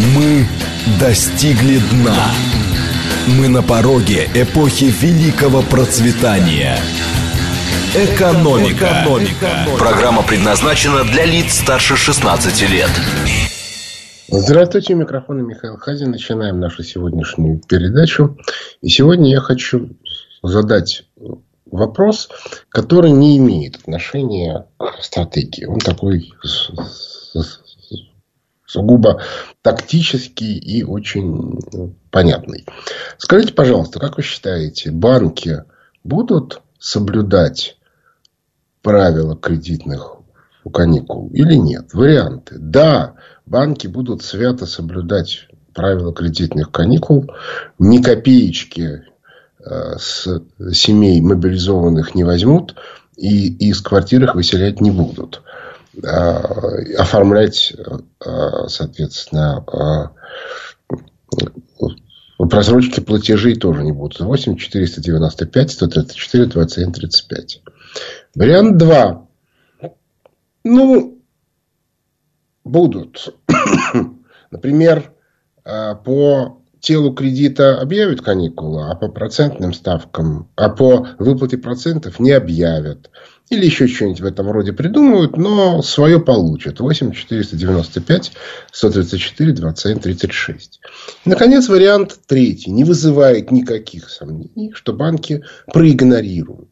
Мы 0.00 0.46
достигли 0.98 1.78
дна. 1.90 2.16
Мы 3.38 3.48
на 3.48 3.62
пороге 3.62 4.30
эпохи 4.34 4.84
великого 4.84 5.60
процветания. 5.60 6.78
Экономика. 7.94 9.02
Экономика. 9.02 9.66
Программа 9.78 10.22
предназначена 10.22 11.04
для 11.04 11.26
лиц 11.26 11.52
старше 11.52 11.96
16 11.96 12.70
лет. 12.70 12.88
Здравствуйте, 14.28 14.94
у 14.94 14.96
микрофона 14.96 15.42
Михаил 15.42 15.76
Хазин. 15.76 16.12
Начинаем 16.12 16.60
нашу 16.60 16.82
сегодняшнюю 16.82 17.60
передачу. 17.68 18.38
И 18.80 18.88
сегодня 18.88 19.30
я 19.30 19.40
хочу 19.40 19.90
задать 20.42 21.04
вопрос, 21.70 22.30
который 22.70 23.10
не 23.10 23.36
имеет 23.36 23.76
отношения 23.76 24.66
к 24.78 25.02
стратегии. 25.02 25.66
Он 25.66 25.78
такой 25.78 26.32
сугубо 28.70 29.20
тактический 29.62 30.56
и 30.56 30.84
очень 30.84 31.58
понятный. 32.10 32.66
Скажите, 33.18 33.52
пожалуйста, 33.52 33.98
как 33.98 34.16
вы 34.16 34.22
считаете, 34.22 34.92
банки 34.92 35.64
будут 36.04 36.62
соблюдать 36.78 37.76
правила 38.82 39.36
кредитных 39.36 40.16
каникул 40.72 41.30
или 41.30 41.54
нет? 41.54 41.92
Варианты. 41.94 42.56
Да, 42.58 43.14
банки 43.44 43.88
будут 43.88 44.22
свято 44.22 44.66
соблюдать 44.66 45.48
правила 45.74 46.12
кредитных 46.12 46.70
каникул. 46.70 47.28
Ни 47.80 48.00
копеечки 48.00 49.02
э, 49.58 49.96
с 49.98 50.42
семей 50.72 51.20
мобилизованных 51.20 52.14
не 52.14 52.22
возьмут 52.22 52.76
и 53.16 53.48
из 53.68 53.80
квартир 53.82 54.24
их 54.24 54.34
выселять 54.36 54.80
не 54.80 54.92
будут. 54.92 55.42
Э, 55.94 56.94
оформлять, 56.98 57.74
э, 57.76 58.68
соответственно, 58.68 59.64
э, 62.38 62.46
просрочки 62.48 63.00
платежей 63.00 63.56
тоже 63.56 63.82
не 63.82 63.92
будут. 63.92 64.20
8 64.20 64.56
495 64.56 65.70
134 65.72 66.46
27 66.46 66.92
35. 66.92 67.62
Вариант 68.36 68.76
2. 68.76 69.26
Ну, 70.64 71.18
будут. 72.64 73.34
Например, 74.50 75.12
по 75.64 76.62
телу 76.80 77.12
кредита 77.14 77.80
объявят 77.80 78.20
каникулы, 78.22 78.90
а 78.90 78.94
по 78.94 79.08
процентным 79.08 79.72
ставкам, 79.72 80.48
а 80.56 80.68
по 80.70 81.08
выплате 81.18 81.58
процентов 81.58 82.18
не 82.20 82.32
объявят. 82.32 83.10
Или 83.50 83.64
еще 83.64 83.88
что-нибудь 83.88 84.20
в 84.20 84.24
этом 84.24 84.48
роде 84.48 84.72
придумают, 84.72 85.36
но 85.36 85.82
свое 85.82 86.20
получат. 86.20 86.78
8 86.78 87.10
495 87.10 88.32
134 88.70 89.52
27 89.52 89.98
36. 89.98 90.80
И, 91.24 91.28
наконец, 91.28 91.68
вариант 91.68 92.16
третий. 92.28 92.70
Не 92.70 92.84
вызывает 92.84 93.50
никаких 93.50 94.08
сомнений, 94.08 94.72
что 94.72 94.92
банки 94.92 95.42
проигнорируют 95.66 96.70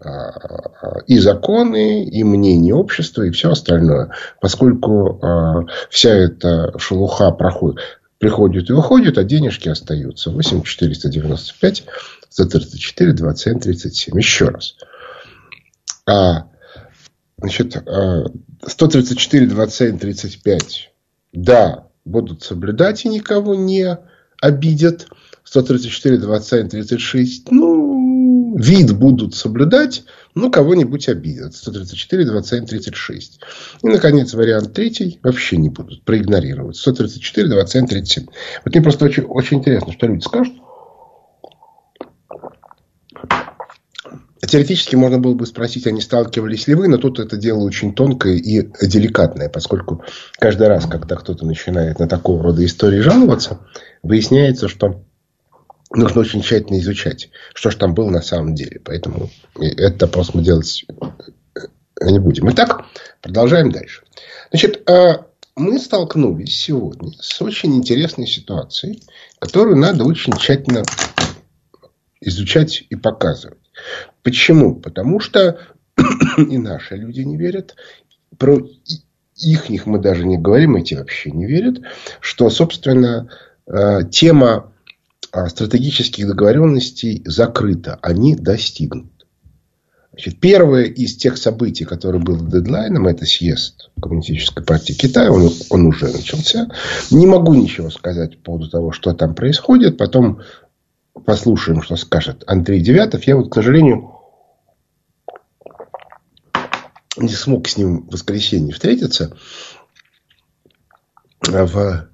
а, 0.00 1.00
и 1.08 1.18
законы, 1.18 2.04
и 2.04 2.22
мнение 2.22 2.74
общества, 2.76 3.22
и 3.22 3.32
все 3.32 3.50
остальное. 3.50 4.12
Поскольку 4.40 5.18
а, 5.22 5.66
вся 5.90 6.14
эта 6.14 6.72
шелуха 6.78 7.32
проходит, 7.32 7.80
приходит 8.18 8.70
и 8.70 8.72
уходит, 8.72 9.18
а 9.18 9.24
денежки 9.24 9.68
остаются. 9.68 10.30
8 10.30 10.62
495 10.62 11.84
134 12.28 13.12
27 13.12 13.58
37. 13.58 14.16
Еще 14.16 14.44
раз. 14.44 14.76
А, 16.06 16.48
значит, 17.38 17.82
134, 18.66 19.46
27, 19.46 19.98
35. 19.98 20.92
Да, 21.32 21.88
будут 22.04 22.42
соблюдать 22.42 23.04
и 23.04 23.08
никого 23.08 23.54
не 23.54 23.98
обидят. 24.40 25.08
134, 25.44 26.18
27, 26.18 26.68
36. 26.68 27.50
Ну, 27.50 28.56
вид 28.56 28.96
будут 28.96 29.34
соблюдать, 29.34 30.04
но 30.34 30.50
кого-нибудь 30.50 31.08
обидят. 31.08 31.54
134, 31.54 32.24
27, 32.24 32.66
36. 32.66 33.40
И, 33.82 33.86
наконец, 33.86 34.34
вариант 34.34 34.72
третий 34.72 35.18
вообще 35.22 35.56
не 35.56 35.68
будут 35.68 36.04
проигнорировать. 36.04 36.76
134, 36.76 37.48
27, 37.48 37.86
37. 37.86 38.26
Вот 38.64 38.74
мне 38.74 38.82
просто 38.82 39.04
очень, 39.04 39.24
очень 39.24 39.58
интересно, 39.58 39.92
что 39.92 40.06
люди 40.06 40.22
скажут. 40.22 40.54
Теоретически 44.46 44.96
можно 44.96 45.18
было 45.18 45.34
бы 45.34 45.46
спросить, 45.46 45.86
а 45.86 45.92
не 45.92 46.00
сталкивались 46.00 46.66
ли 46.66 46.74
вы, 46.74 46.88
но 46.88 46.98
тут 46.98 47.20
это 47.20 47.36
дело 47.36 47.60
очень 47.60 47.94
тонкое 47.94 48.34
и 48.34 48.62
деликатное, 48.86 49.48
поскольку 49.48 50.02
каждый 50.38 50.66
раз, 50.66 50.86
когда 50.86 51.14
кто-то 51.14 51.46
начинает 51.46 52.00
на 52.00 52.08
такого 52.08 52.42
рода 52.42 52.64
истории 52.64 52.98
жаловаться, 52.98 53.60
выясняется, 54.02 54.66
что 54.68 55.04
нужно 55.94 56.22
очень 56.22 56.42
тщательно 56.42 56.80
изучать, 56.80 57.30
что 57.54 57.70
же 57.70 57.76
там 57.76 57.94
было 57.94 58.10
на 58.10 58.20
самом 58.20 58.56
деле. 58.56 58.80
Поэтому 58.84 59.30
этот 59.60 60.02
опрос 60.02 60.34
мы 60.34 60.42
делать 60.42 60.84
э, 60.90 62.10
не 62.10 62.18
будем. 62.18 62.50
Итак, 62.50 62.86
продолжаем 63.20 63.70
дальше. 63.70 64.02
Значит, 64.50 64.88
а, 64.90 65.26
мы 65.54 65.78
столкнулись 65.78 66.56
сегодня 66.56 67.12
с 67.20 67.40
очень 67.42 67.76
интересной 67.76 68.26
ситуацией, 68.26 69.02
которую 69.38 69.76
надо 69.76 70.04
очень 70.04 70.32
тщательно 70.36 70.82
изучать 72.20 72.84
и 72.88 72.96
показывать. 72.96 73.58
Почему? 74.22 74.76
Потому 74.76 75.20
что 75.20 75.58
и 76.36 76.58
наши 76.58 76.96
люди 76.96 77.20
не 77.20 77.36
верят, 77.36 77.76
про 78.38 78.58
их 79.36 79.68
них 79.68 79.86
мы 79.86 79.98
даже 79.98 80.24
не 80.24 80.38
говорим, 80.38 80.76
эти 80.76 80.94
вообще 80.94 81.30
не 81.30 81.46
верят, 81.46 81.80
что, 82.20 82.48
собственно, 82.50 83.28
э, 83.66 84.00
тема 84.10 84.72
а, 85.32 85.48
стратегических 85.48 86.26
договоренностей 86.26 87.22
закрыта, 87.24 87.98
они 88.02 88.36
достигнут. 88.36 89.10
Значит, 90.12 90.40
первое 90.40 90.84
из 90.84 91.16
тех 91.16 91.38
событий, 91.38 91.86
которые 91.86 92.20
было 92.20 92.38
дедлайном, 92.38 93.08
это 93.08 93.24
съезд 93.24 93.90
Коммунистической 94.00 94.62
партии 94.62 94.92
Китая. 94.92 95.32
Он, 95.32 95.50
он 95.70 95.86
уже 95.86 96.08
начался. 96.08 96.68
Не 97.10 97.26
могу 97.26 97.54
ничего 97.54 97.88
сказать 97.88 98.36
по 98.38 98.44
поводу 98.44 98.68
того, 98.68 98.92
что 98.92 99.14
там 99.14 99.34
происходит. 99.34 99.96
Потом 99.96 100.40
послушаем, 101.24 101.82
что 101.82 101.96
скажет 101.96 102.44
Андрей 102.46 102.80
Девятов. 102.80 103.24
Я 103.24 103.36
вот, 103.36 103.50
к 103.50 103.54
сожалению, 103.54 104.12
не 107.16 107.28
смог 107.28 107.68
с 107.68 107.76
ним 107.76 108.02
в 108.02 108.12
воскресенье 108.12 108.72
встретиться 108.72 109.36
в 111.40 112.08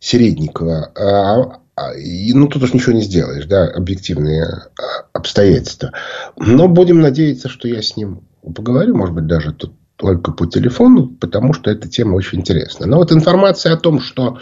Середниково. 0.00 0.92
А, 0.94 1.60
а, 1.76 1.94
и, 1.94 2.32
ну, 2.32 2.48
тут 2.48 2.62
уж 2.62 2.72
ничего 2.72 2.92
не 2.92 3.02
сделаешь, 3.02 3.46
да, 3.46 3.66
объективные 3.66 4.44
а, 4.44 4.70
обстоятельства. 5.12 5.92
Но 6.36 6.68
будем 6.68 7.00
надеяться, 7.00 7.48
что 7.48 7.68
я 7.68 7.82
с 7.82 7.96
ним 7.96 8.22
поговорю, 8.42 8.96
может 8.96 9.14
быть, 9.14 9.26
даже 9.26 9.52
тут 9.52 9.74
только 9.96 10.32
по 10.32 10.46
телефону, 10.46 11.08
потому 11.08 11.52
что 11.52 11.70
эта 11.70 11.88
тема 11.88 12.14
очень 12.14 12.40
интересна. 12.40 12.86
Но 12.86 12.98
вот 12.98 13.12
информация 13.12 13.72
о 13.72 13.78
том, 13.78 14.00
что 14.00 14.40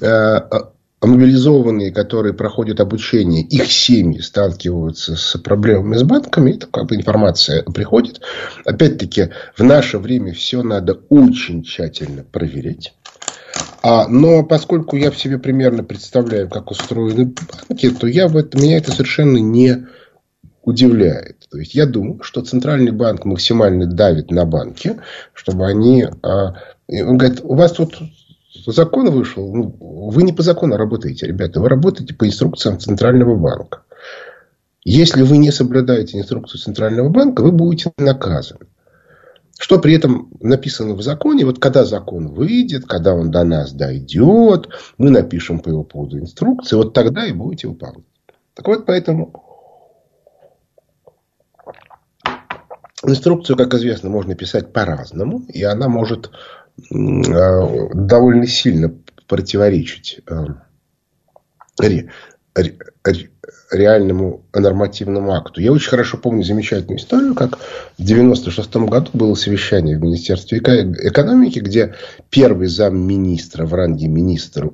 э, 0.00 0.40
мобилизованные, 1.02 1.92
которые 1.92 2.32
проходят 2.34 2.80
обучение, 2.80 3.42
их 3.42 3.70
семьи 3.70 4.20
сталкиваются 4.20 5.16
с 5.16 5.36
проблемами 5.38 5.96
с 5.96 6.02
банками, 6.02 6.52
это 6.52 6.66
как 6.66 6.86
бы 6.86 6.96
информация 6.96 7.62
приходит. 7.62 8.20
Опять-таки, 8.64 9.30
в 9.56 9.62
наше 9.62 9.98
время 9.98 10.32
все 10.32 10.62
надо 10.62 10.94
очень 11.08 11.62
тщательно 11.62 12.24
проверять. 12.24 12.94
А, 13.82 14.08
но 14.08 14.42
поскольку 14.42 14.96
я 14.96 15.10
в 15.10 15.18
себе 15.18 15.38
примерно 15.38 15.84
представляю, 15.84 16.48
как 16.48 16.70
устроены 16.70 17.32
банки, 17.68 17.90
то 17.90 18.06
я 18.06 18.26
в 18.26 18.36
этом, 18.36 18.62
меня 18.62 18.78
это 18.78 18.90
совершенно 18.90 19.38
не 19.38 19.86
удивляет. 20.62 21.46
То 21.50 21.58
есть 21.58 21.74
я 21.74 21.86
думаю, 21.86 22.22
что 22.22 22.42
центральный 22.42 22.90
банк 22.90 23.24
максимально 23.24 23.86
давит 23.86 24.30
на 24.30 24.44
банки, 24.44 24.96
чтобы 25.32 25.66
они... 25.66 26.06
А, 26.22 26.54
он 26.88 27.18
говорит, 27.18 27.40
у 27.44 27.54
вас 27.54 27.72
тут 27.72 27.96
закон 28.72 29.10
вышел, 29.10 29.54
ну, 29.54 29.76
вы 29.78 30.22
не 30.22 30.32
по 30.32 30.42
закону 30.42 30.76
работаете, 30.76 31.26
ребята, 31.26 31.60
вы 31.60 31.68
работаете 31.68 32.14
по 32.14 32.26
инструкциям 32.26 32.78
Центрального 32.78 33.36
банка. 33.36 33.82
Если 34.84 35.22
вы 35.22 35.38
не 35.38 35.50
соблюдаете 35.50 36.18
инструкцию 36.18 36.60
Центрального 36.60 37.08
банка, 37.08 37.42
вы 37.42 37.52
будете 37.52 37.92
наказаны. 37.98 38.66
Что 39.58 39.78
при 39.78 39.94
этом 39.94 40.30
написано 40.40 40.94
в 40.94 41.02
законе, 41.02 41.46
вот 41.46 41.58
когда 41.58 41.84
закон 41.84 42.28
выйдет, 42.28 42.84
когда 42.86 43.14
он 43.14 43.30
до 43.30 43.42
нас 43.42 43.72
дойдет, 43.72 44.68
мы 44.98 45.10
напишем 45.10 45.60
по 45.60 45.70
его 45.70 45.82
поводу 45.82 46.18
инструкции, 46.18 46.76
вот 46.76 46.92
тогда 46.92 47.26
и 47.26 47.32
будете 47.32 47.68
выполнять. 47.68 48.04
Так 48.54 48.68
вот, 48.68 48.86
поэтому 48.86 49.32
инструкцию, 53.02 53.56
как 53.56 53.74
известно, 53.74 54.10
можно 54.10 54.34
писать 54.34 54.72
по-разному, 54.72 55.42
и 55.48 55.62
она 55.62 55.88
может 55.88 56.30
довольно 56.90 58.46
сильно 58.46 58.94
противоречить 59.26 60.20
э, 60.28 60.46
реальному 63.72 64.44
нормативному 64.54 65.32
акту. 65.32 65.60
Я 65.60 65.72
очень 65.72 65.90
хорошо 65.90 66.18
помню 66.18 66.42
замечательную 66.42 66.98
историю, 66.98 67.34
как 67.34 67.58
в 67.98 68.02
96 68.02 68.76
году 68.76 69.10
было 69.12 69.34
совещание 69.34 69.98
в 69.98 70.02
Министерстве 70.02 70.58
экономики, 70.58 71.58
где 71.58 71.94
первый 72.30 72.68
замминистра 72.68 73.66
в 73.66 73.74
ранге 73.74 74.08
министра 74.08 74.70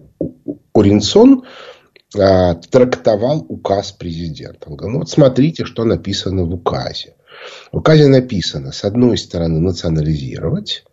Уринсон 0.73 1.45
а, 2.19 2.55
трактовал 2.55 3.45
указ 3.49 3.93
президента. 3.93 4.69
Он 4.69 4.77
говорил, 4.77 4.95
ну 4.95 4.99
вот 5.01 5.11
смотрите, 5.11 5.65
что 5.65 5.85
написано 5.85 6.45
в 6.45 6.53
указе. 6.53 7.15
В 7.73 7.79
указе 7.79 8.07
написано, 8.09 8.73
с 8.73 8.85
одной 8.85 9.17
стороны, 9.19 9.59
национализировать, 9.61 10.85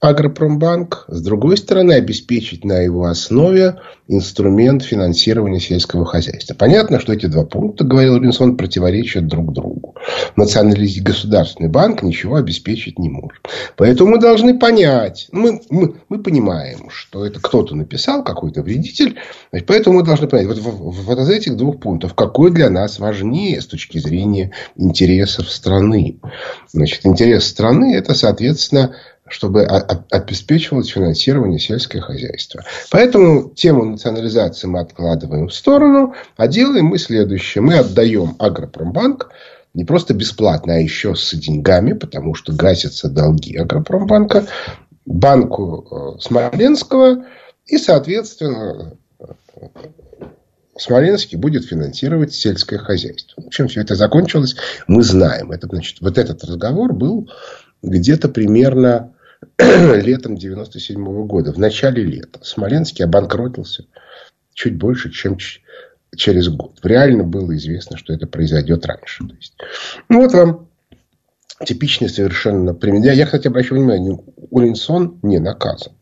Агропромбанк, 0.00 1.04
с 1.08 1.20
другой 1.20 1.58
стороны, 1.58 1.92
обеспечить 1.92 2.64
на 2.64 2.78
его 2.80 3.04
основе 3.04 3.80
инструмент 4.08 4.82
финансирования 4.82 5.60
сельского 5.60 6.06
хозяйства. 6.06 6.54
Понятно, 6.54 7.00
что 7.00 7.12
эти 7.12 7.26
два 7.26 7.44
пункта, 7.44 7.84
говорил 7.84 8.14
Робинсон, 8.14 8.56
противоречат 8.56 9.26
друг 9.26 9.52
другу. 9.52 9.96
Национализированный 10.36 11.04
государственный 11.04 11.68
банк 11.68 12.02
ничего 12.02 12.36
обеспечить 12.36 12.98
не 12.98 13.10
может. 13.10 13.46
Поэтому 13.76 14.12
мы 14.12 14.18
должны 14.18 14.58
понять, 14.58 15.28
мы, 15.32 15.60
мы, 15.68 15.96
мы 16.08 16.22
понимаем, 16.22 16.88
что 16.88 17.26
это 17.26 17.38
кто-то 17.38 17.76
написал, 17.76 18.24
какой-то 18.24 18.62
вредитель, 18.62 19.18
поэтому 19.66 19.98
мы 19.98 20.02
должны 20.02 20.28
понять, 20.28 20.46
вот, 20.46 20.58
вот 20.58 21.18
из 21.18 21.28
этих 21.28 21.58
двух 21.58 21.78
пунктов, 21.78 22.14
какой 22.14 22.50
для 22.50 22.70
нас 22.70 22.98
важнее 22.98 23.60
с 23.60 23.66
точки 23.66 23.98
зрения 23.98 24.52
интересов 24.76 25.50
страны. 25.50 26.20
Значит, 26.72 27.04
интерес 27.04 27.44
страны 27.44 27.94
это, 27.94 28.14
соответственно, 28.14 28.94
чтобы 29.30 29.64
обеспечивалось 29.64 30.88
финансирование 30.88 31.58
сельского 31.58 32.02
хозяйства. 32.02 32.64
Поэтому 32.90 33.50
тему 33.50 33.84
национализации 33.84 34.66
мы 34.66 34.80
откладываем 34.80 35.48
в 35.48 35.54
сторону, 35.54 36.14
а 36.36 36.48
делаем 36.48 36.86
мы 36.86 36.98
следующее. 36.98 37.62
Мы 37.62 37.78
отдаем 37.78 38.36
Агропромбанк 38.38 39.30
не 39.72 39.84
просто 39.84 40.14
бесплатно, 40.14 40.74
а 40.74 40.78
еще 40.78 41.14
с 41.14 41.32
деньгами, 41.32 41.92
потому 41.92 42.34
что 42.34 42.52
гасятся 42.52 43.08
долги 43.08 43.56
Агропромбанка, 43.56 44.46
банку 45.06 46.16
э, 46.18 46.20
Смоленского, 46.20 47.24
и, 47.66 47.78
соответственно, 47.78 48.96
Смоленский 50.76 51.38
будет 51.38 51.66
финансировать 51.66 52.34
сельское 52.34 52.78
хозяйство. 52.78 53.44
Чем 53.50 53.68
все 53.68 53.82
это 53.82 53.94
закончилось, 53.94 54.56
мы 54.88 55.02
знаем. 55.02 55.52
Это, 55.52 55.68
значит, 55.68 56.00
вот 56.00 56.18
этот 56.18 56.42
разговор 56.42 56.92
был 56.92 57.30
где-то 57.82 58.28
примерно 58.28 59.12
летом 59.58 60.36
97 60.36 61.02
-го 61.02 61.24
года, 61.24 61.52
в 61.52 61.58
начале 61.58 62.02
лета. 62.04 62.40
Смоленский 62.42 63.04
обанкротился 63.04 63.84
чуть 64.52 64.76
больше, 64.76 65.10
чем 65.10 65.38
через 66.14 66.48
год. 66.48 66.78
Реально 66.82 67.24
было 67.24 67.56
известно, 67.56 67.96
что 67.96 68.12
это 68.12 68.26
произойдет 68.26 68.84
раньше. 68.86 69.26
То 69.26 69.34
есть, 69.34 69.54
ну, 70.08 70.22
вот 70.22 70.32
вам 70.32 70.68
типичный 71.64 72.08
совершенно 72.08 72.74
пример. 72.74 73.14
Я, 73.14 73.26
кстати, 73.26 73.48
обращаю 73.48 73.80
внимание, 73.80 74.18
Улинсон 74.50 75.18
не 75.22 75.38
наказан. 75.38 75.92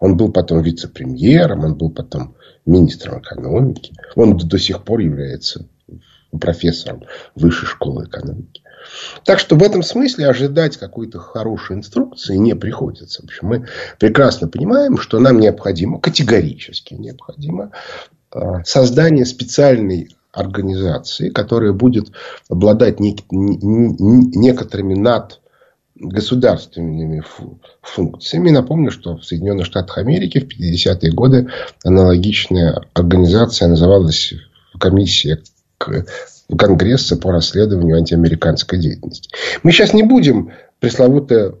Он 0.00 0.16
был 0.16 0.32
потом 0.32 0.60
вице-премьером, 0.62 1.64
он 1.64 1.76
был 1.76 1.90
потом 1.90 2.36
министром 2.66 3.20
экономики. 3.20 3.94
Он 4.16 4.36
до 4.36 4.58
сих 4.58 4.84
пор 4.84 5.00
является 5.00 5.66
профессором 6.38 7.04
высшей 7.34 7.68
школы 7.68 8.04
экономики. 8.06 8.62
Так 9.24 9.38
что 9.38 9.56
в 9.56 9.62
этом 9.62 9.82
смысле 9.82 10.28
ожидать 10.28 10.76
какой-то 10.76 11.18
хорошей 11.18 11.76
инструкции 11.76 12.36
не 12.36 12.54
приходится. 12.54 13.22
В 13.22 13.24
общем, 13.26 13.48
мы 13.48 13.66
прекрасно 13.98 14.48
понимаем, 14.48 14.98
что 14.98 15.18
нам 15.18 15.40
необходимо, 15.40 16.00
категорически 16.00 16.94
необходимо, 16.94 17.70
а, 18.30 18.64
создание 18.64 19.26
специальной 19.26 20.08
организации, 20.32 21.30
которая 21.30 21.72
будет 21.72 22.08
обладать 22.48 22.98
некоторыми 23.00 24.94
над 24.94 25.40
государственными 25.94 27.22
функциями. 27.82 28.50
Напомню, 28.50 28.90
что 28.90 29.16
в 29.16 29.24
Соединенных 29.24 29.66
Штатах 29.66 29.98
Америки 29.98 30.40
в 30.40 30.48
50-е 30.48 31.12
годы 31.12 31.48
аналогичная 31.84 32.84
организация 32.94 33.68
называлась 33.68 34.34
комиссия 34.78 35.40
Конгресса 36.56 37.16
по 37.16 37.32
расследованию 37.32 37.96
антиамериканской 37.96 38.78
деятельности. 38.78 39.30
Мы 39.62 39.72
сейчас 39.72 39.92
не 39.94 40.02
будем 40.02 40.52
пресловутая 40.80 41.54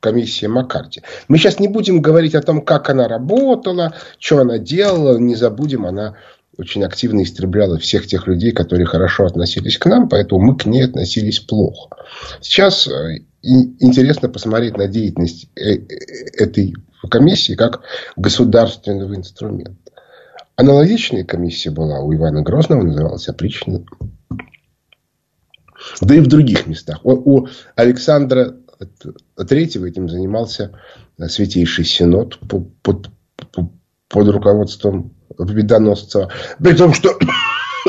комиссия 0.00 0.48
Маккарти. 0.48 1.02
Мы 1.28 1.38
сейчас 1.38 1.58
не 1.58 1.68
будем 1.68 2.00
говорить 2.00 2.34
о 2.34 2.42
том, 2.42 2.60
как 2.60 2.90
она 2.90 3.08
работала, 3.08 3.94
что 4.18 4.38
она 4.38 4.58
делала. 4.58 5.18
Не 5.18 5.34
забудем, 5.34 5.86
она 5.86 6.16
очень 6.58 6.84
активно 6.84 7.22
истребляла 7.22 7.78
всех 7.78 8.06
тех 8.06 8.26
людей, 8.26 8.52
которые 8.52 8.86
хорошо 8.86 9.26
относились 9.26 9.78
к 9.78 9.86
нам, 9.86 10.08
поэтому 10.08 10.40
мы 10.40 10.56
к 10.56 10.64
ней 10.64 10.84
относились 10.84 11.40
плохо. 11.40 11.96
Сейчас 12.40 12.88
э, 12.88 13.24
интересно 13.42 14.28
посмотреть 14.28 14.76
на 14.76 14.86
деятельность 14.88 15.48
э, 15.54 15.74
э, 15.74 15.86
этой 16.38 16.74
комиссии 17.10 17.54
как 17.54 17.82
государственного 18.16 19.14
инструмента. 19.14 19.85
Аналогичная 20.56 21.24
комиссия 21.24 21.70
была 21.70 22.00
у 22.00 22.14
Ивана 22.14 22.42
Грозного, 22.42 22.82
называлась 22.82 23.28
опричнина. 23.28 23.84
Да 26.00 26.14
и 26.14 26.20
в 26.20 26.26
других 26.26 26.66
местах. 26.66 27.00
У 27.04 27.46
Александра 27.74 28.56
Третьего 29.48 29.86
этим 29.86 30.08
занимался 30.08 30.72
Святейший 31.28 31.84
Синод 31.84 32.38
под, 32.48 33.08
под 34.08 34.28
руководством 34.28 35.14
победоносца. 35.36 36.30
При 36.58 36.74
том, 36.74 36.94
что 36.94 37.18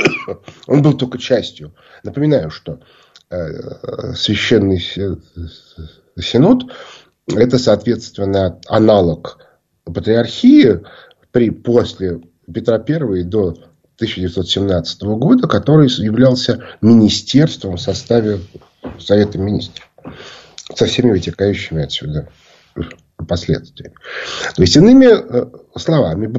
он 0.67 0.81
был 0.81 0.97
только 0.97 1.17
частью. 1.17 1.73
Напоминаю, 2.03 2.49
что 2.49 2.81
э, 3.29 4.13
Священный 4.13 4.79
Синод 6.19 6.63
это, 7.27 7.59
соответственно, 7.59 8.59
аналог 8.67 9.39
патриархии 9.85 10.81
при, 11.31 11.49
после 11.49 12.21
Петра 12.53 12.83
I 12.87 13.23
до 13.23 13.49
1917 13.97 15.01
года, 15.03 15.47
который 15.47 15.89
являлся 15.89 16.63
министерством 16.81 17.77
в 17.77 17.81
составе 17.81 18.39
Совета 18.99 19.37
министров. 19.37 19.89
Со 20.75 20.85
всеми 20.85 21.11
вытекающими 21.11 21.83
отсюда 21.83 22.29
последствиями. 23.27 23.95
То 24.55 24.61
есть, 24.61 24.75
иными 24.75 25.07
э, 25.07 25.47
словами, 25.75 26.31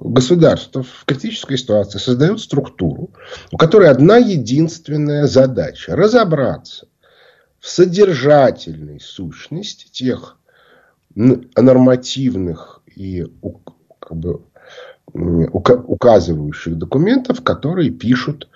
государство 0.00 0.82
в 0.82 1.04
критической 1.06 1.56
ситуации 1.56 1.98
создает 1.98 2.40
структуру, 2.40 3.10
у 3.50 3.56
которой 3.56 3.88
одна 3.88 4.18
единственная 4.18 5.26
задача– 5.26 5.96
разобраться 5.96 6.86
в 7.58 7.68
содержательной 7.68 9.00
сущности 9.00 9.88
тех 9.90 10.36
нормативных 11.14 12.82
и 12.94 13.26
как 13.98 14.16
бы, 14.18 14.42
указывающих 15.12 16.76
документов, 16.76 17.42
которые 17.42 17.90
пишут 17.90 18.48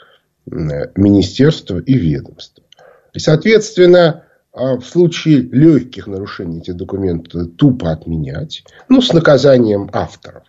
министерство 0.46 1.78
и 1.78 1.94
ведомство. 1.94 2.64
И, 3.12 3.18
соответственно, 3.18 4.24
а 4.52 4.76
в 4.76 4.84
случае 4.84 5.42
легких 5.42 6.06
нарушений 6.06 6.58
эти 6.58 6.72
документы 6.72 7.44
тупо 7.44 7.92
отменять, 7.92 8.64
ну, 8.88 9.00
с 9.00 9.12
наказанием 9.12 9.88
авторов. 9.92 10.44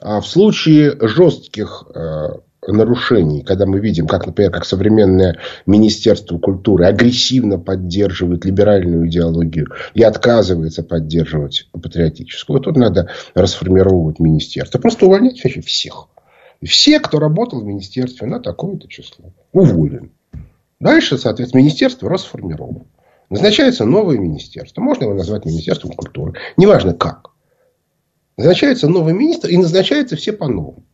А 0.00 0.20
в 0.20 0.26
случае 0.26 0.96
жестких 1.00 1.84
э, 1.94 2.28
нарушений, 2.66 3.42
когда 3.42 3.66
мы 3.66 3.80
видим, 3.80 4.06
как, 4.06 4.26
например, 4.26 4.50
как 4.50 4.64
современное 4.64 5.38
Министерство 5.66 6.38
культуры 6.38 6.86
агрессивно 6.86 7.58
поддерживает 7.58 8.44
либеральную 8.44 9.08
идеологию 9.08 9.68
и 9.94 10.02
отказывается 10.02 10.82
поддерживать 10.82 11.68
патриотическую, 11.72 12.60
тут 12.60 12.76
надо 12.76 13.08
расформировать 13.34 14.18
министерство. 14.18 14.78
Просто 14.78 15.06
увольнять 15.06 15.42
вообще 15.42 15.60
всех. 15.60 16.08
Все, 16.62 17.00
кто 17.00 17.18
работал 17.18 17.60
в 17.60 17.64
министерстве 17.64 18.26
на 18.26 18.38
такое-то 18.38 18.86
число, 18.86 19.32
уволен. 19.52 20.12
Дальше, 20.78 21.16
соответственно, 21.16 21.62
министерство 21.62 22.10
расформировано. 22.10 22.84
Назначается 23.30 23.84
новое 23.84 24.18
министерство. 24.18 24.82
Можно 24.82 25.04
его 25.04 25.14
назвать 25.14 25.44
Министерством 25.44 25.92
культуры. 25.92 26.34
Неважно 26.56 26.94
как. 26.94 27.30
Назначается 28.36 28.88
новый 28.88 29.14
министр 29.14 29.48
и 29.48 29.56
назначаются 29.56 30.16
все 30.16 30.32
по-новому. 30.32 30.84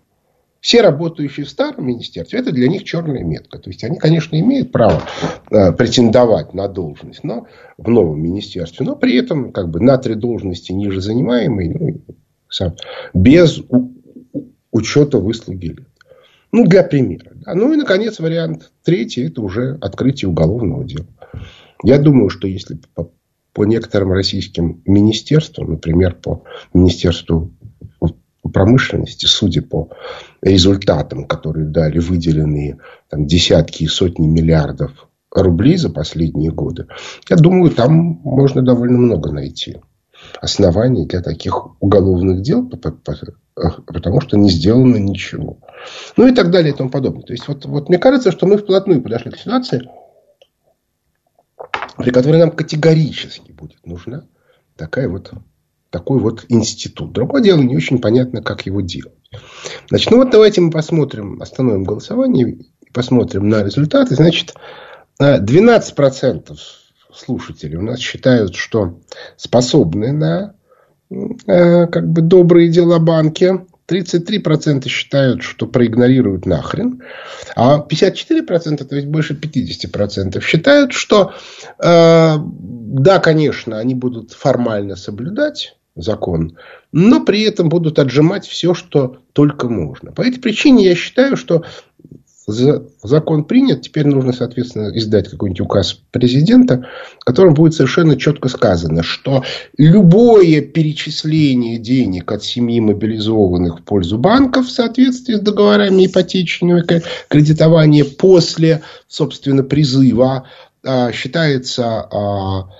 Все 0.67 0.81
работающие 0.81 1.47
в 1.47 1.49
старом 1.49 1.87
министерстве, 1.87 2.41
это 2.41 2.51
для 2.51 2.67
них 2.67 2.83
черная 2.83 3.23
метка. 3.23 3.61
То 3.61 3.71
есть, 3.71 3.85
они, 3.85 3.99
конечно, 3.99 4.35
имеют 4.35 4.73
право 4.73 5.01
э, 5.49 5.71
претендовать 5.71 6.55
на 6.55 6.67
должность 6.67 7.23
но, 7.23 7.47
в 7.79 7.89
новом 7.89 8.21
министерстве, 8.21 8.85
но 8.85 8.97
при 8.97 9.17
этом 9.17 9.53
как 9.53 9.71
бы, 9.71 9.79
на 9.79 9.97
три 9.97 10.17
должности 10.17 10.73
ниже 10.73 11.01
занимаемые, 11.01 11.73
ну, 11.73 12.01
сам, 12.49 12.75
без 13.15 13.61
у, 13.61 13.93
учета 14.73 15.19
выслуги 15.19 15.67
лет. 15.67 15.87
Ну, 16.51 16.67
для 16.67 16.83
примера. 16.83 17.31
Да. 17.37 17.55
Ну, 17.55 17.73
и, 17.73 17.77
наконец, 17.77 18.19
вариант 18.19 18.73
третий, 18.83 19.29
это 19.29 19.43
уже 19.43 19.79
открытие 19.81 20.31
уголовного 20.31 20.83
дела. 20.83 21.07
Я 21.85 21.97
думаю, 21.97 22.29
что 22.29 22.49
если 22.49 22.81
по, 22.93 23.13
по 23.53 23.65
некоторым 23.65 24.11
российским 24.11 24.83
министерствам, 24.85 25.71
например, 25.71 26.17
по 26.17 26.43
Министерству 26.75 27.53
промышленности, 28.49 29.26
судя 29.26 29.62
по 29.62 29.91
результатам, 30.43 31.26
которые 31.26 31.67
дали 31.67 31.99
выделенные 31.99 32.79
там, 33.09 33.26
десятки 33.26 33.85
и 33.85 33.88
сотни 33.88 34.26
миллиардов 34.26 35.09
рублей 35.31 35.76
за 35.76 35.91
последние 35.91 36.50
годы, 36.50 36.87
я 37.29 37.37
думаю, 37.37 37.71
там 37.71 37.93
можно 37.93 38.62
довольно 38.62 38.99
много 38.99 39.33
найти 39.33 39.76
оснований 40.41 41.07
для 41.07 41.23
таких 41.23 41.81
уголовных 41.83 42.43
дел, 42.43 42.67
потому 42.67 44.21
что 44.21 44.37
не 44.37 44.50
сделано 44.50 44.97
ничего. 44.97 45.59
Ну 46.17 46.26
и 46.26 46.35
так 46.35 46.50
далее 46.50 46.73
и 46.73 46.76
тому 46.76 46.91
подобное. 46.91 47.23
То 47.23 47.33
есть, 47.33 47.49
вот, 47.49 47.65
вот 47.67 47.88
мне 47.88 47.99
кажется, 47.99 48.33
что 48.33 48.47
мы 48.47 48.57
вплотную 48.57 49.03
подошли 49.03 49.31
к 49.31 49.38
ситуации, 49.38 49.88
при 51.97 52.11
которой 52.11 52.38
нам 52.38 52.50
категорически 52.50 53.53
будет 53.53 53.85
нужна 53.87 54.25
такая 54.76 55.09
вот, 55.09 55.33
такой 55.97 56.19
вот 56.19 56.45
институт. 56.50 57.12
Другое 57.12 57.43
дело, 57.43 57.62
не 57.62 57.75
очень 57.75 57.99
понятно, 57.99 58.43
как 58.43 58.67
его 58.67 58.83
делать. 58.83 59.15
Значит, 59.88 60.11
ну 60.11 60.19
вот 60.19 60.31
давайте 60.31 60.61
мы 60.61 60.71
посмотрим, 60.71 61.41
остановим 61.41 61.85
голосование 61.85 62.50
и 62.50 62.91
посмотрим 62.93 63.49
на 63.49 63.65
результаты. 63.65 64.15
Значит, 64.15 64.55
12% 65.19 66.55
слушателей 67.15 67.76
у 67.76 67.83
нас 67.83 67.99
считают, 67.99 68.55
что 68.57 69.00
способны 69.38 70.12
на 70.12 70.55
э, 71.11 71.87
как 71.87 72.07
бы 72.09 72.21
добрые 72.21 72.69
дела 72.69 72.99
банки. 72.99 73.65
33% 73.88 74.88
считают, 74.88 75.43
что 75.43 75.67
проигнорируют 75.67 76.45
нахрен. 76.45 77.03
А 77.55 77.79
54%, 77.79 78.85
то 78.85 78.97
есть 78.97 79.07
больше 79.07 79.35
50% 79.35 80.43
считают, 80.43 80.93
что 80.93 81.33
э, 81.79 82.37
да, 82.38 83.19
конечно, 83.21 83.79
они 83.79 83.95
будут 83.95 84.33
формально 84.33 84.97
соблюдать 84.97 85.76
закон, 85.97 86.57
но 86.93 87.25
при 87.25 87.43
этом 87.43 87.69
будут 87.69 87.99
отжимать 87.99 88.47
все, 88.47 88.75
что 88.75 89.19
только 89.33 89.69
можно. 89.69 90.12
По 90.12 90.23
этой 90.23 90.41
причине 90.41 90.85
я 90.85 90.95
считаю, 90.95 91.37
что 91.37 91.65
закон 93.03 93.45
принят, 93.45 93.83
теперь 93.83 94.07
нужно, 94.07 94.33
соответственно, 94.33 94.97
издать 94.97 95.29
какой-нибудь 95.29 95.62
указ 95.62 95.99
президента, 96.12 96.87
в 97.19 97.25
котором 97.25 97.55
будет 97.55 97.75
совершенно 97.75 98.17
четко 98.17 98.49
сказано, 98.49 99.03
что 99.03 99.43
любое 99.76 100.61
перечисление 100.61 101.79
денег 101.79 102.31
от 102.31 102.45
семьи 102.45 102.79
мобилизованных 102.79 103.81
в 103.81 103.83
пользу 103.83 104.19
банков 104.19 104.67
в 104.67 104.71
соответствии 104.71 105.35
с 105.35 105.41
договорами 105.41 106.07
ипотечного 106.07 106.83
кредитования 107.29 108.05
после, 108.05 108.83
собственно, 109.09 109.65
призыва 109.65 110.47
а, 110.85 111.11
считается 111.11 111.85
а, 111.85 112.71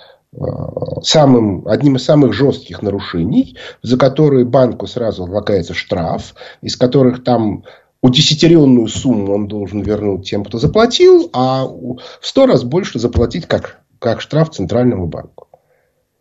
самым, 1.03 1.67
одним 1.67 1.97
из 1.97 2.05
самых 2.05 2.33
жестких 2.33 2.83
нарушений, 2.83 3.57
за 3.83 3.97
которые 3.97 4.45
банку 4.45 4.87
сразу 4.87 5.25
влагается 5.25 5.75
штраф, 5.75 6.35
из 6.63 6.77
которых 6.77 7.25
там 7.25 7.65
удесятеренную 8.03 8.89
сумму 8.89 9.35
он 9.35 9.49
должен 9.49 9.81
вернуть 9.81 10.29
тем, 10.29 10.45
кто 10.45 10.59
заплатил, 10.59 11.31
а 11.33 11.65
в 11.67 12.01
сто 12.21 12.47
раз 12.47 12.65
больше 12.65 12.99
заплатить 12.99 13.47
как, 13.47 13.81
как 13.99 14.21
штраф 14.21 14.51
Центральному 14.51 15.07
банку. 15.07 15.49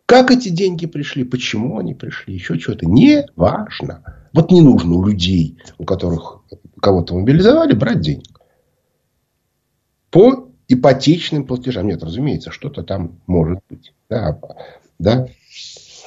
Как 0.06 0.30
эти 0.30 0.48
деньги 0.48 0.86
пришли, 0.86 1.24
почему 1.24 1.78
они 1.78 1.94
пришли, 1.94 2.34
еще 2.34 2.58
что-то, 2.58 2.86
не 2.86 3.26
важно. 3.34 4.28
Вот 4.32 4.52
не 4.52 4.60
нужно 4.60 4.94
у 4.94 5.04
людей, 5.04 5.58
у 5.78 5.84
которых 5.84 6.42
кого-то 6.80 7.14
мобилизовали, 7.14 7.72
брать 7.72 8.00
денег. 8.00 8.40
По 10.10 10.45
ипотечным 10.68 11.46
платежам. 11.46 11.86
Нет, 11.86 12.02
разумеется, 12.02 12.50
что-то 12.50 12.82
там 12.82 13.20
может 13.26 13.60
быть. 13.68 13.92
Да, 14.08 14.40
да. 14.98 15.28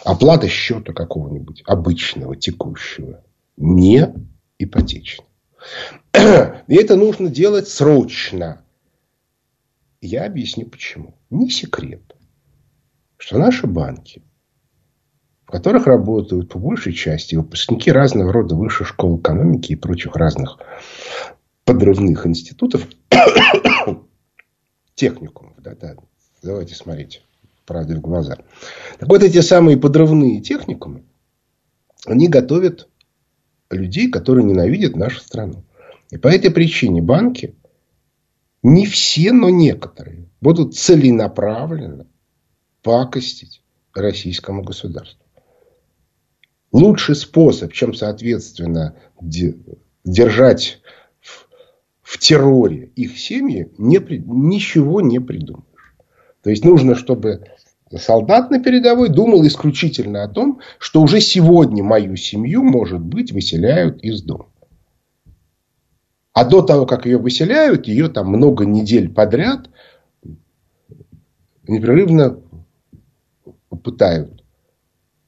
Оплата 0.04 0.48
счета 0.48 0.94
какого-нибудь 0.94 1.64
обычного, 1.66 2.36
текущего. 2.36 3.24
Не 3.58 4.14
ипотечный. 4.58 5.26
И 6.14 6.76
это 6.76 6.96
нужно 6.96 7.30
делать 7.30 7.68
срочно. 7.68 8.62
Я 10.02 10.26
объясню 10.26 10.66
почему. 10.66 11.16
Не 11.30 11.50
секрет, 11.50 12.16
что 13.18 13.38
наши 13.38 13.68
банки, 13.68 14.24
в 15.46 15.52
которых 15.52 15.88
работают 15.88 16.50
по 16.50 16.58
большей 16.58 16.94
части 16.94 17.36
выпускники 17.36 17.92
разного 17.92 18.32
рода 18.32 18.56
высших 18.56 18.88
школ 18.88 19.20
экономики 19.20 19.74
и 19.74 19.76
прочих 19.76 20.16
разных 20.16 20.58
подрывных 21.66 22.26
институтов, 22.26 22.88
техникумов, 25.00 25.54
да, 25.60 25.76
да, 25.76 25.96
давайте 26.44 26.76
смотреть 26.76 27.24
правде 27.66 27.96
в 27.96 28.02
глаза. 28.02 28.38
Так 29.00 29.08
вот, 29.08 29.24
эти 29.24 29.40
самые 29.40 29.78
подрывные 29.78 30.42
техникумы, 30.42 31.06
они 32.06 32.28
готовят 32.28 32.90
людей, 33.70 34.12
которые 34.12 34.44
ненавидят 34.44 34.96
нашу 34.96 35.22
страну. 35.22 35.64
И 36.10 36.18
по 36.18 36.28
этой 36.28 36.52
причине 36.52 37.02
банки, 37.02 37.56
не 38.62 38.86
все, 38.88 39.32
но 39.32 39.50
некоторые, 39.50 40.28
будут 40.42 40.76
целенаправленно 40.76 42.08
пакостить 42.82 43.62
российскому 43.94 44.64
государству. 44.64 45.24
Лучший 46.74 47.16
способ, 47.16 47.72
чем, 47.72 47.94
соответственно, 47.94 48.98
держать 50.04 50.82
в, 52.10 52.18
терроре 52.18 52.92
их 52.96 53.20
семьи, 53.20 53.72
не, 53.78 54.00
ничего 54.00 55.00
не 55.00 55.20
придумаешь. 55.20 55.96
То 56.42 56.50
есть, 56.50 56.66
нужно, 56.66 56.96
чтобы 56.96 57.44
солдат 57.96 58.50
на 58.50 58.60
передовой 58.60 59.10
думал 59.10 59.46
исключительно 59.46 60.24
о 60.24 60.28
том, 60.28 60.60
что 60.80 61.04
уже 61.04 61.22
сегодня 61.22 61.84
мою 61.84 62.16
семью, 62.16 62.64
может 62.64 63.00
быть, 63.00 63.32
выселяют 63.32 64.02
из 64.02 64.24
дома. 64.24 64.48
А 66.34 66.46
до 66.46 66.64
того, 66.64 66.88
как 66.88 67.06
ее 67.06 67.20
выселяют, 67.20 67.88
ее 67.88 68.08
там 68.10 68.30
много 68.30 68.66
недель 68.66 69.10
подряд 69.10 69.70
непрерывно 71.68 72.40
пытают. 73.84 74.44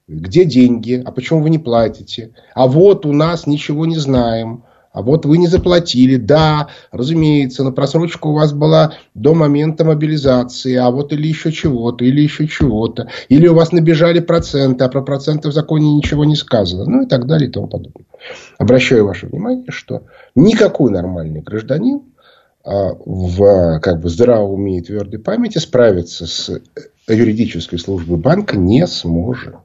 Где 0.08 0.44
деньги? 0.44 1.00
А 1.04 1.12
почему 1.12 1.42
вы 1.42 1.50
не 1.50 1.58
платите? 1.58 2.34
А 2.54 2.66
вот 2.66 3.06
у 3.06 3.12
нас 3.12 3.46
ничего 3.46 3.86
не 3.86 3.96
знаем. 3.96 4.64
А 4.92 5.00
вот 5.02 5.24
вы 5.24 5.38
не 5.38 5.46
заплатили. 5.46 6.16
Да, 6.16 6.68
разумеется, 6.90 7.64
на 7.64 7.72
просрочку 7.72 8.30
у 8.30 8.34
вас 8.34 8.52
была 8.52 8.94
до 9.14 9.34
момента 9.34 9.84
мобилизации. 9.84 10.76
А 10.76 10.90
вот 10.90 11.12
или 11.12 11.26
еще 11.26 11.50
чего-то, 11.50 12.04
или 12.04 12.20
еще 12.20 12.46
чего-то. 12.46 13.08
Или 13.28 13.48
у 13.48 13.54
вас 13.54 13.72
набежали 13.72 14.20
проценты, 14.20 14.84
а 14.84 14.88
про 14.88 15.02
проценты 15.02 15.48
в 15.48 15.52
законе 15.52 15.94
ничего 15.94 16.24
не 16.24 16.36
сказано. 16.36 16.84
Ну 16.84 17.02
и 17.02 17.06
так 17.06 17.26
далее 17.26 17.48
и 17.48 17.52
тому 17.52 17.68
подобное. 17.68 18.06
Обращаю 18.58 19.06
ваше 19.06 19.26
внимание, 19.26 19.64
что 19.70 20.02
никакой 20.34 20.90
нормальный 20.90 21.40
гражданин 21.40 22.02
а, 22.62 22.92
в 22.94 23.80
как 23.80 24.00
бы 24.00 24.10
здравом 24.10 24.52
уме 24.52 24.78
и 24.78 24.82
твердой 24.82 25.18
памяти 25.18 25.58
справиться 25.58 26.26
с 26.26 26.60
юридической 27.08 27.78
службой 27.78 28.18
банка 28.18 28.58
не 28.58 28.86
сможет. 28.86 29.56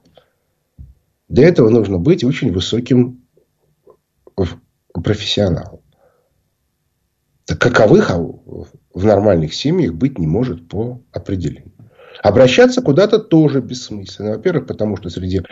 Для 1.27 1.47
этого 1.49 1.69
нужно 1.69 1.97
быть 1.97 2.23
очень 2.23 2.53
высоким 2.53 3.21
профессионал. 5.01 5.81
Так 7.45 7.59
каковых 7.59 8.11
в 8.11 9.05
нормальных 9.05 9.53
семьях 9.53 9.93
быть 9.93 10.17
не 10.19 10.27
может 10.27 10.67
по 10.67 11.01
определению. 11.11 11.71
Обращаться 12.21 12.81
куда-то 12.81 13.19
тоже 13.19 13.61
бессмысленно. 13.61 14.31
Во-первых, 14.31 14.67
потому 14.67 14.97
что 14.97 15.09
среди 15.09 15.43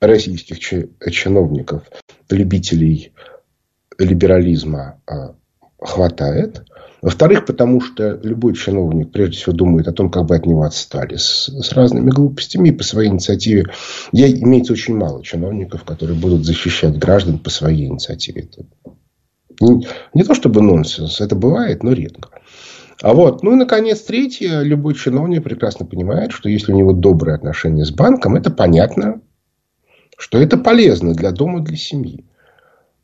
российских 0.00 0.58
чиновников, 0.58 1.84
любителей 2.30 3.12
либерализма 3.98 5.00
а, 5.06 5.34
хватает. 5.78 6.64
Во-вторых, 7.04 7.44
потому 7.44 7.82
что 7.82 8.18
любой 8.22 8.54
чиновник 8.54 9.12
прежде 9.12 9.36
всего 9.36 9.52
думает 9.52 9.86
о 9.86 9.92
том, 9.92 10.10
как 10.10 10.24
бы 10.24 10.36
от 10.36 10.46
него 10.46 10.62
отстали 10.62 11.16
с, 11.16 11.50
с 11.50 11.72
разными 11.72 12.08
глупостями 12.08 12.70
и 12.70 12.72
по 12.72 12.82
своей 12.82 13.10
инициативе. 13.10 13.66
Я, 14.12 14.26
имеется 14.30 14.72
очень 14.72 14.96
мало 14.96 15.22
чиновников, 15.22 15.84
которые 15.84 16.18
будут 16.18 16.46
защищать 16.46 16.96
граждан 16.98 17.38
по 17.38 17.50
своей 17.50 17.88
инициативе. 17.88 18.48
Это 18.48 18.64
не, 19.60 19.86
не 20.14 20.24
то 20.24 20.32
чтобы 20.32 20.62
нонсенс, 20.62 21.20
это 21.20 21.36
бывает, 21.36 21.82
но 21.82 21.92
редко. 21.92 22.30
А 23.02 23.12
вот, 23.12 23.42
ну 23.42 23.52
и, 23.52 23.56
наконец, 23.56 24.00
третье. 24.00 24.62
Любой 24.62 24.94
чиновник 24.94 25.44
прекрасно 25.44 25.84
понимает, 25.84 26.32
что 26.32 26.48
если 26.48 26.72
у 26.72 26.76
него 26.76 26.94
добрые 26.94 27.34
отношения 27.34 27.84
с 27.84 27.90
банком, 27.90 28.34
это 28.34 28.50
понятно, 28.50 29.20
что 30.16 30.38
это 30.38 30.56
полезно 30.56 31.12
для 31.12 31.32
дома, 31.32 31.60
для 31.60 31.76
семьи. 31.76 32.24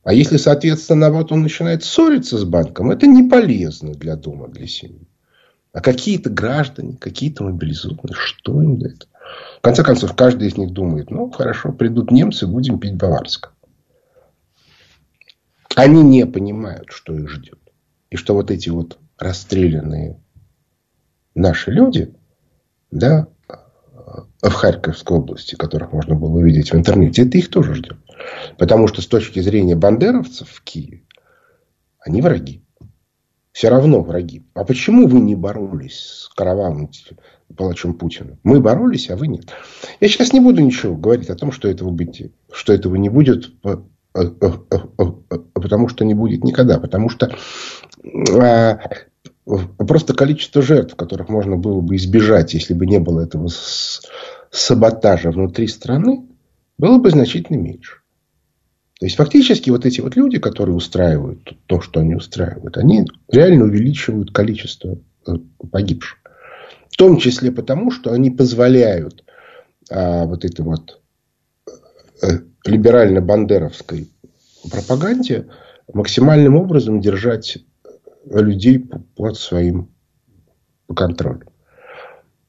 А 0.02 0.14
если, 0.14 0.38
соответственно, 0.38 1.00
наоборот, 1.00 1.33
он 1.33 1.42
начинает 1.42 1.85
ссориться 1.85 2.38
с 2.38 2.45
банком, 2.45 2.90
это 2.90 3.07
не 3.07 3.28
полезно 3.28 3.92
для 3.92 4.16
дома, 4.16 4.49
для 4.49 4.66
семьи. 4.66 5.07
А 5.73 5.80
какие-то 5.80 6.30
граждане, 6.30 6.97
какие-то 6.97 7.45
мобилизованные, 7.45 8.14
что 8.14 8.62
им 8.62 8.78
до 8.78 8.88
этого? 8.88 9.11
В 9.59 9.61
конце 9.61 9.85
концов, 9.85 10.16
каждый 10.16 10.49
из 10.49 10.57
них 10.57 10.73
думает, 10.73 11.11
ну, 11.11 11.30
хорошо, 11.30 11.73
придут 11.73 12.11
немцы, 12.11 12.47
будем 12.47 12.80
пить 12.80 12.97
баварское. 12.97 13.52
Они 15.76 16.02
не 16.02 16.26
понимают, 16.26 16.88
что 16.90 17.14
их 17.14 17.28
ждет. 17.28 17.59
И 18.11 18.16
что 18.16 18.35
вот 18.35 18.50
эти 18.50 18.71
вот 18.71 18.99
расстрелянные 19.19 20.21
наши 21.35 21.71
люди, 21.71 22.12
да, 22.90 23.28
в 24.42 24.50
Харьковской 24.50 25.19
области, 25.19 25.54
которых 25.54 25.92
можно 25.92 26.16
было 26.16 26.38
увидеть 26.38 26.73
в 26.73 26.76
интернете, 26.76 27.23
это 27.23 27.38
их 27.38 27.50
тоже 27.50 27.75
ждет. 27.75 27.99
Потому 28.59 28.89
что 28.89 29.03
с 29.03 29.07
точки 29.07 29.41
зрения 29.41 29.77
бандеровцев 29.77 30.49
в 30.49 30.62
Киеве, 30.62 31.05
они 31.99 32.23
враги. 32.23 32.62
Все 33.53 33.69
равно 33.69 34.00
враги. 34.00 34.45
А 34.55 34.65
почему 34.65 35.09
вы 35.09 35.21
не 35.21 35.35
боролись 35.35 35.99
с 35.99 36.29
кровавым 36.29 36.91
палачом 37.57 37.95
Путина? 37.95 38.39
Мы 38.45 38.61
боролись, 38.61 39.11
а 39.11 39.17
вы 39.17 39.27
нет. 39.27 39.49
Я 40.00 40.09
сейчас 40.09 40.33
не 40.33 40.41
буду 40.41 40.62
ничего 40.62 40.95
говорить 40.95 41.31
о 41.31 41.35
том, 41.35 41.50
что 41.50 41.69
этого, 41.69 41.91
быть, 41.91 42.31
что 42.53 42.73
этого 42.73 42.95
не 42.95 43.09
будет, 43.09 43.50
э, 43.65 43.77
э, 44.15 44.23
э, 44.41 45.39
потому 45.55 45.89
что 45.89 46.05
не 46.05 46.15
будет 46.15 46.45
никогда. 46.45 46.79
Потому 46.79 47.09
что 47.09 47.35
просто 49.45 50.15
количество 50.15 50.62
жертв, 50.62 50.95
которых 50.95 51.29
можно 51.29 51.57
было 51.57 51.81
бы 51.81 51.97
избежать, 51.97 52.55
если 52.55 52.75
бы 52.75 52.87
не 52.87 53.00
было 53.00 53.23
этого 53.23 53.49
саботажа 54.50 55.31
внутри 55.31 55.67
страны, 55.67 56.27
было 56.79 56.99
бы 56.99 57.11
значительно 57.11 57.57
меньше. 57.57 58.00
То 59.00 59.07
есть, 59.07 59.16
фактически, 59.16 59.71
вот 59.71 59.87
эти 59.87 60.02
вот 60.02 60.14
люди, 60.14 60.38
которые 60.38 60.76
устраивают 60.76 61.57
то, 61.64 61.80
что 61.80 62.00
они 62.00 62.14
устраивают, 62.14 62.76
они 62.76 63.07
реально 63.33 63.64
увеличивают 63.64 64.30
количество 64.30 64.99
э, 65.26 65.33
погибших. 65.73 66.19
В 66.90 66.97
том 66.99 67.16
числе 67.16 67.50
потому, 67.50 67.90
что 67.90 68.12
они 68.12 68.30
позволяют 68.30 69.25
а, 69.90 70.26
вот 70.26 70.45
этой 70.45 70.61
вот 70.61 71.00
э, 72.23 72.40
либерально-бандеровской 72.66 74.11
пропаганде 74.71 75.49
максимальным 75.90 76.57
образом 76.57 77.00
держать 77.00 77.57
людей 78.26 78.87
под 79.16 79.38
своим 79.38 79.88
контролем. 80.95 81.49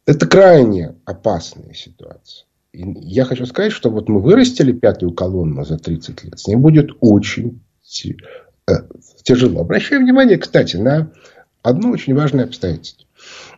Это 0.05 0.27
крайне 0.27 0.96
опасная 1.05 1.74
ситуация. 1.74 2.46
Я 2.74 3.25
хочу 3.25 3.46
сказать, 3.46 3.74
что 3.74 3.90
вот 3.90 4.08
мы 4.08 4.22
вырастили 4.22 4.72
пятую 4.72 5.13
колонну 5.13 5.66
за 5.66 5.78
30 5.78 6.24
лет. 6.24 6.40
С 6.40 6.48
ней 6.48 6.56
будет 6.56 6.92
очень 7.01 7.62
э, 8.68 8.74
тяжело. 9.24 9.62
Обращаю 9.62 10.01
внимание, 10.01 10.38
кстати, 10.38 10.78
на 10.78 11.12
одно 11.62 11.92
очень 11.92 12.16
важное 12.16 12.46
обстоятельство. 12.46 13.06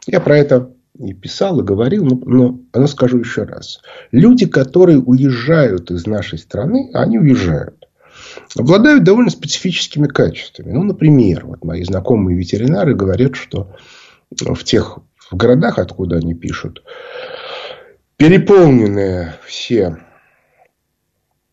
Я 0.07 0.19
про 0.19 0.37
это 0.37 0.71
и 0.97 1.13
писал, 1.13 1.59
и 1.59 1.63
говорил, 1.63 2.05
но, 2.05 2.15
но, 2.25 2.59
но 2.73 2.87
скажу 2.87 3.19
еще 3.19 3.43
раз. 3.43 3.81
Люди, 4.11 4.47
которые 4.47 4.99
уезжают 4.99 5.91
из 5.91 6.05
нашей 6.05 6.39
страны, 6.39 6.89
они 6.93 7.19
уезжают, 7.19 7.87
обладают 8.55 9.03
довольно 9.03 9.29
специфическими 9.29 10.07
качествами. 10.07 10.71
Ну, 10.71 10.83
например, 10.83 11.45
вот 11.45 11.63
мои 11.63 11.83
знакомые 11.83 12.37
ветеринары 12.37 12.95
говорят, 12.95 13.35
что 13.35 13.75
в 14.31 14.63
тех 14.63 14.99
в 15.31 15.35
городах, 15.35 15.79
откуда 15.79 16.17
они 16.17 16.35
пишут, 16.35 16.83
переполненные 18.17 19.35
все 19.45 19.97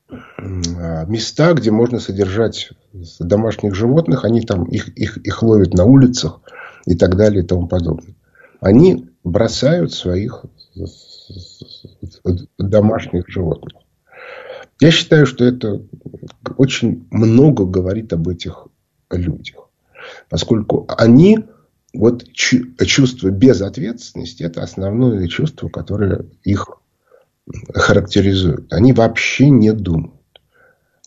а, 0.09 1.05
места, 1.07 1.53
где 1.55 1.71
можно 1.71 2.01
содержать 2.01 2.71
домашних 3.19 3.75
животных, 3.75 4.25
они 4.25 4.43
там 4.43 4.65
их, 4.65 4.89
их, 4.97 5.19
их 5.19 5.43
ловят 5.43 5.75
на 5.75 5.85
улицах 5.85 6.41
и 6.87 6.97
так 6.97 7.17
далее 7.17 7.43
и 7.45 7.47
тому 7.47 7.69
подобное. 7.69 8.15
Они 8.61 9.09
бросают 9.25 9.93
своих 9.93 10.45
домашних 12.59 13.29
животных. 13.29 13.83
Я 14.81 14.91
считаю, 14.91 15.27
что 15.27 15.45
это 15.45 15.83
очень 16.57 17.07
много 17.11 17.65
говорит 17.67 18.13
об 18.13 18.29
этих 18.29 18.67
людях. 19.11 19.69
Поскольку 20.29 20.87
они 20.89 21.45
вот 21.93 22.33
чувство 22.33 23.31
безответственности– 23.31 24.43
это 24.45 24.63
основное 24.63 25.27
чувство, 25.29 25.69
которое 25.69 26.27
их 26.45 26.69
характеризует. 27.75 28.73
Они 28.73 28.93
вообще 28.93 29.51
не 29.51 29.73
думают. 29.73 30.15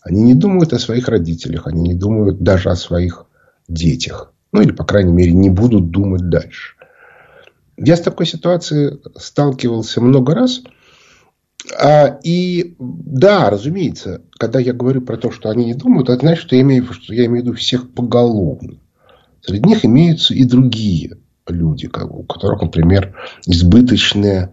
Они 0.02 0.22
не 0.22 0.34
думают 0.34 0.72
о 0.74 0.78
своих 0.78 1.08
родителях, 1.08 1.66
они 1.66 1.82
не 1.82 1.94
думают 1.94 2.42
даже 2.42 2.68
о 2.70 2.76
своих 2.76 3.26
детях. 3.68 4.32
Ну, 4.52 4.60
или, 4.60 4.72
по 4.72 4.84
крайней 4.84 5.12
мере, 5.12 5.32
не 5.32 5.48
будут 5.48 5.90
думать 5.90 6.28
дальше. 6.28 6.74
Я 7.76 7.96
с 7.96 8.00
такой 8.00 8.26
ситуацией 8.26 9.00
сталкивался 9.16 10.00
много 10.00 10.34
раз. 10.34 10.62
А, 11.80 12.18
и 12.22 12.76
да, 12.78 13.48
разумеется, 13.48 14.22
когда 14.38 14.60
я 14.60 14.74
говорю 14.74 15.00
про 15.00 15.16
то, 15.16 15.30
что 15.30 15.48
они 15.48 15.64
не 15.64 15.74
думают, 15.74 16.10
это 16.10 16.20
значит, 16.20 16.44
что 16.44 16.56
я 16.56 16.62
имею, 16.62 16.84
что 16.92 17.14
я 17.14 17.24
имею 17.24 17.42
в 17.42 17.46
виду 17.46 17.56
всех 17.56 17.90
поголовно. 17.90 18.78
Среди 19.46 19.68
них 19.68 19.84
имеются 19.84 20.34
и 20.34 20.44
другие 20.44 21.18
люди, 21.46 21.86
у 21.86 22.22
которых, 22.24 22.62
например, 22.62 23.14
избыточная 23.46 24.52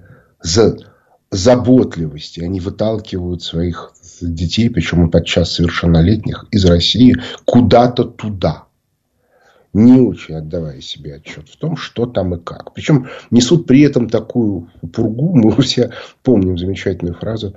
заботливость. 1.32 2.38
И 2.38 2.43
они 2.43 2.60
выталкивают 2.60 3.41
своих 3.41 3.93
детей, 4.21 4.69
причем 4.69 5.10
подчас 5.10 5.54
совершеннолетних, 5.54 6.45
из 6.51 6.65
России 6.65 7.15
куда-то 7.45 8.04
туда. 8.04 8.65
Не 9.73 10.01
очень 10.01 10.36
отдавая 10.36 10.82
себе 10.82 11.15
отчет 11.15 11.47
в 11.47 11.56
том, 11.56 11.77
что 11.77 12.06
там 12.06 12.36
и 12.36 12.43
как. 12.43 12.73
Причем 12.73 13.08
несут 13.30 13.67
при 13.67 13.82
этом 13.84 14.10
такую 14.10 14.69
пургу. 14.93 15.34
Мы 15.36 15.62
все 15.62 15.91
помним 16.23 16.58
замечательную 16.58 17.15
фразу. 17.15 17.56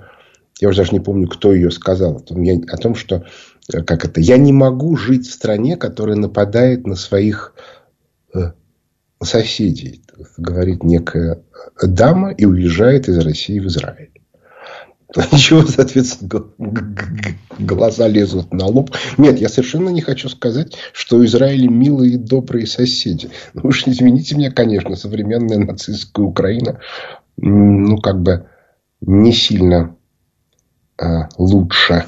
Я 0.61 0.69
уже 0.69 0.77
даже 0.77 0.93
не 0.93 1.01
помню, 1.01 1.27
кто 1.27 1.53
ее 1.53 1.69
сказал. 1.69 2.23
О 2.25 2.77
том, 2.77 2.95
что 2.95 3.25
как 3.67 4.05
это, 4.05 4.21
я 4.21 4.37
не 4.37 4.53
могу 4.53 4.95
жить 4.95 5.27
в 5.27 5.33
стране, 5.33 5.77
которая 5.77 6.15
нападает 6.15 6.85
на 6.85 6.95
своих 6.95 7.53
э, 8.33 8.51
соседей, 9.21 10.03
говорит 10.37 10.83
некая 10.83 11.41
дама 11.81 12.31
и 12.31 12.45
уезжает 12.45 13.07
из 13.07 13.17
России 13.17 13.59
в 13.59 13.67
Израиль. 13.67 14.11
Ничего, 15.31 15.63
соответственно, 15.63 16.45
глаза 17.57 18.07
лезут 18.07 18.53
на 18.53 18.65
лоб. 18.65 18.91
Нет, 19.17 19.39
я 19.39 19.49
совершенно 19.49 19.89
не 19.89 20.01
хочу 20.01 20.29
сказать, 20.29 20.75
что 20.93 21.17
в 21.17 21.25
Израиле 21.25 21.67
милые 21.67 22.13
и 22.13 22.17
добрые 22.17 22.67
соседи. 22.67 23.29
Ну 23.53 23.61
уж 23.65 23.87
извините 23.87 24.35
меня, 24.35 24.51
конечно, 24.51 24.95
современная 24.95 25.57
нацистская 25.57 26.25
Украина, 26.25 26.79
ну, 27.37 27.97
как 27.97 28.21
бы 28.21 28.47
не 29.01 29.31
сильно 29.31 29.95
а, 30.97 31.29
лучше 31.37 32.05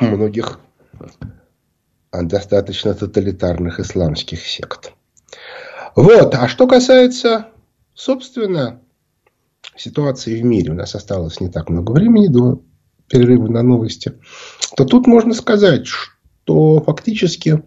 многих 0.00 0.60
достаточно 2.12 2.94
тоталитарных 2.94 3.80
исламских 3.80 4.40
сект. 4.40 4.92
Вот. 5.94 6.34
А 6.34 6.48
что 6.48 6.66
касается, 6.66 7.48
собственно, 7.94 8.80
ситуации 9.76 10.40
в 10.40 10.44
мире, 10.44 10.72
у 10.72 10.74
нас 10.74 10.94
осталось 10.94 11.40
не 11.40 11.48
так 11.48 11.68
много 11.68 11.92
времени 11.92 12.28
до 12.28 12.62
перерыва 13.08 13.48
на 13.48 13.62
новости, 13.62 14.12
то 14.76 14.84
тут 14.84 15.06
можно 15.06 15.34
сказать, 15.34 15.86
что 15.86 16.80
фактически 16.82 17.62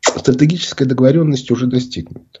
стратегическая 0.00 0.84
договоренность 0.84 1.50
уже 1.50 1.66
достигнута. 1.66 2.40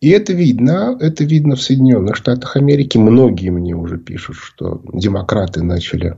И 0.00 0.10
это 0.10 0.32
видно, 0.32 0.96
это 1.00 1.24
видно 1.24 1.56
в 1.56 1.62
Соединенных 1.62 2.14
Штатах 2.14 2.56
Америки. 2.56 2.98
Многие 2.98 3.50
мне 3.50 3.74
уже 3.74 3.98
пишут, 3.98 4.36
что 4.36 4.80
демократы 4.92 5.64
начали 5.64 6.16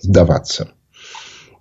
сдаваться. 0.00 0.70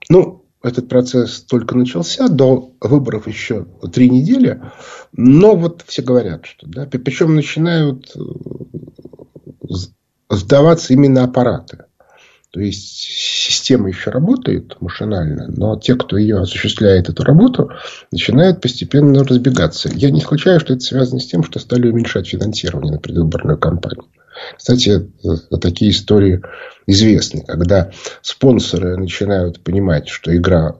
Ну, 0.10 0.45
этот 0.63 0.89
процесс 0.89 1.41
только 1.41 1.78
начался, 1.78 2.28
до 2.28 2.74
выборов 2.82 3.28
еще 3.28 3.67
три 3.93 4.10
недели. 4.10 4.62
Но 5.12 5.56
вот 5.56 5.84
все 5.86 6.02
говорят, 6.02 6.45
что 6.45 6.67
да, 6.67 6.88
причем 6.88 7.36
начинают 7.36 8.12
э, 8.15 8.19
сдаваться 10.30 10.93
именно 10.93 11.24
аппараты. 11.24 11.86
То 12.50 12.62
есть 12.62 12.88
система 12.88 13.89
еще 13.89 14.12
работает 14.12 14.78
машинально, 14.80 15.48
но 15.50 15.78
те, 15.78 15.95
кто 15.95 16.17
ее 16.17 16.39
осуществляет, 16.39 17.10
эту 17.10 17.24
работу, 17.24 17.69
начинают 18.12 18.62
постепенно 18.62 19.26
разбегаться. 19.26 19.89
Я 19.93 20.10
не 20.10 20.21
исключаю, 20.21 20.62
что 20.62 20.74
это 20.74 20.82
связано 20.82 21.19
с 21.19 21.28
тем, 21.28 21.43
что 21.43 21.60
стали 21.60 21.89
уменьшать 21.89 22.28
финансирование 22.28 22.93
на 22.93 23.00
предвыборную 23.00 23.58
кампанию. 23.58 24.06
Кстати, 24.58 25.12
такие 25.62 25.91
истории 25.91 26.41
известны, 26.88 27.43
когда 27.45 27.91
спонсоры 28.21 28.98
начинают 28.98 29.63
понимать, 29.63 30.08
что 30.10 30.36
игра 30.36 30.76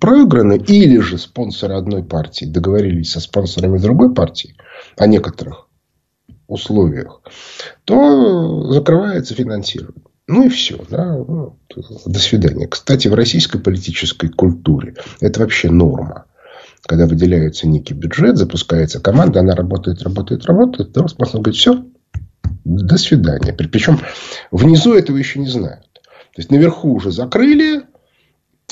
проиграна, 0.00 0.54
или 0.54 0.98
же 0.98 1.18
спонсоры 1.18 1.74
одной 1.74 2.02
партии 2.02 2.44
договорились 2.44 3.12
со 3.12 3.20
спонсорами 3.20 3.78
другой 3.78 4.14
партии 4.14 4.56
о 4.96 5.06
некоторых 5.06 5.68
условиях, 6.46 7.20
то 7.84 8.72
закрывается 8.72 9.34
финансирование. 9.34 10.02
Ну 10.28 10.46
и 10.46 10.48
все. 10.48 10.78
Да? 10.88 11.16
Ну, 11.16 11.58
до 12.06 12.18
свидания. 12.18 12.68
Кстати, 12.68 13.08
в 13.08 13.14
российской 13.14 13.58
политической 13.58 14.28
культуре 14.28 14.94
это 15.20 15.40
вообще 15.40 15.70
норма. 15.70 16.26
Когда 16.84 17.06
выделяется 17.06 17.68
некий 17.68 17.94
бюджет, 17.94 18.36
запускается 18.36 19.00
команда, 19.00 19.40
она 19.40 19.54
работает, 19.54 20.02
работает, 20.02 20.44
работает, 20.46 20.92
то 20.92 21.06
спонсор 21.06 21.40
говорит, 21.40 21.58
все, 21.58 21.84
до 22.64 22.96
свидания. 22.96 23.52
Причем 23.52 24.00
внизу 24.50 24.94
этого 24.94 25.16
еще 25.16 25.38
не 25.38 25.48
знают. 25.48 25.92
То 25.92 26.38
есть 26.38 26.50
наверху 26.50 26.92
уже 26.94 27.10
закрыли, 27.10 27.82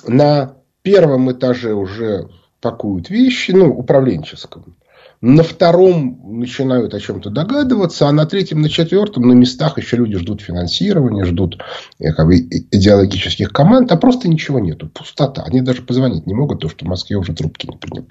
на 0.07 0.55
первом 0.83 1.31
этаже 1.31 1.75
уже 1.75 2.29
пакуют 2.61 3.11
вещи, 3.11 3.53
ну, 3.53 3.69
управленческом. 3.69 4.77
на 5.23 5.43
втором 5.43 6.39
начинают 6.41 6.95
о 6.95 7.01
чем-то 7.01 7.29
догадываться, 7.29 8.09
а 8.09 8.13
на 8.13 8.25
третьем, 8.25 8.63
на 8.63 8.71
четвертом 8.71 9.29
на 9.29 9.35
местах 9.35 9.77
еще 9.77 9.97
люди 9.97 10.17
ждут 10.17 10.41
финансирования, 10.41 11.25
ждут 11.27 11.63
э, 11.99 12.13
как 12.13 12.27
бы, 12.27 12.39
идеологических 12.39 13.53
команд, 13.53 13.93
а 13.93 13.97
просто 13.97 14.29
ничего 14.29 14.59
нету. 14.61 14.89
Пустота. 14.89 15.43
Они 15.47 15.61
даже 15.61 15.83
позвонить 15.83 16.27
не 16.27 16.33
могут, 16.33 16.59
потому 16.59 16.71
что 16.71 16.85
в 16.87 16.89
Москве 16.89 17.17
уже 17.17 17.35
трубки 17.35 17.67
не 17.67 17.77
принимают. 17.77 18.11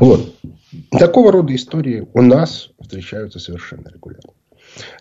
Вот. 0.00 0.34
Такого 0.90 1.30
рода 1.30 1.54
истории 1.54 2.08
у 2.14 2.22
нас 2.22 2.70
встречаются 2.80 3.38
совершенно 3.38 3.88
регулярно. 3.88 4.32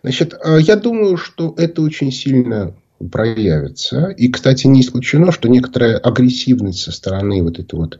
Значит, 0.03 0.33
э, 0.33 0.59
я 0.61 0.75
думаю, 0.75 1.17
что 1.17 1.53
это 1.57 1.81
очень 1.81 2.11
сильно 2.11 2.75
проявится. 3.11 4.09
И, 4.09 4.29
кстати, 4.29 4.67
не 4.67 4.81
исключено, 4.81 5.31
что 5.31 5.49
некоторая 5.49 5.97
агрессивность 5.97 6.81
со 6.81 6.91
стороны 6.91 7.41
вот 7.41 7.59
этой 7.59 7.75
вот 7.75 7.99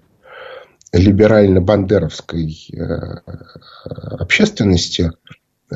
либерально-бандеровской 0.94 2.68
э, 2.74 2.78
общественности, 3.86 5.12
э, 5.72 5.76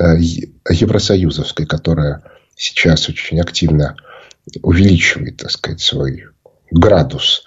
евросоюзовской, 0.68 1.66
которая 1.66 2.22
сейчас 2.54 3.08
очень 3.08 3.40
активно 3.40 3.96
увеличивает, 4.62 5.38
так 5.38 5.50
сказать, 5.50 5.80
свой 5.80 6.26
градус. 6.70 7.44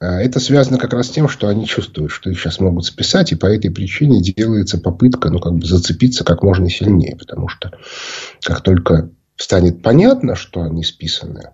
Э, 0.00 0.18
это 0.18 0.40
связано 0.40 0.78
как 0.78 0.92
раз 0.92 1.08
с 1.08 1.10
тем, 1.10 1.28
что 1.28 1.48
они 1.48 1.66
чувствуют, 1.66 2.12
что 2.12 2.30
их 2.30 2.38
сейчас 2.38 2.60
могут 2.60 2.84
списать, 2.84 3.32
и 3.32 3.36
по 3.36 3.46
этой 3.46 3.70
причине 3.70 4.20
делается 4.20 4.78
попытка 4.78 5.30
ну, 5.30 5.38
как 5.38 5.54
бы 5.54 5.66
зацепиться 5.66 6.24
как 6.24 6.42
можно 6.42 6.68
сильнее. 6.68 7.16
Потому 7.16 7.48
что 7.48 7.72
как 8.42 8.62
только 8.62 9.10
станет 9.36 9.82
понятно, 9.82 10.34
что 10.34 10.62
они 10.62 10.84
списаны, 10.84 11.50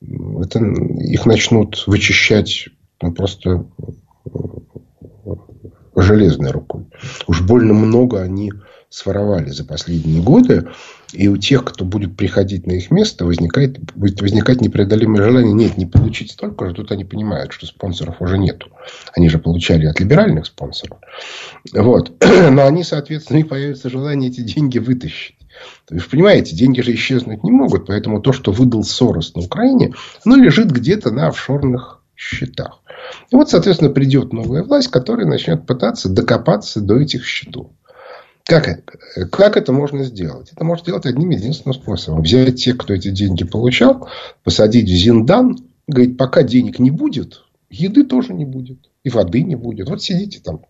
это, 0.00 0.60
их 0.60 1.26
начнут 1.26 1.84
вычищать 1.86 2.68
ну, 3.02 3.12
просто 3.12 3.66
железной 5.96 6.50
рукой. 6.50 6.86
Уж 7.26 7.42
больно 7.42 7.74
много 7.74 8.20
они 8.20 8.52
своровали 8.88 9.50
за 9.50 9.64
последние 9.64 10.22
годы. 10.22 10.68
И 11.12 11.28
у 11.28 11.36
тех, 11.36 11.64
кто 11.64 11.84
будет 11.84 12.16
приходить 12.16 12.66
на 12.66 12.72
их 12.72 12.90
место, 12.90 13.24
возникает, 13.24 13.78
будет 13.94 14.20
возникать 14.20 14.60
непреодолимое 14.60 15.22
желание. 15.24 15.54
Нет, 15.54 15.78
не 15.78 15.86
получить 15.86 16.32
столько 16.32 16.66
же. 16.66 16.74
Тут 16.74 16.92
они 16.92 17.04
понимают, 17.04 17.52
что 17.52 17.66
спонсоров 17.66 18.20
уже 18.20 18.36
нету. 18.36 18.68
Они 19.14 19.28
же 19.28 19.38
получали 19.38 19.86
от 19.86 20.00
либеральных 20.00 20.46
спонсоров. 20.46 20.98
Вот. 21.72 22.12
Но 22.50 22.66
они, 22.66 22.84
соответственно, 22.84 23.38
и 23.38 23.44
появится 23.44 23.88
желание 23.88 24.30
эти 24.30 24.42
деньги 24.42 24.78
вытащить. 24.78 25.36
Вы 25.90 25.98
же 25.98 26.08
понимаете, 26.08 26.54
деньги 26.54 26.82
же 26.82 26.92
исчезнуть 26.94 27.42
не 27.42 27.50
могут. 27.50 27.86
Поэтому 27.86 28.20
то, 28.20 28.32
что 28.32 28.52
выдал 28.52 28.84
Сорос 28.84 29.34
на 29.34 29.42
Украине, 29.42 29.94
оно 30.24 30.36
лежит 30.36 30.70
где-то 30.70 31.10
на 31.10 31.28
офшорных 31.28 32.02
счетах. 32.16 32.82
И 33.30 33.36
вот, 33.36 33.48
соответственно, 33.48 33.90
придет 33.90 34.32
новая 34.32 34.62
власть, 34.62 34.88
которая 34.88 35.26
начнет 35.26 35.66
пытаться 35.66 36.08
докопаться 36.08 36.80
до 36.80 36.98
этих 36.98 37.24
счетов. 37.24 37.68
Как, 38.48 38.98
как 39.30 39.58
это 39.58 39.74
можно 39.74 40.04
сделать? 40.04 40.52
Это 40.52 40.64
можно 40.64 40.82
сделать 40.82 41.04
одним 41.04 41.28
единственным 41.28 41.74
способом. 41.74 42.22
Взять 42.22 42.64
тех, 42.64 42.78
кто 42.78 42.94
эти 42.94 43.10
деньги 43.10 43.44
получал, 43.44 44.08
посадить 44.42 44.88
в 44.88 44.94
Зиндан, 44.94 45.58
говорить, 45.86 46.16
пока 46.16 46.42
денег 46.42 46.78
не 46.78 46.90
будет, 46.90 47.42
еды 47.68 48.04
тоже 48.04 48.32
не 48.32 48.46
будет. 48.46 48.78
И 49.04 49.10
воды 49.10 49.42
не 49.42 49.54
будет. 49.54 49.90
Вот 49.90 50.02
сидите 50.02 50.40
там. 50.40 50.62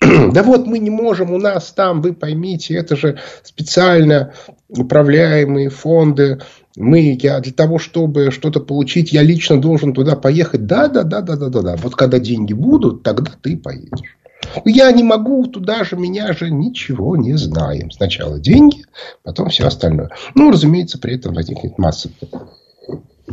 Да 0.34 0.42
вот 0.42 0.66
мы 0.66 0.80
не 0.80 0.90
можем, 0.90 1.32
у 1.32 1.38
нас 1.38 1.72
там, 1.72 2.02
вы 2.02 2.12
поймите, 2.12 2.74
это 2.74 2.94
же 2.94 3.18
специально 3.42 4.34
управляемые 4.68 5.70
фонды. 5.70 6.42
Мы, 6.76 7.18
я 7.22 7.40
для 7.40 7.54
того, 7.54 7.78
чтобы 7.78 8.30
что-то 8.30 8.60
получить, 8.60 9.14
я 9.14 9.22
лично 9.22 9.58
должен 9.58 9.94
туда 9.94 10.14
поехать. 10.14 10.66
Да, 10.66 10.88
да, 10.88 11.04
да, 11.04 11.22
да, 11.22 11.36
да, 11.36 11.48
да, 11.48 11.62
да. 11.62 11.76
Вот 11.76 11.94
когда 11.94 12.18
деньги 12.18 12.52
будут, 12.52 13.02
тогда 13.02 13.32
ты 13.40 13.56
поедешь. 13.56 14.18
Я 14.64 14.90
не 14.92 15.02
могу 15.02 15.46
туда 15.46 15.84
же, 15.84 15.96
меня 15.96 16.32
же 16.32 16.50
ничего 16.50 17.16
не 17.16 17.34
знаем. 17.34 17.90
Сначала 17.90 18.38
деньги, 18.38 18.84
потом 19.22 19.48
все 19.48 19.66
остальное. 19.66 20.10
Ну, 20.34 20.50
разумеется, 20.50 20.98
при 20.98 21.16
этом 21.16 21.34
возникнет 21.34 21.78
масса 21.78 22.10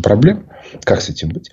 проблем. 0.01 0.47
Как 0.83 1.01
с 1.01 1.09
этим 1.09 1.29
быть? 1.29 1.51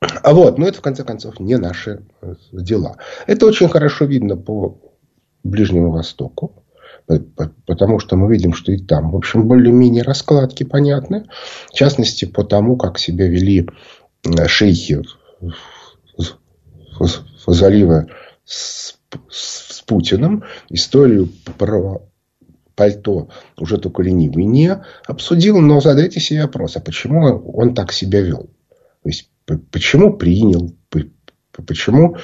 А 0.00 0.32
вот, 0.34 0.58
но 0.58 0.66
это, 0.66 0.78
в 0.78 0.82
конце 0.82 1.04
концов, 1.04 1.38
не 1.38 1.56
наши 1.56 2.02
э, 2.22 2.34
дела. 2.52 2.96
Это 3.26 3.46
очень 3.46 3.68
хорошо 3.68 4.04
видно 4.04 4.36
по 4.36 4.80
Ближнему 5.44 5.92
Востоку. 5.92 6.64
Потому 7.66 7.98
что 7.98 8.16
мы 8.16 8.32
видим, 8.32 8.52
что 8.52 8.72
и 8.72 8.78
там, 8.78 9.10
в 9.10 9.16
общем, 9.16 9.46
более-менее 9.46 10.02
раскладки 10.02 10.64
понятны. 10.64 11.26
В 11.68 11.74
частности, 11.74 12.24
по 12.24 12.44
тому, 12.44 12.76
как 12.76 12.98
себя 12.98 13.26
вели 13.26 13.68
э, 14.24 14.46
шейхи 14.46 15.02
залива 17.46 18.06
с, 18.44 18.96
с 19.30 19.82
Путиным. 19.82 20.44
Историю 20.68 21.28
про 21.58 22.02
пальто 22.74 23.28
уже 23.58 23.78
только 23.78 24.02
ленивый 24.02 24.44
не 24.44 24.82
обсудил, 25.06 25.60
но 25.60 25.80
задайте 25.80 26.20
себе 26.20 26.42
вопрос, 26.42 26.76
а 26.76 26.80
почему 26.80 27.52
он 27.54 27.74
так 27.74 27.92
себя 27.92 28.20
вел? 28.20 28.50
То 29.02 29.08
есть, 29.08 29.30
почему 29.70 30.14
принял, 30.16 30.74
почему 31.66 32.16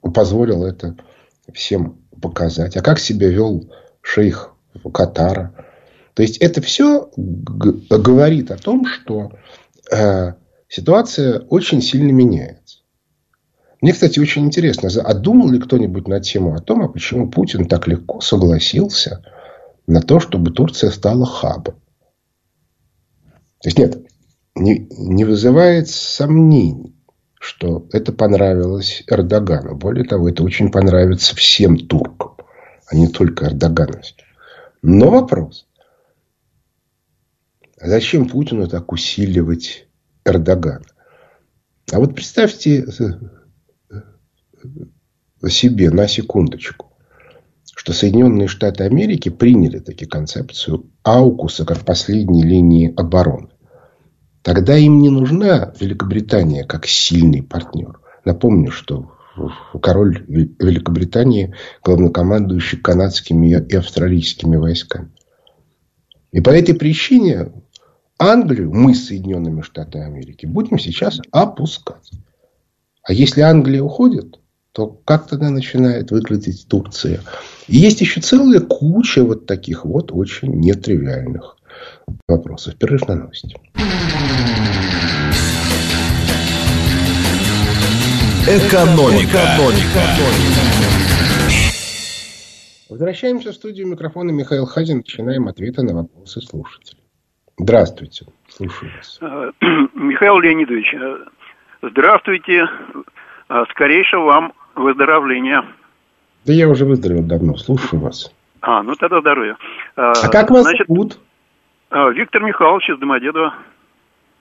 позволил 0.00 0.64
это 0.64 0.96
всем 1.52 1.98
показать, 2.20 2.76
а 2.76 2.82
как 2.82 2.98
себя 2.98 3.28
вел 3.28 3.72
шейх 4.00 4.52
Катара. 4.92 5.52
То 6.14 6.22
есть, 6.22 6.38
это 6.38 6.62
все 6.62 7.10
говорит 7.16 8.50
о 8.50 8.56
том, 8.56 8.86
что 8.86 9.32
э, 9.90 10.34
ситуация 10.68 11.40
очень 11.40 11.82
сильно 11.82 12.12
меняется. 12.12 12.78
Мне, 13.80 13.92
кстати, 13.92 14.18
очень 14.18 14.46
интересно, 14.46 14.88
а 15.04 15.14
думал 15.14 15.50
ли 15.50 15.58
кто-нибудь 15.58 16.08
на 16.08 16.20
тему 16.20 16.54
о 16.54 16.60
том, 16.60 16.82
а 16.82 16.88
почему 16.88 17.30
Путин 17.30 17.66
так 17.66 17.86
легко 17.86 18.20
согласился 18.20 19.24
на 19.86 20.00
то, 20.00 20.18
чтобы 20.18 20.50
Турция 20.50 20.90
стала 20.90 21.26
хабом? 21.26 21.74
То 23.60 23.68
есть, 23.68 23.78
нет, 23.78 24.06
не, 24.54 24.88
не 24.90 25.24
вызывает 25.24 25.88
сомнений, 25.88 26.94
что 27.38 27.86
это 27.92 28.12
понравилось 28.12 29.04
Эрдогану. 29.06 29.76
Более 29.76 30.04
того, 30.04 30.28
это 30.28 30.42
очень 30.42 30.70
понравится 30.70 31.36
всем 31.36 31.76
туркам, 31.76 32.36
а 32.86 32.96
не 32.96 33.08
только 33.08 33.46
эрдогановским. 33.46 34.24
Но 34.82 35.10
вопрос. 35.10 35.66
А 37.78 37.88
зачем 37.88 38.28
Путину 38.28 38.66
так 38.68 38.90
усиливать 38.92 39.86
Эрдогана? 40.24 40.84
А 41.92 41.98
вот 41.98 42.14
представьте 42.14 42.86
себе 45.48 45.90
на 45.90 46.08
секундочку, 46.08 46.92
что 47.74 47.92
Соединенные 47.92 48.48
Штаты 48.48 48.84
Америки 48.84 49.28
приняли 49.28 49.78
таки 49.78 50.06
концепцию 50.06 50.90
Аукуса 51.02 51.64
как 51.64 51.84
последней 51.84 52.42
линии 52.42 52.92
обороны. 52.96 53.48
Тогда 54.42 54.76
им 54.76 55.00
не 55.00 55.10
нужна 55.10 55.72
Великобритания 55.80 56.64
как 56.64 56.86
сильный 56.86 57.42
партнер. 57.42 58.00
Напомню, 58.24 58.70
что 58.70 59.12
король 59.82 60.24
Великобритании 60.28 61.54
главнокомандующий 61.84 62.78
канадскими 62.78 63.48
и 63.68 63.76
австралийскими 63.76 64.56
войсками. 64.56 65.10
И 66.32 66.40
по 66.40 66.50
этой 66.50 66.74
причине 66.74 67.52
Англию 68.18 68.72
мы 68.72 68.94
с 68.94 69.06
Соединенными 69.06 69.60
Штатами 69.60 70.06
Америки 70.06 70.46
будем 70.46 70.78
сейчас 70.78 71.20
опускать. 71.30 72.10
А 73.02 73.12
если 73.12 73.42
Англия 73.42 73.82
уходит, 73.82 74.40
то 74.76 74.88
как 75.06 75.26
тогда 75.26 75.48
начинает 75.48 76.10
выглядеть 76.10 76.68
Турция? 76.68 77.20
И 77.66 77.78
есть 77.78 78.02
еще 78.02 78.20
целая 78.20 78.60
куча 78.60 79.24
вот 79.24 79.46
таких 79.46 79.86
вот 79.86 80.12
очень 80.12 80.60
нетривиальных 80.60 81.56
вопросов. 82.28 82.76
Перерыв 82.76 83.08
на 83.08 83.14
новости. 83.14 83.56
Экономика. 88.46 89.38
Экономика. 89.38 90.02
Возвращаемся 92.90 93.52
в 93.52 93.54
студию 93.54 93.86
микрофона 93.86 94.30
Михаил 94.30 94.66
Хазин. 94.66 94.98
Начинаем 94.98 95.48
ответы 95.48 95.82
на 95.84 95.94
вопросы 95.94 96.42
слушателей. 96.42 97.02
Здравствуйте. 97.56 98.26
Слушаю 98.50 98.92
вас. 98.94 99.18
Э, 99.22 99.52
Михаил 99.94 100.38
Леонидович, 100.38 100.92
э, 100.92 101.16
здравствуйте. 101.80 102.66
Э, 103.48 103.64
скорейшего 103.70 104.24
вам 104.24 104.52
выздоровления. 104.76 105.64
Да 106.44 106.52
я 106.52 106.68
уже 106.68 106.84
выздоровел 106.84 107.22
давно, 107.22 107.56
слушаю 107.56 108.00
вас. 108.00 108.32
А, 108.60 108.82
ну 108.82 108.94
тогда 108.94 109.20
здоровья. 109.20 109.56
А, 109.96 110.12
а 110.12 110.28
как 110.28 110.50
вас 110.50 110.62
Значит, 110.62 110.86
зовут? 110.86 111.18
А, 111.90 112.08
Виктор 112.10 112.42
Михайлович 112.42 112.90
из 112.90 112.98
Домодедова. 112.98 113.54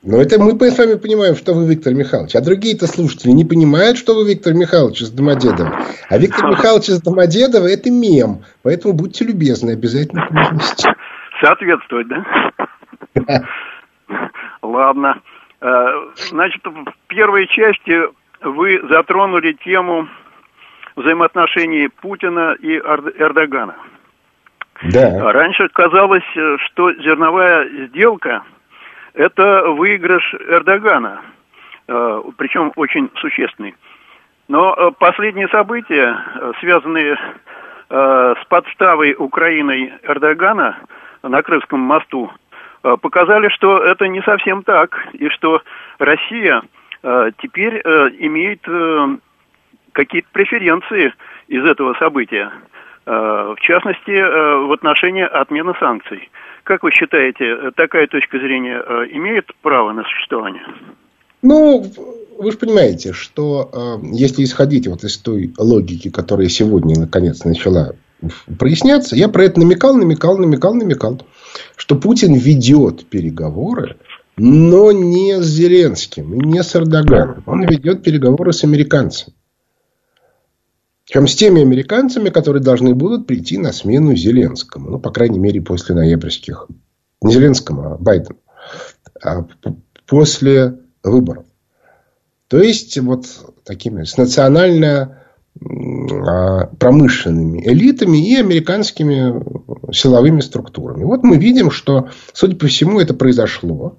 Ну, 0.07 0.21
это 0.21 0.39
мы 0.39 0.53
с 0.59 0.77
вами 0.77 0.95
понимаем, 0.95 1.35
что 1.35 1.55
вы 1.55 1.67
Виктор 1.67 1.95
Михайлович. 1.95 2.35
А 2.35 2.41
другие-то 2.41 2.85
слушатели 2.85 3.31
не 3.31 3.43
понимают, 3.43 3.97
что 3.97 4.13
вы 4.13 4.29
Виктор 4.29 4.53
Михайлович 4.53 5.01
из 5.01 5.09
Домодедова. 5.09 5.79
А 6.09 6.17
Виктор 6.19 6.45
Михайлович 6.51 6.89
из 6.89 7.01
Домодедова– 7.01 7.65
это 7.67 7.89
мем. 7.89 8.43
Поэтому 8.61 8.93
будьте 8.93 9.25
любезны, 9.25 9.71
обязательно 9.71 10.27
произнести. 10.27 10.87
Соответствовать, 11.41 12.07
да? 12.07 12.23
Ладно. 14.61 15.21
А, 15.59 15.87
значит, 16.29 16.61
в 16.63 16.93
первой 17.07 17.47
части 17.47 18.01
вы 18.43 18.79
затронули 18.87 19.53
тему 19.53 20.07
взаимоотношений 20.95 21.89
Путина 21.89 22.55
и 22.59 22.77
Эрдогана. 22.77 23.75
Да. 24.83 25.31
Раньше 25.31 25.69
казалось, 25.69 26.23
что 26.67 26.93
зерновая 26.93 27.87
сделка– 27.87 28.43
это 29.15 29.69
выигрыш 29.69 30.35
Эрдогана, 30.47 31.21
э, 31.87 32.21
причем 32.37 32.71
очень 32.75 33.09
существенный. 33.15 33.75
Но 34.47 34.73
э, 34.73 34.91
последние 34.99 35.47
события, 35.47 36.17
э, 36.35 36.51
связанные 36.59 37.17
с 37.87 38.43
подставой 38.49 39.15
Украиной 39.15 39.93
Эрдогана 40.01 40.75
на 41.21 41.43
Крымском 41.43 41.79
мосту, 41.81 42.31
показали, 42.81 43.47
что 43.49 43.77
это 43.77 44.07
не 44.07 44.23
совсем 44.23 44.63
так, 44.63 45.07
и 45.13 45.29
что 45.29 45.61
Россия 45.99 46.63
теперь 47.37 47.79
имеет 48.17 48.67
какие-то 49.95 50.27
преференции 50.31 51.13
из 51.47 51.63
этого 51.63 51.95
события. 51.95 52.51
Э, 53.07 53.55
в 53.57 53.61
частности, 53.61 54.11
э, 54.11 54.67
в 54.67 54.71
отношении 54.73 55.23
отмены 55.23 55.73
санкций. 55.79 56.29
Как 56.63 56.83
вы 56.83 56.91
считаете, 56.91 57.71
такая 57.75 58.07
точка 58.07 58.37
зрения 58.39 58.83
э, 58.85 59.05
имеет 59.11 59.45
право 59.61 59.93
на 59.93 60.03
существование? 60.03 60.63
Ну, 61.41 61.85
вы 62.39 62.51
же 62.51 62.57
понимаете, 62.57 63.13
что 63.13 63.69
если 64.01 64.43
исходить 64.43 64.87
вот 64.87 65.03
из 65.03 65.17
той 65.17 65.53
логики, 65.59 66.09
которая 66.09 66.49
сегодня 66.49 66.99
наконец 66.99 67.45
начала 67.45 67.93
проясняться, 68.57 69.15
я 69.15 69.29
про 69.29 69.43
это 69.43 69.59
намекал, 69.59 69.95
намекал, 69.95 70.39
намекал, 70.39 70.73
намекал, 70.73 71.21
что 71.75 71.95
Путин 71.95 72.33
ведет 72.33 73.05
переговоры, 73.05 73.97
но 74.37 74.91
не 74.91 75.39
с 75.39 75.45
Зеленским, 75.45 76.33
не 76.33 76.63
с 76.63 76.75
Эрдоганом. 76.75 77.43
Он 77.45 77.61
ведет 77.67 78.01
переговоры 78.01 78.51
с 78.51 78.63
американцами. 78.63 79.35
Чем 81.05 81.27
с 81.27 81.35
теми 81.35 81.61
американцами, 81.61 82.29
которые 82.29 82.63
должны 82.63 82.95
будут 82.95 83.27
прийти 83.27 83.57
на 83.57 83.71
смену 83.71 84.15
Зеленскому. 84.15 84.89
Ну, 84.89 84.99
по 84.99 85.11
крайней 85.11 85.39
мере, 85.39 85.61
после 85.61 85.95
ноябрьских... 85.95 86.67
Не 87.21 87.31
Зеленскому, 87.31 87.93
а 87.93 87.97
Байдену. 87.97 88.39
А 89.23 89.45
после 90.05 90.79
выборов. 91.03 91.45
То 92.47 92.59
есть, 92.59 92.97
вот 92.99 93.25
такими 93.63 94.03
с 94.03 94.17
национально 94.17 95.21
а, 95.61 96.65
промышленными 96.79 97.65
элитами 97.65 98.17
и 98.17 98.35
американскими 98.35 99.93
силовыми 99.93 100.41
структурами. 100.41 101.03
Вот 101.03 101.23
мы 101.23 101.37
видим, 101.37 101.71
что, 101.71 102.09
судя 102.33 102.55
по 102.55 102.67
всему, 102.67 102.99
это 102.99 103.13
произошло. 103.13 103.97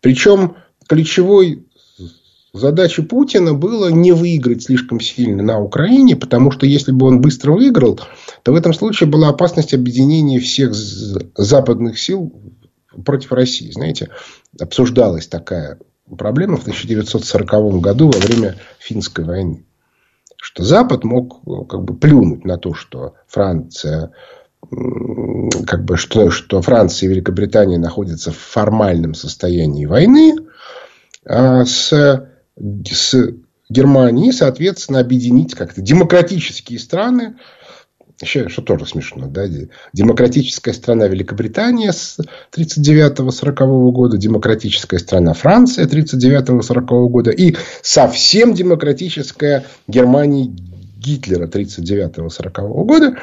Причем 0.00 0.56
ключевой 0.86 1.66
Задача 2.54 3.02
Путина 3.02 3.52
было 3.52 3.88
не 3.88 4.12
выиграть 4.12 4.62
слишком 4.62 5.00
сильно 5.00 5.42
на 5.42 5.58
Украине, 5.58 6.14
потому 6.14 6.52
что 6.52 6.66
если 6.66 6.92
бы 6.92 7.06
он 7.06 7.20
быстро 7.20 7.50
выиграл, 7.50 7.98
то 8.44 8.52
в 8.52 8.54
этом 8.54 8.72
случае 8.72 9.08
была 9.10 9.30
опасность 9.30 9.74
объединения 9.74 10.38
всех 10.38 10.72
западных 10.72 11.98
сил 11.98 12.32
против 13.04 13.32
России. 13.32 13.72
Знаете, 13.72 14.10
обсуждалась 14.60 15.26
такая 15.26 15.80
проблема 16.16 16.56
в 16.56 16.60
1940 16.60 17.80
году 17.80 18.12
во 18.12 18.20
время 18.20 18.54
финской 18.78 19.24
войны. 19.24 19.64
Что 20.36 20.62
Запад 20.62 21.02
мог 21.02 21.40
как 21.68 21.82
бы 21.82 21.96
плюнуть 21.96 22.44
на 22.44 22.56
то, 22.56 22.72
что 22.72 23.14
Франция 23.26 24.12
как 25.66 25.84
бы, 25.84 25.96
что, 25.96 26.30
что 26.30 26.62
Франция 26.62 27.08
и 27.08 27.10
Великобритания 27.10 27.78
находятся 27.78 28.30
в 28.30 28.38
формальном 28.38 29.14
состоянии 29.14 29.86
войны, 29.86 30.36
а 31.26 31.64
с 31.64 32.30
с 32.58 33.34
Германией, 33.68 34.32
соответственно, 34.32 35.00
объединить 35.00 35.54
как-то 35.54 35.80
демократические 35.80 36.78
страны, 36.78 37.36
еще, 38.20 38.48
что 38.48 38.62
тоже 38.62 38.86
смешно, 38.86 39.26
да, 39.26 39.46
демократическая 39.92 40.72
страна 40.72 41.08
Великобритания 41.08 41.92
с 41.92 42.18
39-40 42.56 43.90
года, 43.90 44.16
демократическая 44.16 44.98
страна 44.98 45.34
Франция 45.34 45.86
39-40 45.86 47.08
года 47.08 47.30
и 47.30 47.56
совсем 47.82 48.54
демократическая 48.54 49.64
Германия 49.88 50.52
Гитлера 50.96 51.48
39-40 51.48 52.84
года, 52.84 53.16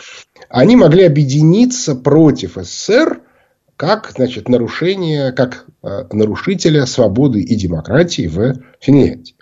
они 0.49 0.75
могли 0.75 1.03
объединиться 1.03 1.95
против 1.95 2.57
СССР 2.61 3.21
как 3.81 4.11
значит, 4.15 4.47
нарушение, 4.47 5.31
как 5.31 5.65
э, 5.81 6.03
нарушителя 6.11 6.85
свободы 6.85 7.41
и 7.41 7.55
демократии 7.55 8.27
в 8.27 8.61
Финляндии. 8.79 9.35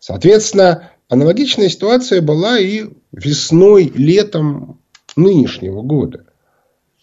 Соответственно, 0.00 0.92
аналогичная 1.10 1.68
ситуация 1.68 2.22
была 2.22 2.58
и 2.58 2.86
весной, 3.12 3.92
летом 3.94 4.80
нынешнего 5.14 5.82
года. 5.82 6.24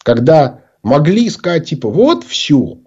Когда 0.02 0.62
могли 0.82 1.30
сказать, 1.30 1.70
типа, 1.70 1.92
вот 1.92 2.24
все. 2.24 2.80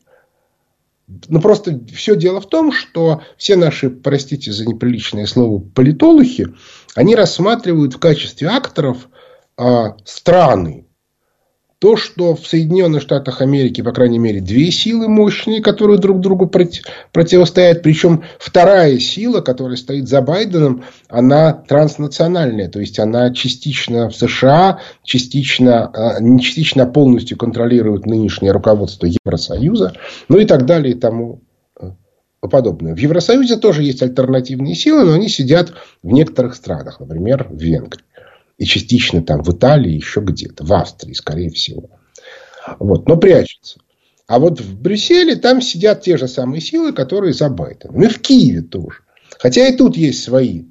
Ну, 1.29 1.41
просто 1.41 1.81
все 1.95 2.17
дело 2.17 2.41
в 2.41 2.49
том, 2.49 2.73
что 2.73 3.23
все 3.37 3.55
наши, 3.55 3.89
простите 3.89 4.51
за 4.51 4.67
неприличное 4.67 5.27
слово, 5.27 5.61
политологи, 5.61 6.49
они 6.97 7.15
рассматривают 7.15 7.95
в 7.95 8.01
качестве 8.01 8.49
акторов 8.49 9.09
э, 9.57 9.93
страны, 10.05 10.86
то, 11.87 11.97
что 11.97 12.35
в 12.35 12.45
Соединенных 12.45 13.01
Штатах 13.01 13.41
Америки, 13.41 13.81
по 13.81 13.93
крайней 13.93 14.19
мере, 14.19 14.41
две 14.41 14.73
силы 14.73 15.07
мощные, 15.07 15.63
которые 15.63 15.99
друг 16.01 16.19
другу 16.19 16.51
противостоят. 17.13 17.85
Причем 17.85 18.25
вторая 18.41 18.99
сила, 18.99 19.41
которая 19.41 19.77
стоит 19.77 20.09
за 20.09 20.21
Байденом, 20.21 20.83
она 21.09 21.53
транснациональная. 21.53 22.69
То 22.69 22.81
есть, 22.81 22.99
она 22.99 23.33
частично 23.33 24.09
в 24.09 24.17
США, 24.17 24.81
частично, 25.05 25.87
а, 25.95 26.21
не 26.21 26.41
частично, 26.41 26.83
а 26.83 26.87
полностью 26.87 27.39
контролирует 27.39 28.05
нынешнее 28.05 28.51
руководство 28.51 29.07
Евросоюза. 29.07 29.93
Ну 30.29 30.39
и 30.39 30.45
так 30.45 30.67
далее 30.67 30.93
и 30.97 30.99
тому 30.99 31.43
э, 31.81 31.93
подобное. 32.51 32.97
В 32.97 32.99
Евросоюзе 32.99 33.59
тоже 33.59 33.85
есть 33.85 34.03
альтернативные 34.03 34.75
силы, 34.75 35.05
но 35.05 35.13
они 35.13 35.29
сидят 35.29 35.73
в 36.03 36.09
некоторых 36.09 36.57
странах, 36.57 36.99
например, 36.99 37.47
в 37.49 37.63
Венгрии 37.63 38.03
и 38.59 38.65
частично 38.65 39.23
там 39.23 39.43
в 39.43 39.55
Италии, 39.55 39.93
еще 39.93 40.21
где-то, 40.21 40.65
в 40.65 40.73
Австрии, 40.73 41.13
скорее 41.13 41.51
всего. 41.51 41.91
Вот, 42.79 43.07
но 43.07 43.17
прячется. 43.17 43.81
А 44.27 44.39
вот 44.39 44.61
в 44.61 44.81
Брюсселе 44.81 45.37
там 45.37 45.61
сидят 45.63 46.03
те 46.03 46.17
же 46.17 46.27
самые 46.27 46.61
силы, 46.61 46.93
которые 46.93 47.33
за 47.33 47.49
Байденом. 47.49 48.03
И 48.03 48.09
в 48.09 48.21
Киеве 48.21 48.63
тоже. 48.63 49.01
Хотя 49.39 49.69
и 49.69 49.77
тут 49.77 49.97
есть 49.97 50.23
свои 50.23 50.65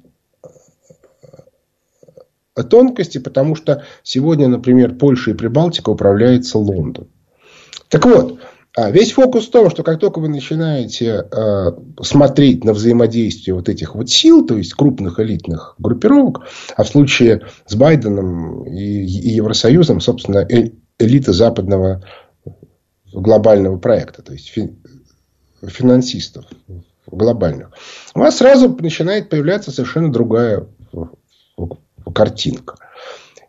э, 2.54 2.62
тонкости, 2.64 3.18
потому 3.18 3.54
что 3.54 3.84
сегодня, 4.02 4.48
например, 4.48 4.96
Польша 4.96 5.30
и 5.30 5.34
Прибалтика 5.34 5.90
управляется 5.90 6.58
Лондон. 6.58 7.08
Так 7.88 8.04
вот, 8.04 8.40
а 8.76 8.90
весь 8.90 9.12
фокус 9.12 9.46
в 9.46 9.50
том, 9.50 9.70
что 9.70 9.82
как 9.82 9.98
только 9.98 10.18
вы 10.18 10.28
начинаете 10.28 11.26
э, 11.32 11.72
смотреть 12.02 12.62
на 12.62 12.74
взаимодействие 12.74 13.54
вот 13.54 13.70
этих 13.70 13.94
вот 13.94 14.10
сил, 14.10 14.46
то 14.46 14.54
есть 14.58 14.74
крупных 14.74 15.18
элитных 15.18 15.76
группировок, 15.78 16.42
а 16.76 16.84
в 16.84 16.88
случае 16.88 17.46
с 17.64 17.74
Байденом 17.74 18.64
и, 18.66 18.82
и 18.82 19.30
Евросоюзом, 19.30 20.00
собственно, 20.00 20.40
э, 20.40 20.72
элита 20.98 21.32
западного 21.32 22.04
глобального 23.14 23.78
проекта, 23.78 24.20
то 24.20 24.34
есть 24.34 24.48
фи, 24.48 24.76
финансистов 25.66 26.44
глобальных, 27.06 27.70
у 28.14 28.18
вас 28.18 28.36
сразу 28.36 28.68
начинает 28.78 29.30
появляться 29.30 29.70
совершенно 29.70 30.12
другая 30.12 30.66
картинка. 32.14 32.76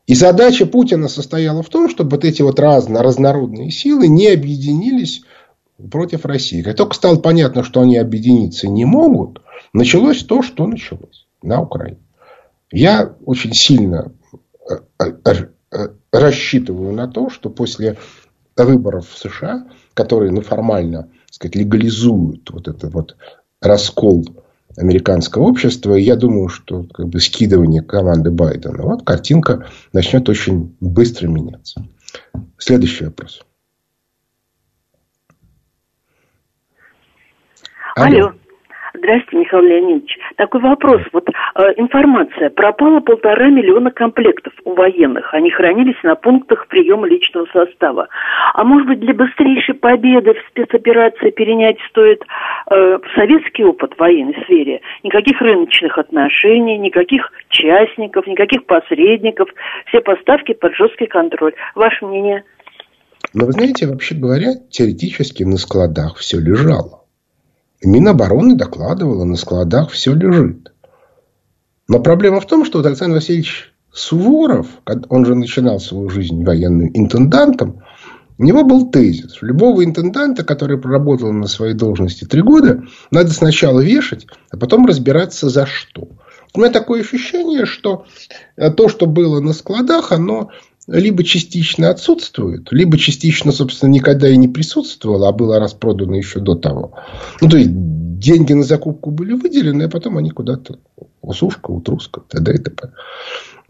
И 0.07 0.15
задача 0.15 0.65
Путина 0.65 1.09
состояла 1.09 1.61
в 1.61 1.69
том, 1.69 1.89
чтобы 1.89 2.11
вот 2.11 2.23
эти 2.23 2.41
вот 2.41 2.59
разно, 2.59 3.03
разнородные 3.03 3.69
силы 3.71 4.07
не 4.07 4.29
объединились 4.29 5.21
против 5.91 6.25
России. 6.25 6.61
Как 6.61 6.77
только 6.77 6.95
стало 6.95 7.17
понятно, 7.17 7.63
что 7.63 7.81
они 7.81 7.97
объединиться 7.97 8.69
не 8.69 8.85
могут, 8.85 9.41
началось 9.73 10.23
то, 10.23 10.41
что 10.41 10.65
началось 10.65 11.27
на 11.43 11.61
Украине. 11.61 11.99
Я 12.71 13.15
очень 13.25 13.53
сильно 13.53 14.13
э, 14.69 14.75
э, 14.99 15.33
э, 15.71 15.87
рассчитываю 16.11 16.93
на 16.93 17.07
то, 17.09 17.29
что 17.29 17.49
после 17.49 17.97
выборов 18.55 19.09
в 19.09 19.17
США, 19.17 19.67
которые 19.93 20.31
ну, 20.31 20.41
формально 20.41 21.09
сказать, 21.29 21.55
легализуют 21.55 22.49
вот 22.49 22.69
этот 22.69 22.93
вот 22.93 23.17
раскол 23.61 24.25
американского 24.77 25.43
общества. 25.43 25.95
И 25.95 26.03
я 26.03 26.15
думаю, 26.15 26.47
что 26.47 26.83
как 26.83 27.07
бы 27.07 27.19
скидывание 27.19 27.81
команды 27.81 28.31
Байдена, 28.31 28.83
вот 28.83 29.05
картинка 29.05 29.67
начнет 29.91 30.29
очень 30.29 30.75
быстро 30.79 31.27
меняться. 31.27 31.85
Следующий 32.57 33.05
вопрос. 33.05 33.43
Алло. 37.95 38.17
Алло. 38.17 38.33
Здравствуйте, 38.97 39.37
Михаил 39.37 39.63
Леонидович. 39.63 40.17
Такой 40.37 40.61
вопрос. 40.61 41.01
Вот 41.13 41.29
э, 41.29 41.61
информация. 41.77 42.49
Пропало 42.49 42.99
полтора 42.99 43.49
миллиона 43.49 43.91
комплектов 43.91 44.53
у 44.65 44.73
военных. 44.73 45.33
Они 45.33 45.51
хранились 45.51 46.01
на 46.03 46.15
пунктах 46.15 46.67
приема 46.67 47.07
личного 47.07 47.45
состава. 47.53 48.07
А 48.53 48.63
может 48.63 48.87
быть, 48.87 48.99
для 48.99 49.13
быстрейшей 49.13 49.75
победы 49.75 50.33
в 50.33 50.49
спецоперации 50.49 51.29
перенять 51.29 51.77
стоит 51.89 52.23
э, 52.71 52.99
советский 53.15 53.65
опыт 53.65 53.93
в 53.93 53.99
военной 53.99 54.35
сфере? 54.45 54.81
Никаких 55.03 55.39
рыночных 55.41 55.97
отношений, 55.97 56.77
никаких 56.77 57.31
частников, 57.49 58.25
никаких 58.25 58.65
посредников. 58.65 59.49
Все 59.87 60.01
поставки 60.01 60.53
под 60.53 60.73
жесткий 60.75 61.07
контроль. 61.07 61.53
Ваше 61.75 62.05
мнение? 62.05 62.43
Но 63.33 63.45
вы 63.45 63.51
знаете, 63.51 63.87
вообще 63.87 64.15
говоря, 64.15 64.53
теоретически 64.71 65.43
на 65.43 65.57
складах 65.57 66.17
все 66.17 66.39
лежало. 66.39 67.06
Минобороны 67.83 68.55
докладывала, 68.55 69.23
на 69.23 69.35
складах 69.35 69.91
все 69.91 70.13
лежит. 70.13 70.71
Но 71.87 71.99
проблема 71.99 72.41
в 72.41 72.47
том, 72.47 72.65
что 72.65 72.79
вот 72.79 72.87
Александр 72.87 73.15
Васильевич 73.15 73.73
Суворов, 73.93 74.67
он 75.09 75.25
же 75.25 75.35
начинал 75.35 75.79
свою 75.79 76.09
жизнь 76.09 76.43
военным 76.43 76.89
интендантом, 76.93 77.83
у 78.39 78.43
него 78.43 78.63
был 78.63 78.91
тезис. 78.91 79.41
Любого 79.41 79.83
интенданта, 79.83 80.43
который 80.43 80.77
проработал 80.77 81.31
на 81.31 81.47
своей 81.47 81.73
должности 81.73 82.25
три 82.25 82.41
года, 82.41 82.83
надо 83.09 83.31
сначала 83.31 83.79
вешать, 83.79 84.27
а 84.51 84.57
потом 84.57 84.85
разбираться 84.85 85.49
за 85.49 85.65
что. 85.65 86.09
У 86.53 86.59
меня 86.59 86.69
такое 86.71 87.01
ощущение, 87.01 87.65
что 87.65 88.05
то, 88.55 88.89
что 88.89 89.07
было 89.07 89.39
на 89.39 89.53
складах, 89.53 90.11
оно 90.11 90.49
либо 90.87 91.23
частично 91.23 91.89
отсутствует, 91.89 92.71
либо 92.71 92.97
частично, 92.97 93.51
собственно, 93.51 93.91
никогда 93.91 94.29
и 94.29 94.37
не 94.37 94.47
присутствовало, 94.47 95.27
а 95.27 95.33
было 95.33 95.59
распродано 95.59 96.15
еще 96.15 96.39
до 96.39 96.55
того. 96.55 96.93
Ну, 97.41 97.49
то 97.49 97.57
есть, 97.57 97.71
деньги 97.73 98.53
на 98.53 98.63
закупку 98.63 99.11
были 99.11 99.33
выделены, 99.33 99.83
а 99.83 99.89
потом 99.89 100.17
они 100.17 100.31
куда-то 100.31 100.79
усушка, 101.21 101.71
утруска, 101.71 102.21
т.д. 102.21 102.53
и 102.53 102.57
т.п. 102.57 102.91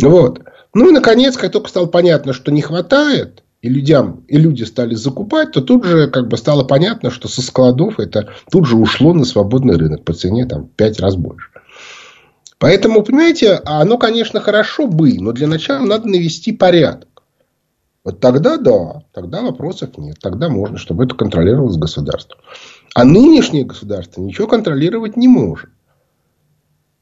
Вот. 0.02 0.42
Ну, 0.74 0.90
и, 0.90 0.94
наконец, 0.94 1.38
как 1.38 1.52
только 1.52 1.70
стало 1.70 1.88
понятно, 1.88 2.34
что 2.34 2.52
не 2.52 2.62
хватает, 2.62 3.44
и, 3.64 3.70
людям, 3.70 4.24
и 4.28 4.38
люди 4.38 4.64
стали 4.64 4.94
закупать, 4.94 5.52
то 5.52 5.62
тут 5.62 5.84
же 5.86 6.08
как 6.10 6.28
бы 6.28 6.38
стало 6.38 6.64
понятно, 6.64 7.10
что 7.10 7.28
со 7.28 7.42
складов 7.42 8.00
это 8.00 8.30
тут 8.52 8.68
же 8.68 8.78
ушло 8.78 9.14
на 9.14 9.26
свободный 9.26 9.76
рынок 9.76 10.06
по 10.06 10.14
цене 10.14 10.46
там, 10.46 10.68
5 10.68 11.00
раз 11.00 11.16
больше. 11.16 11.50
Поэтому, 12.60 13.04
понимаете, 13.04 13.62
оно, 13.66 13.98
конечно, 13.98 14.40
хорошо 14.40 14.88
бы, 14.88 15.20
но 15.20 15.32
для 15.32 15.48
начала 15.48 15.86
надо 15.86 16.08
навести 16.08 16.52
порядок. 16.52 17.07
Вот 18.08 18.22
тогда 18.22 18.56
да, 18.56 19.04
тогда 19.12 19.42
вопросов 19.42 19.98
нет. 19.98 20.16
Тогда 20.22 20.48
можно, 20.48 20.78
чтобы 20.78 21.04
это 21.04 21.14
контролировалось 21.14 21.76
государством. 21.76 22.40
А 22.96 23.04
нынешнее 23.04 23.66
государство 23.66 24.22
ничего 24.22 24.48
контролировать 24.48 25.18
не 25.18 25.28
может. 25.28 25.70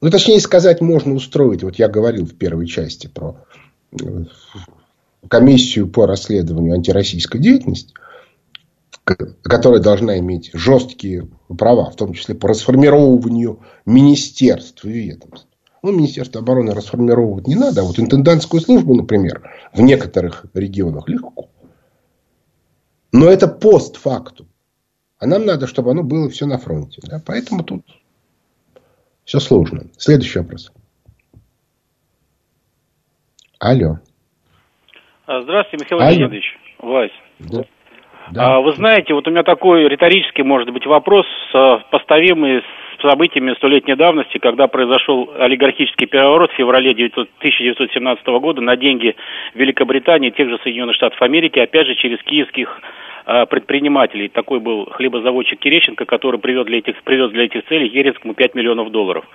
Ну, 0.01 0.09
точнее 0.09 0.39
сказать, 0.39 0.81
можно 0.81 1.13
устроить. 1.13 1.61
Вот 1.61 1.75
я 1.75 1.89
говорил 1.89 2.25
в 2.25 2.33
первой 2.33 2.65
части 2.65 3.05
про 3.05 3.45
э, 3.91 4.25
комиссию 5.27 5.91
по 5.91 6.07
расследованию 6.07 6.73
антироссийской 6.73 7.39
деятельности, 7.39 7.93
которая 9.43 9.81
должна 9.81 10.17
иметь 10.17 10.49
жесткие 10.55 11.29
права, 11.55 11.91
в 11.91 11.95
том 11.97 12.13
числе 12.13 12.33
по 12.33 12.47
расформировыванию 12.47 13.59
министерств 13.85 14.83
и 14.85 14.89
ведомств. 14.89 15.54
Ну, 15.85 15.91
Министерство 15.91 16.41
обороны 16.41 16.73
расформировать 16.73 17.45
не 17.45 17.53
надо, 17.53 17.81
а 17.81 17.83
вот 17.83 17.99
интендантскую 17.99 18.59
службу, 18.59 18.95
например, 18.95 19.51
в 19.71 19.81
некоторых 19.81 20.47
регионах 20.55 21.07
легко. 21.07 21.47
Но 23.13 23.27
это 23.27 23.47
постфактум. 23.47 24.47
А 25.19 25.27
нам 25.27 25.45
надо, 25.45 25.67
чтобы 25.67 25.91
оно 25.91 26.01
было 26.01 26.27
все 26.27 26.47
на 26.47 26.57
фронте. 26.57 27.03
Да? 27.03 27.21
Поэтому 27.23 27.63
тут 27.63 27.85
все 29.25 29.39
сложно. 29.39 29.83
Следующий 29.95 30.39
вопрос. 30.39 30.71
Алло. 33.59 33.99
А, 35.27 35.43
здравствуйте, 35.43 35.85
Михаил 35.85 36.01
Леонидович. 36.01 36.57
Вась. 36.79 37.11
Да. 37.37 37.63
Да. 38.31 38.55
А, 38.55 38.61
вы 38.61 38.73
знаете, 38.73 39.13
вот 39.13 39.27
у 39.27 39.29
меня 39.29 39.43
такой 39.43 39.87
риторический, 39.87 40.41
может 40.41 40.73
быть, 40.73 40.87
вопрос, 40.87 41.27
поставимый 41.91 42.61
с 42.61 42.84
событиями 43.07 43.53
столетней 43.55 43.95
давности, 43.95 44.37
когда 44.37 44.67
произошел 44.67 45.31
олигархический 45.37 46.07
переворот 46.07 46.51
в 46.51 46.55
феврале 46.55 46.91
1917 46.91 48.27
года 48.27 48.61
на 48.61 48.75
деньги 48.75 49.15
Великобритании, 49.53 50.29
тех 50.31 50.49
же 50.49 50.59
Соединенных 50.63 50.95
Штатов 50.95 51.21
Америки, 51.21 51.59
опять 51.59 51.87
же 51.87 51.95
через 51.95 52.21
киевских 52.23 52.81
Э, 53.27 53.47
предпринимателей. 53.47 54.27
Такой 54.27 54.59
был 54.59 54.85
хлебозаводчик 54.85 55.59
Терещенко, 55.59 56.05
который 56.05 56.39
привез 56.39 56.63
для 56.65 56.77
этих, 56.77 57.01
привез 57.01 57.31
для 57.31 57.45
этих 57.45 57.65
целей 57.65 57.87
Еринскому 57.87 58.35
5 58.35 58.53
миллионов 58.53 58.91
долларов. 58.91 59.25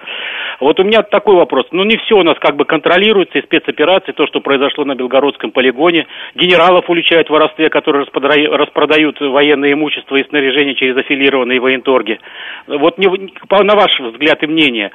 Вот 0.61 0.79
у 0.79 0.85
меня 0.85 1.03
такой 1.03 1.35
вопрос. 1.35 1.67
Ну, 1.73 1.83
не 1.83 1.97
все 1.97 2.17
у 2.17 2.23
нас 2.23 2.39
как 2.39 2.55
бы 2.55 2.65
контролируется, 2.67 3.39
и 3.39 3.43
спецоперации, 3.43 4.13
то, 4.13 4.29
что 4.29 4.41
произошло 4.41 4.85
на 4.85 4.95
Белгородском 4.95 5.51
полигоне. 5.51 6.07
Генералов 6.37 6.89
уличают 6.89 7.27
в 7.27 7.33
воровстве, 7.33 7.69
которые 7.69 8.05
распродают 8.05 9.21
военное 9.21 9.73
имущество 9.73 10.15
и 10.15 10.29
снаряжение 10.29 10.77
через 10.77 10.97
аффилированные 10.97 11.59
военторги. 11.59 12.21
Вот 12.69 12.97
не, 12.97 13.09
на 13.63 13.75
ваш 13.75 13.91
взгляд 14.01 14.43
и 14.43 14.47
мнение, 14.47 14.91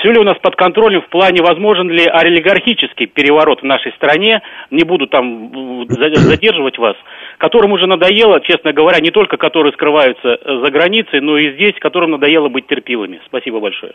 все 0.00 0.12
ли 0.12 0.18
у 0.18 0.24
нас 0.24 0.36
под 0.42 0.56
контролем 0.56 1.02
в 1.02 1.08
плане, 1.08 1.42
возможен 1.42 1.88
ли 1.90 2.04
олигархический 2.06 3.06
переворот 3.06 3.60
в 3.60 3.64
нашей 3.64 3.92
стране, 3.92 4.42
не 4.70 4.84
буду 4.84 5.06
там 5.06 5.86
задерживать 5.88 6.78
вас, 6.78 6.96
которым 7.38 7.72
уже 7.72 7.86
надоело, 7.86 8.40
честно 8.40 8.72
говоря, 8.72 9.00
не 9.00 9.10
только 9.10 9.36
которые 9.36 9.72
скрываются 9.72 10.28
э, 10.28 10.60
за 10.64 10.70
границей, 10.70 11.20
но 11.20 11.36
и 11.36 11.54
здесь, 11.54 11.74
которым 11.80 12.12
надоело 12.12 12.48
быть 12.48 12.66
терпилами. 12.66 13.20
Спасибо 13.26 13.60
большое. 13.60 13.92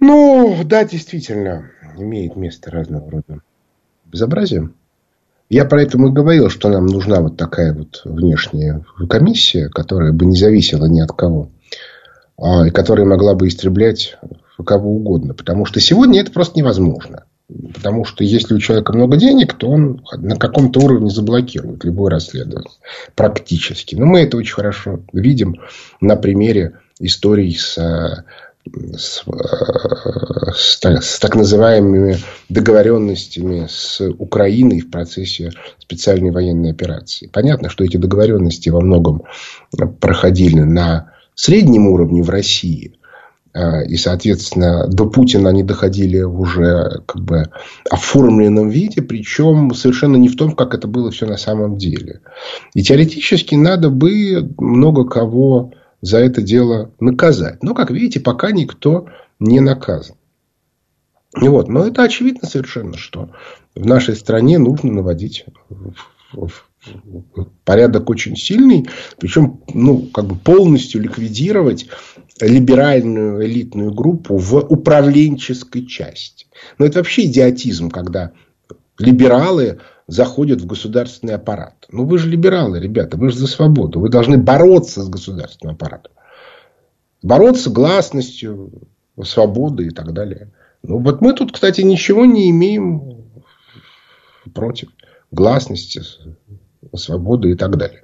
Ну, 0.00 0.56
да, 0.64 0.84
действительно, 0.84 1.70
имеет 1.98 2.36
место 2.36 2.70
разного 2.70 3.10
рода 3.10 3.40
безобразие. 4.04 4.70
Я 5.48 5.64
про 5.64 5.82
это 5.82 5.96
и 5.96 6.10
говорил, 6.10 6.50
что 6.50 6.68
нам 6.68 6.86
нужна 6.86 7.20
вот 7.20 7.36
такая 7.36 7.72
вот 7.72 8.02
внешняя 8.04 8.84
комиссия, 9.08 9.68
которая 9.68 10.12
бы 10.12 10.26
не 10.26 10.36
зависела 10.36 10.86
ни 10.86 11.00
от 11.00 11.12
кого. 11.12 11.50
А, 12.38 12.66
и 12.66 12.70
которая 12.70 13.06
могла 13.06 13.34
бы 13.34 13.48
истреблять 13.48 14.16
кого 14.64 14.94
угодно. 14.94 15.34
Потому 15.34 15.64
что 15.64 15.80
сегодня 15.80 16.20
это 16.20 16.32
просто 16.32 16.58
невозможно. 16.58 17.24
Потому 17.74 18.04
что 18.04 18.24
если 18.24 18.54
у 18.54 18.58
человека 18.58 18.92
много 18.92 19.16
денег, 19.16 19.54
то 19.54 19.68
он 19.68 20.02
на 20.16 20.36
каком-то 20.36 20.80
уровне 20.80 21.10
заблокирует 21.10 21.84
любое 21.84 22.10
расследование. 22.10 22.70
Практически. 23.14 23.94
Но 23.94 24.06
мы 24.06 24.20
это 24.20 24.36
очень 24.36 24.54
хорошо 24.54 25.00
видим 25.12 25.56
на 26.00 26.16
примере 26.16 26.80
историй 26.98 27.54
с, 27.54 27.78
с, 28.96 29.24
с, 30.54 30.82
с 30.82 31.18
так 31.20 31.36
называемыми 31.36 32.18
договоренностями 32.48 33.68
с 33.70 34.00
Украиной 34.18 34.80
в 34.80 34.90
процессе 34.90 35.52
специальной 35.78 36.32
военной 36.32 36.72
операции. 36.72 37.30
Понятно, 37.32 37.68
что 37.68 37.84
эти 37.84 37.96
договоренности 37.96 38.70
во 38.70 38.80
многом 38.80 39.22
проходили 40.00 40.60
на 40.62 41.12
среднем 41.36 41.86
уровне 41.86 42.22
в 42.22 42.30
России. 42.30 42.98
А, 43.54 43.82
и, 43.82 43.96
соответственно, 43.96 44.86
до 44.88 45.08
Путина 45.08 45.50
они 45.50 45.62
доходили 45.62 46.20
в 46.22 46.40
уже 46.40 47.02
как 47.06 47.22
бы 47.22 47.44
оформленном 47.88 48.68
виде, 48.68 49.00
причем 49.00 49.72
совершенно 49.72 50.16
не 50.16 50.28
в 50.28 50.36
том, 50.36 50.54
как 50.56 50.74
это 50.74 50.88
было 50.88 51.10
все 51.10 51.26
на 51.26 51.36
самом 51.36 51.76
деле. 51.76 52.20
И 52.74 52.82
теоретически 52.82 53.54
надо 53.54 53.90
бы 53.90 54.52
много 54.58 55.04
кого 55.04 55.72
за 56.02 56.18
это 56.18 56.42
дело 56.42 56.90
наказать. 57.00 57.62
Но, 57.62 57.74
как 57.74 57.90
видите, 57.90 58.20
пока 58.20 58.50
никто 58.50 59.06
не 59.38 59.60
наказан. 59.60 60.16
Вот. 61.34 61.68
Но 61.68 61.86
это 61.86 62.02
очевидно 62.02 62.48
совершенно, 62.48 62.96
что 62.96 63.30
в 63.74 63.86
нашей 63.86 64.16
стране 64.16 64.58
нужно 64.58 64.92
наводить 64.92 65.44
порядок 67.64 68.10
очень 68.10 68.36
сильный, 68.36 68.88
причем 69.18 69.60
ну, 69.72 70.02
как 70.12 70.26
бы 70.26 70.36
полностью 70.36 71.02
ликвидировать 71.02 71.86
либеральную 72.40 73.44
элитную 73.44 73.92
группу 73.92 74.36
в 74.36 74.56
управленческой 74.56 75.86
части. 75.86 76.46
Но 76.78 76.86
это 76.86 76.98
вообще 76.98 77.26
идиотизм, 77.26 77.90
когда 77.90 78.32
либералы 78.98 79.78
заходят 80.06 80.60
в 80.60 80.66
государственный 80.66 81.34
аппарат. 81.34 81.86
Ну, 81.90 82.04
вы 82.04 82.18
же 82.18 82.28
либералы, 82.28 82.78
ребята, 82.78 83.16
вы 83.16 83.30
же 83.30 83.38
за 83.38 83.46
свободу. 83.46 84.00
Вы 84.00 84.08
должны 84.08 84.38
бороться 84.38 85.02
с 85.02 85.08
государственным 85.08 85.74
аппаратом. 85.74 86.12
Бороться 87.22 87.70
гласностью, 87.70 88.70
свободой 89.24 89.88
и 89.88 89.90
так 89.90 90.12
далее. 90.12 90.52
Ну, 90.82 90.98
вот 90.98 91.20
мы 91.20 91.32
тут, 91.32 91.52
кстати, 91.52 91.80
ничего 91.80 92.24
не 92.24 92.50
имеем 92.50 93.24
против 94.54 94.90
гласности, 95.32 96.02
свободы 96.94 97.50
и 97.50 97.54
так 97.54 97.76
далее. 97.76 98.02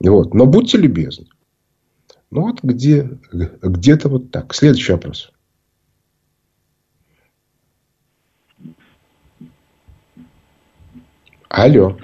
Вот. 0.00 0.34
Но 0.34 0.46
будьте 0.46 0.78
любезны. 0.78 1.26
Ну 2.30 2.42
вот 2.42 2.62
где, 2.62 3.08
где-то 3.32 4.08
вот 4.08 4.30
так. 4.30 4.52
Следующий 4.54 4.92
вопрос. 4.92 5.32
Алло. 11.48 11.96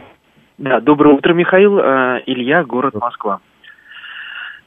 Да, 0.59 0.81
доброе 0.81 1.17
утро, 1.17 1.35
Михаил. 1.35 1.79
Э, 1.79 2.23
Илья, 2.25 2.65
город 2.65 2.95
Москва. 2.95 3.41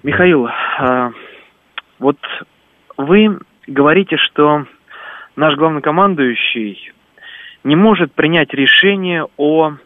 Михаил, 0.03 0.47
э, 0.47 1.11
Вот 1.97 2.17
вы 2.97 3.39
говорите, 3.65 4.17
что 4.17 4.65
наш 5.36 5.55
главнокомандующий 5.55 6.93
не 7.63 7.75
может 7.75 8.13
принять 8.13 8.53
решение 8.53 9.25
о, 9.38 9.77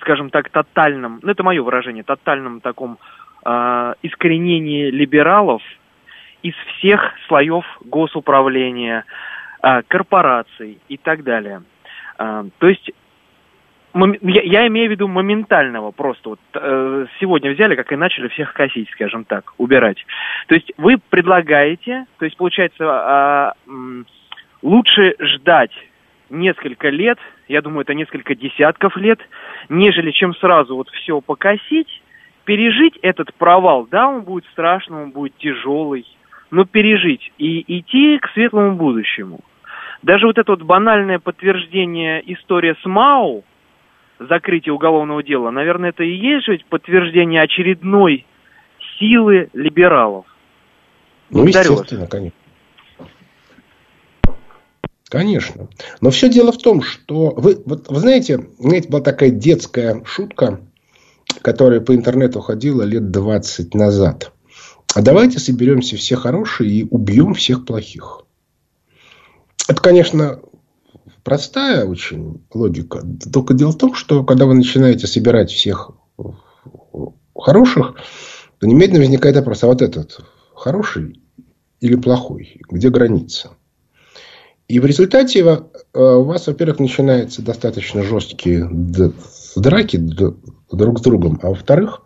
скажем 0.00 0.30
так, 0.30 0.50
тотальном, 0.50 1.20
ну 1.22 1.30
это 1.30 1.42
мое 1.42 1.62
выражение, 1.62 2.02
тотальном 2.02 2.60
таком 2.60 2.98
э, 3.44 3.94
искоренении 4.02 4.90
либералов 4.90 5.62
из 6.42 6.54
всех 6.76 7.12
слоев 7.26 7.64
госуправления, 7.84 9.04
э, 9.62 9.82
корпораций 9.88 10.78
и 10.88 10.96
так 10.96 11.24
далее. 11.24 11.62
Э, 12.18 12.44
то 12.58 12.68
есть 12.68 12.90
я, 14.22 14.42
я 14.42 14.66
имею 14.66 14.88
в 14.88 14.90
виду 14.90 15.08
моментального 15.08 15.90
просто. 15.90 16.30
Вот 16.30 16.40
э, 16.54 17.06
сегодня 17.18 17.52
взяли, 17.52 17.76
как 17.76 17.90
и 17.92 17.96
начали 17.96 18.28
всех 18.28 18.52
косить, 18.52 18.90
скажем 18.90 19.24
так, 19.24 19.54
убирать. 19.58 20.04
То 20.48 20.54
есть 20.54 20.70
вы 20.76 20.98
предлагаете, 20.98 22.06
то 22.18 22.24
есть 22.26 22.36
получается 22.36 23.54
э, 23.66 24.02
лучше 24.62 25.16
ждать 25.18 25.72
несколько 26.28 26.90
лет, 26.90 27.18
я 27.48 27.62
думаю, 27.62 27.82
это 27.82 27.94
несколько 27.94 28.34
десятков 28.34 28.96
лет, 28.96 29.20
нежели 29.68 30.10
чем 30.10 30.34
сразу 30.34 30.76
вот 30.76 30.88
все 30.90 31.20
покосить, 31.20 32.02
пережить 32.44 32.98
этот 33.02 33.32
провал, 33.34 33.86
да, 33.90 34.08
он 34.08 34.22
будет 34.22 34.44
страшным, 34.52 35.02
он 35.02 35.10
будет 35.10 35.36
тяжелый, 35.38 36.06
но 36.50 36.64
пережить 36.64 37.32
и 37.38 37.64
идти 37.78 38.18
к 38.18 38.28
светлому 38.32 38.76
будущему. 38.76 39.40
Даже 40.02 40.26
вот 40.26 40.38
это 40.38 40.52
вот 40.52 40.62
банальное 40.62 41.18
подтверждение 41.18 42.22
история 42.32 42.76
с 42.82 42.84
МАУ, 42.84 43.44
закрытие 44.18 44.72
уголовного 44.72 45.22
дела, 45.22 45.50
наверное, 45.50 45.90
это 45.90 46.04
и 46.04 46.12
есть 46.12 46.48
ведь 46.48 46.64
подтверждение 46.66 47.42
очередной 47.42 48.24
силы 48.98 49.50
либералов. 49.52 50.26
Ну, 51.30 51.42
Благодарю 51.42 51.72
естественно, 51.72 52.02
вас. 52.02 52.10
конечно. 52.10 52.38
Конечно. 55.08 55.68
Но 56.00 56.10
все 56.10 56.28
дело 56.28 56.52
в 56.52 56.58
том, 56.58 56.82
что 56.82 57.32
вы, 57.36 57.62
вот, 57.64 57.88
вы 57.88 58.00
знаете, 58.00 58.48
знаете, 58.58 58.88
была 58.88 59.00
такая 59.00 59.30
детская 59.30 60.02
шутка, 60.04 60.60
которая 61.42 61.80
по 61.80 61.94
интернету 61.94 62.40
ходила 62.40 62.82
лет 62.82 63.10
20 63.10 63.74
назад. 63.74 64.32
А 64.94 65.02
давайте 65.02 65.38
соберемся 65.38 65.96
все 65.96 66.16
хорошие 66.16 66.70
и 66.70 66.88
убьем 66.90 67.34
всех 67.34 67.64
плохих. 67.64 68.22
Это, 69.68 69.80
конечно, 69.80 70.40
простая 71.22 71.84
очень 71.84 72.42
логика. 72.52 73.02
Только 73.32 73.54
дело 73.54 73.72
в 73.72 73.78
том, 73.78 73.94
что 73.94 74.24
когда 74.24 74.46
вы 74.46 74.54
начинаете 74.54 75.06
собирать 75.06 75.50
всех 75.50 75.92
хороших, 77.36 77.94
то 78.58 78.66
немедленно 78.66 79.00
возникает 79.00 79.36
вопрос, 79.36 79.62
а 79.62 79.66
вот 79.66 79.82
этот 79.82 80.18
хороший 80.54 81.20
или 81.80 81.94
плохой? 81.96 82.60
Где 82.70 82.90
граница? 82.90 83.50
И 84.68 84.80
в 84.80 84.86
результате 84.86 85.40
э, 85.40 85.58
у 85.98 86.24
вас, 86.24 86.48
во-первых, 86.48 86.80
начинаются 86.80 87.42
достаточно 87.42 88.02
жесткие 88.02 88.68
драки 89.54 89.96
друг 89.96 90.98
с 90.98 91.02
другом, 91.02 91.38
а 91.42 91.50
во-вторых, 91.50 92.02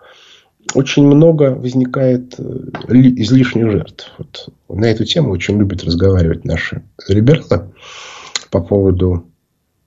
очень 0.74 1.06
много 1.06 1.54
возникает 1.54 2.34
э, 2.38 2.42
излишних 2.88 3.70
жертв. 3.70 4.12
Вот 4.18 4.48
на 4.68 4.86
эту 4.86 5.04
тему 5.04 5.30
очень 5.30 5.58
любят 5.58 5.84
разговаривать 5.84 6.44
наши 6.44 6.82
ребята 7.08 7.72
по 8.50 8.60
поводу 8.60 9.26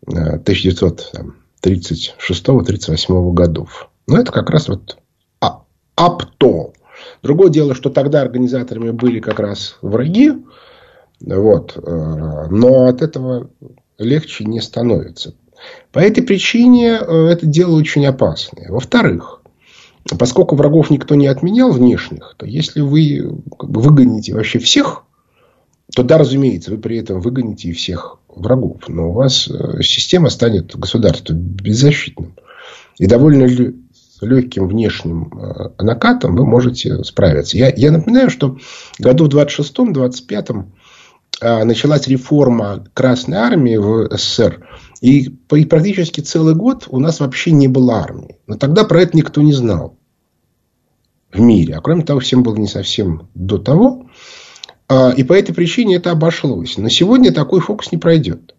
1936-38 0.08 1.36
э, 1.64 3.34
годов. 3.34 3.90
Но 4.08 4.18
это 4.18 4.32
как 4.32 4.50
раз 4.50 4.68
вот 4.68 4.98
АПТО. 5.96 6.74
Другое 7.22 7.50
дело, 7.50 7.76
что 7.76 7.90
тогда 7.90 8.22
организаторами 8.22 8.92
были 8.92 9.20
как 9.20 9.40
раз 9.40 9.78
враги, 9.82 10.34
вот. 11.22 11.78
Э, 11.78 12.48
но 12.50 12.88
от 12.88 13.02
этого 13.02 13.50
легче 13.98 14.46
не 14.46 14.62
становится. 14.62 15.36
По 15.92 16.00
этой 16.00 16.24
причине 16.24 17.00
э, 17.00 17.28
это 17.28 17.46
дело 17.46 17.76
очень 17.76 18.06
опасное. 18.06 18.70
Во-вторых, 18.70 19.42
поскольку 20.18 20.56
врагов 20.56 20.90
никто 20.90 21.16
не 21.16 21.28
отменял 21.28 21.72
внешних, 21.72 22.36
то 22.38 22.46
если 22.46 22.82
вы 22.82 23.40
выгоните 23.60 24.34
вообще 24.34 24.60
всех, 24.60 25.04
то 25.96 26.04
да, 26.04 26.18
разумеется, 26.18 26.72
вы 26.72 26.78
при 26.78 26.98
этом 26.98 27.22
выгоните 27.22 27.70
и 27.70 27.74
всех 27.74 28.20
врагов. 28.28 28.82
Но 28.88 29.10
у 29.10 29.14
вас 29.14 29.48
э, 29.48 29.82
система 29.82 30.30
станет 30.30 30.76
государство 30.76 31.34
беззащитным. 31.34 32.36
И 32.98 33.08
довольно 33.08 33.48
легким 34.22 34.68
внешним 34.68 35.32
накатом 35.80 36.36
вы 36.36 36.46
можете 36.46 37.04
справиться. 37.04 37.58
Я, 37.58 37.74
я 37.76 37.92
напоминаю, 37.92 38.30
что 38.30 38.58
году 39.00 39.26
в 39.26 39.30
26-25 39.30 40.46
а, 40.50 40.66
началась 41.42 42.08
реформа 42.08 42.86
Красной 42.94 43.38
Армии 43.38 43.78
в 43.78 44.10
СССР. 44.16 44.68
И 45.02 45.30
практически 45.30 46.22
целый 46.22 46.56
год 46.56 46.88
у 46.90 47.00
нас 47.00 47.20
вообще 47.20 47.52
не 47.52 47.68
было 47.68 47.96
армии. 47.96 48.38
Но 48.48 48.56
тогда 48.56 48.86
про 48.86 49.02
это 49.02 49.18
никто 49.18 49.42
не 49.42 49.54
знал 49.54 49.98
в 51.34 51.42
мире. 51.42 51.76
А 51.76 51.82
кроме 51.82 52.04
того, 52.04 52.20
всем 52.20 52.44
было 52.44 52.56
не 52.56 52.68
совсем 52.68 53.30
до 53.34 53.58
того. 53.58 54.10
А, 54.88 55.12
и 55.12 55.24
по 55.24 55.34
этой 55.34 55.54
причине 55.54 55.96
это 55.96 56.12
обошлось. 56.12 56.78
Но 56.78 56.90
сегодня 56.90 57.34
такой 57.34 57.60
фокус 57.60 57.92
не 57.92 57.98
пройдет. 57.98 58.56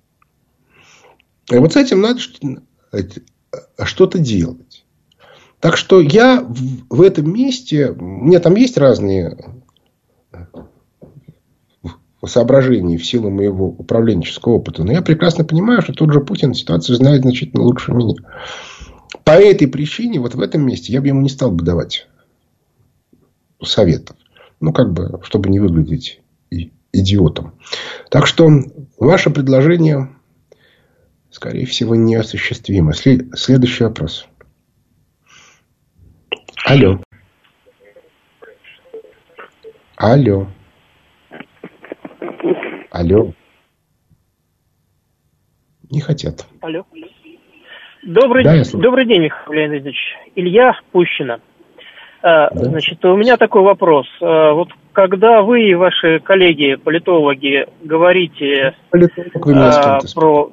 И 1.50 1.56
вот 1.56 1.72
с 1.72 1.76
этим 1.76 2.00
надо 2.00 2.20
что-то 3.84 4.18
делать. 4.18 4.84
Так 5.60 5.76
что 5.76 6.00
я 6.00 6.44
в 6.90 7.00
этом 7.00 7.32
месте, 7.32 7.90
у 7.90 8.04
меня 8.04 8.40
там 8.40 8.54
есть 8.56 8.76
разные 8.76 9.38
соображений 12.26 12.96
в 12.96 13.06
силу 13.06 13.30
моего 13.30 13.66
управленческого 13.66 14.54
опыта. 14.54 14.84
Но 14.84 14.92
я 14.92 15.02
прекрасно 15.02 15.44
понимаю, 15.44 15.82
что 15.82 15.92
тот 15.92 16.12
же 16.12 16.20
Путин 16.20 16.54
ситуацию 16.54 16.96
знает 16.96 17.22
значительно 17.22 17.62
лучше 17.62 17.92
меня. 17.92 18.14
По 19.24 19.32
этой 19.32 19.68
причине, 19.68 20.20
вот 20.20 20.34
в 20.34 20.40
этом 20.40 20.66
месте, 20.66 20.92
я 20.92 21.00
бы 21.00 21.08
ему 21.08 21.20
не 21.20 21.28
стал 21.28 21.50
бы 21.50 21.64
давать 21.64 22.08
советов. 23.62 24.16
Ну, 24.60 24.72
как 24.72 24.92
бы, 24.92 25.20
чтобы 25.22 25.48
не 25.50 25.60
выглядеть 25.60 26.20
идиотом. 26.92 27.54
Так 28.10 28.26
что, 28.26 28.50
ваше 28.98 29.30
предложение, 29.30 30.10
скорее 31.30 31.66
всего, 31.66 31.94
неосуществимо. 31.94 32.92
Следующий 32.92 33.84
вопрос. 33.84 34.26
Алло. 36.64 37.00
Алло. 39.96 40.48
Алло. 42.90 43.32
Не 45.90 46.00
хотят. 46.00 46.46
Алло. 46.60 46.84
Добрый, 48.02 48.44
да, 48.44 48.62
добрый 48.74 49.06
день, 49.06 49.22
Михаил 49.22 49.52
Леонидович. 49.52 49.96
Илья 50.34 50.72
Пущина. 50.92 51.40
А, 52.22 52.50
да. 52.50 52.64
Значит, 52.64 53.04
у 53.04 53.16
меня 53.16 53.36
такой 53.36 53.62
вопрос. 53.62 54.06
А, 54.20 54.52
вот 54.52 54.68
когда 54.92 55.42
вы 55.42 55.68
и 55.68 55.74
ваши 55.74 56.20
коллеги, 56.20 56.76
политологи, 56.76 57.66
говорите 57.82 58.74
Политолог 58.90 59.46
а, 59.56 59.98
про 60.14 60.52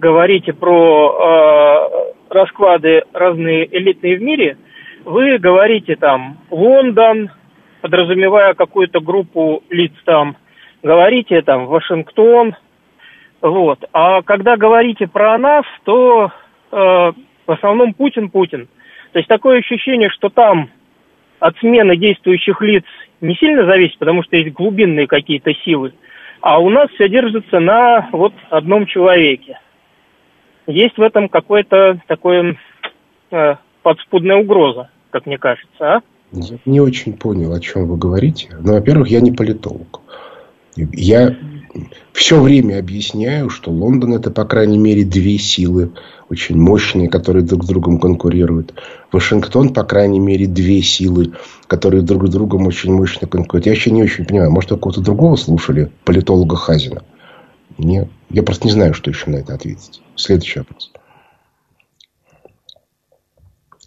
говорите 0.00 0.52
про 0.52 1.12
э, 1.12 2.34
расклады 2.34 3.02
разные 3.12 3.66
элитные 3.76 4.16
в 4.16 4.22
мире, 4.22 4.56
вы 5.04 5.38
говорите 5.38 5.96
там 5.96 6.38
Лондон, 6.50 7.30
подразумевая 7.80 8.54
какую-то 8.54 9.00
группу 9.00 9.62
лиц 9.70 9.92
там, 10.04 10.36
говорите 10.82 11.42
там 11.42 11.66
Вашингтон, 11.66 12.54
вот. 13.40 13.84
А 13.92 14.22
когда 14.22 14.56
говорите 14.56 15.06
про 15.06 15.38
нас, 15.38 15.64
то 15.84 16.30
э, 16.70 16.76
в 16.76 17.52
основном 17.52 17.94
Путин-Путин. 17.94 18.68
То 19.12 19.18
есть 19.18 19.28
такое 19.28 19.58
ощущение, 19.58 20.10
что 20.10 20.28
там 20.28 20.70
от 21.40 21.56
смены 21.58 21.96
действующих 21.96 22.60
лиц 22.60 22.84
не 23.20 23.34
сильно 23.34 23.64
зависит, 23.64 23.98
потому 23.98 24.22
что 24.22 24.36
есть 24.36 24.52
глубинные 24.52 25.06
какие-то 25.06 25.52
силы, 25.64 25.94
а 26.40 26.58
у 26.60 26.68
нас 26.70 26.88
все 26.90 27.08
держится 27.08 27.60
на 27.60 28.08
вот 28.12 28.34
одном 28.50 28.86
человеке. 28.86 29.58
Есть 30.66 30.96
в 30.98 31.02
этом 31.02 31.28
какое-то 31.28 31.98
такое 32.06 32.56
э, 33.30 33.56
подспудная 33.82 34.36
угроза, 34.36 34.90
как 35.10 35.26
мне 35.26 35.38
кажется, 35.38 35.94
а? 35.96 36.00
Я 36.32 36.58
не 36.64 36.80
очень 36.80 37.14
понял, 37.14 37.52
о 37.52 37.60
чем 37.60 37.86
вы 37.86 37.96
говорите. 37.96 38.48
Но, 38.52 38.68
ну, 38.68 38.72
во-первых, 38.74 39.08
я 39.08 39.20
не 39.20 39.32
политолог. 39.32 40.00
Я 40.76 41.36
все 42.12 42.40
время 42.40 42.78
объясняю, 42.78 43.50
что 43.50 43.70
Лондон 43.70 44.14
это, 44.14 44.30
по 44.30 44.44
крайней 44.44 44.78
мере, 44.78 45.04
две 45.04 45.38
силы 45.38 45.92
очень 46.28 46.56
мощные, 46.56 47.08
которые 47.08 47.44
друг 47.44 47.64
с 47.64 47.66
другом 47.66 47.98
конкурируют. 47.98 48.74
Вашингтон, 49.10 49.72
по 49.72 49.82
крайней 49.82 50.20
мере, 50.20 50.46
две 50.46 50.80
силы, 50.82 51.32
которые 51.66 52.02
друг 52.02 52.28
с 52.28 52.30
другом 52.30 52.66
очень 52.66 52.92
мощно 52.92 53.26
конкурируют. 53.26 53.66
Я 53.66 53.72
еще 53.72 53.90
не 53.90 54.02
очень 54.02 54.24
понимаю, 54.24 54.50
может, 54.52 54.70
вы 54.70 54.78
кого-то 54.78 55.00
другого 55.00 55.36
слушали, 55.36 55.90
политолога 56.04 56.56
Хазина? 56.56 57.02
Нет. 57.78 58.08
Я 58.30 58.44
просто 58.44 58.66
не 58.66 58.72
знаю, 58.72 58.94
что 58.94 59.10
еще 59.10 59.28
на 59.30 59.36
это 59.36 59.54
ответить. 59.54 60.02
Следующий 60.14 60.60
вопрос. 60.60 60.92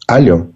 Алло. 0.07 0.47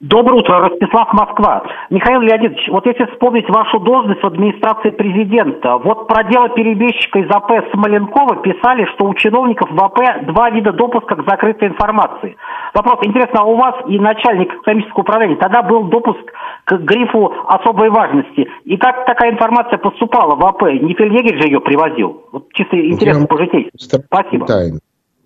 Доброе 0.00 0.40
утро, 0.40 0.58
Ростислав 0.58 1.12
Москва. 1.12 1.62
Михаил 1.88 2.20
Леонидович, 2.20 2.68
вот 2.68 2.84
если 2.84 3.04
вспомнить 3.06 3.48
вашу 3.48 3.78
должность 3.78 4.22
в 4.22 4.26
администрации 4.26 4.90
президента, 4.90 5.78
вот 5.78 6.08
про 6.08 6.24
дело 6.24 6.48
перебежчика 6.48 7.20
из 7.20 7.30
АП 7.30 7.52
Смоленкова 7.72 8.42
писали, 8.42 8.86
что 8.94 9.06
у 9.06 9.14
чиновников 9.14 9.70
в 9.70 9.82
АП 9.82 10.26
два 10.26 10.50
вида 10.50 10.72
допуска 10.72 11.14
к 11.14 11.24
закрытой 11.24 11.68
информации. 11.68 12.36
Вопрос, 12.74 12.98
интересно, 13.04 13.40
а 13.40 13.44
у 13.44 13.56
вас 13.56 13.76
и 13.88 13.98
начальник 13.98 14.52
экономического 14.52 15.02
управления 15.02 15.36
тогда 15.36 15.62
был 15.62 15.84
допуск 15.84 16.20
к 16.64 16.76
грифу 16.78 17.32
особой 17.46 17.88
важности. 17.90 18.48
И 18.64 18.76
как 18.76 19.06
такая 19.06 19.30
информация 19.32 19.78
поступала 19.78 20.34
в 20.34 20.44
АП? 20.44 20.62
Не 20.62 20.94
Фельдъегерь 20.94 21.40
же 21.40 21.46
ее 21.46 21.60
привозил? 21.60 22.24
Вот 22.32 22.52
чисто 22.52 22.76
интересно 22.76 23.26
по 23.26 23.38
Спасибо. 23.78 24.46
Тайна. 24.46 24.80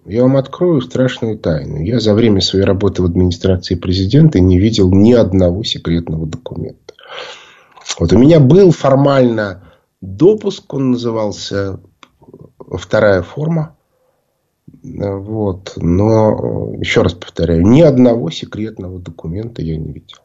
Я 0.08 0.22
вам 0.22 0.38
открою 0.38 0.80
страшную 0.80 1.38
тайну. 1.38 1.82
Я 1.82 2.00
за 2.00 2.14
время 2.14 2.40
своей 2.40 2.64
работы 2.64 3.02
в 3.02 3.04
администрации 3.04 3.74
президента 3.74 4.40
не 4.40 4.58
видел 4.58 4.90
ни 4.90 5.12
одного 5.12 5.62
секретного 5.64 6.26
документа. 6.26 6.94
Вот 7.98 8.12
у 8.14 8.18
меня 8.18 8.40
был 8.40 8.70
формально 8.70 9.64
допуск, 10.00 10.72
он 10.72 10.92
назывался 10.92 11.80
вторая 12.58 13.20
форма. 13.20 13.76
Вот. 14.82 15.74
Но, 15.76 16.72
еще 16.78 17.02
раз 17.02 17.12
повторяю, 17.12 17.66
ни 17.66 17.82
одного 17.82 18.30
секретного 18.30 18.98
документа 18.98 19.60
я 19.60 19.76
не 19.76 19.92
видел. 19.92 20.18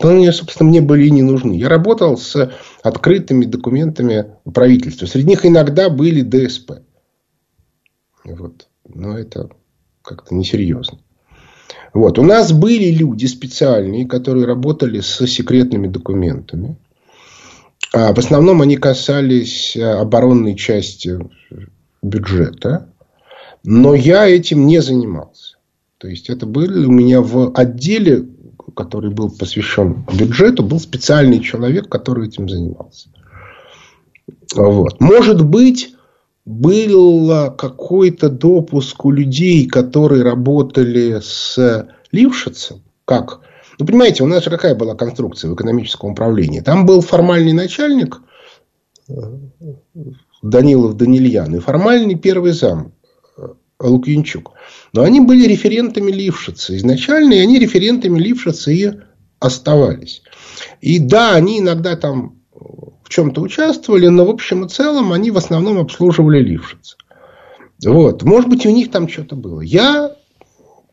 Они, 0.00 0.30
собственно, 0.30 0.68
мне 0.68 0.80
были 0.80 1.06
и 1.06 1.10
не 1.10 1.22
нужны. 1.22 1.54
Я 1.54 1.68
работал 1.68 2.16
с 2.16 2.52
открытыми 2.84 3.44
документами 3.44 4.36
правительства. 4.54 5.06
Среди 5.06 5.30
них 5.30 5.44
иногда 5.44 5.90
были 5.90 6.20
ДСП. 6.22 6.82
Вот 8.24 8.68
но 8.88 9.18
это 9.18 9.48
как-то 10.02 10.34
несерьезно. 10.34 10.98
Вот. 11.92 12.18
У 12.18 12.22
нас 12.22 12.52
были 12.52 12.90
люди 12.90 13.26
специальные, 13.26 14.06
которые 14.06 14.46
работали 14.46 15.00
с 15.00 15.26
секретными 15.26 15.88
документами. 15.88 16.76
А 17.92 18.12
в 18.12 18.18
основном 18.18 18.60
они 18.60 18.76
касались 18.76 19.76
э, 19.76 19.82
оборонной 19.82 20.54
части 20.54 21.18
бюджета. 22.02 22.92
Но 23.64 23.94
я 23.94 24.28
этим 24.28 24.66
не 24.66 24.80
занимался. 24.80 25.56
То 25.98 26.08
есть, 26.08 26.28
это 26.28 26.46
были 26.46 26.84
у 26.84 26.90
меня 26.90 27.20
в 27.20 27.52
отделе, 27.54 28.26
который 28.76 29.10
был 29.10 29.30
посвящен 29.30 30.04
бюджету, 30.12 30.62
был 30.62 30.78
специальный 30.78 31.40
человек, 31.40 31.88
который 31.88 32.28
этим 32.28 32.48
занимался. 32.48 33.08
Вот. 34.54 35.00
Может 35.00 35.44
быть, 35.44 35.95
был 36.46 37.50
какой-то 37.56 38.30
допуск 38.30 39.04
у 39.04 39.10
людей, 39.10 39.66
которые 39.66 40.22
работали 40.22 41.20
с 41.20 41.86
Лившицем, 42.12 42.82
как? 43.04 43.40
Ну, 43.78 43.84
понимаете, 43.84 44.22
у 44.22 44.26
нас 44.26 44.44
же 44.44 44.50
какая 44.50 44.74
была 44.74 44.94
конструкция 44.94 45.50
в 45.50 45.54
экономическом 45.54 46.12
управлении? 46.12 46.60
Там 46.60 46.86
был 46.86 47.02
формальный 47.02 47.52
начальник 47.52 48.22
э, 49.08 49.12
Данилов 50.42 50.96
Данильян 50.96 51.54
и 51.54 51.58
формальный 51.58 52.14
первый 52.14 52.52
зам 52.52 52.92
э, 53.36 53.42
Лукьянчук. 53.80 54.52
Но 54.94 55.02
они 55.02 55.20
были 55.20 55.46
референтами 55.46 56.10
Лившица 56.10 56.74
изначально, 56.76 57.34
и 57.34 57.40
они 57.40 57.58
референтами 57.58 58.18
Лившица 58.18 58.70
и 58.70 58.92
оставались. 59.40 60.22
И 60.80 60.98
да, 60.98 61.34
они 61.34 61.58
иногда 61.58 61.96
там 61.96 62.40
в 63.06 63.08
чем-то 63.08 63.40
участвовали, 63.40 64.08
но 64.08 64.24
в 64.24 64.30
общем 64.30 64.64
и 64.64 64.68
целом 64.68 65.12
они 65.12 65.30
в 65.30 65.36
основном 65.36 65.78
обслуживали 65.78 66.40
Лившиц. 66.40 66.96
Вот. 67.84 68.24
Может 68.24 68.50
быть, 68.50 68.66
у 68.66 68.70
них 68.70 68.90
там 68.90 69.08
что-то 69.08 69.36
было. 69.36 69.60
Я 69.60 70.16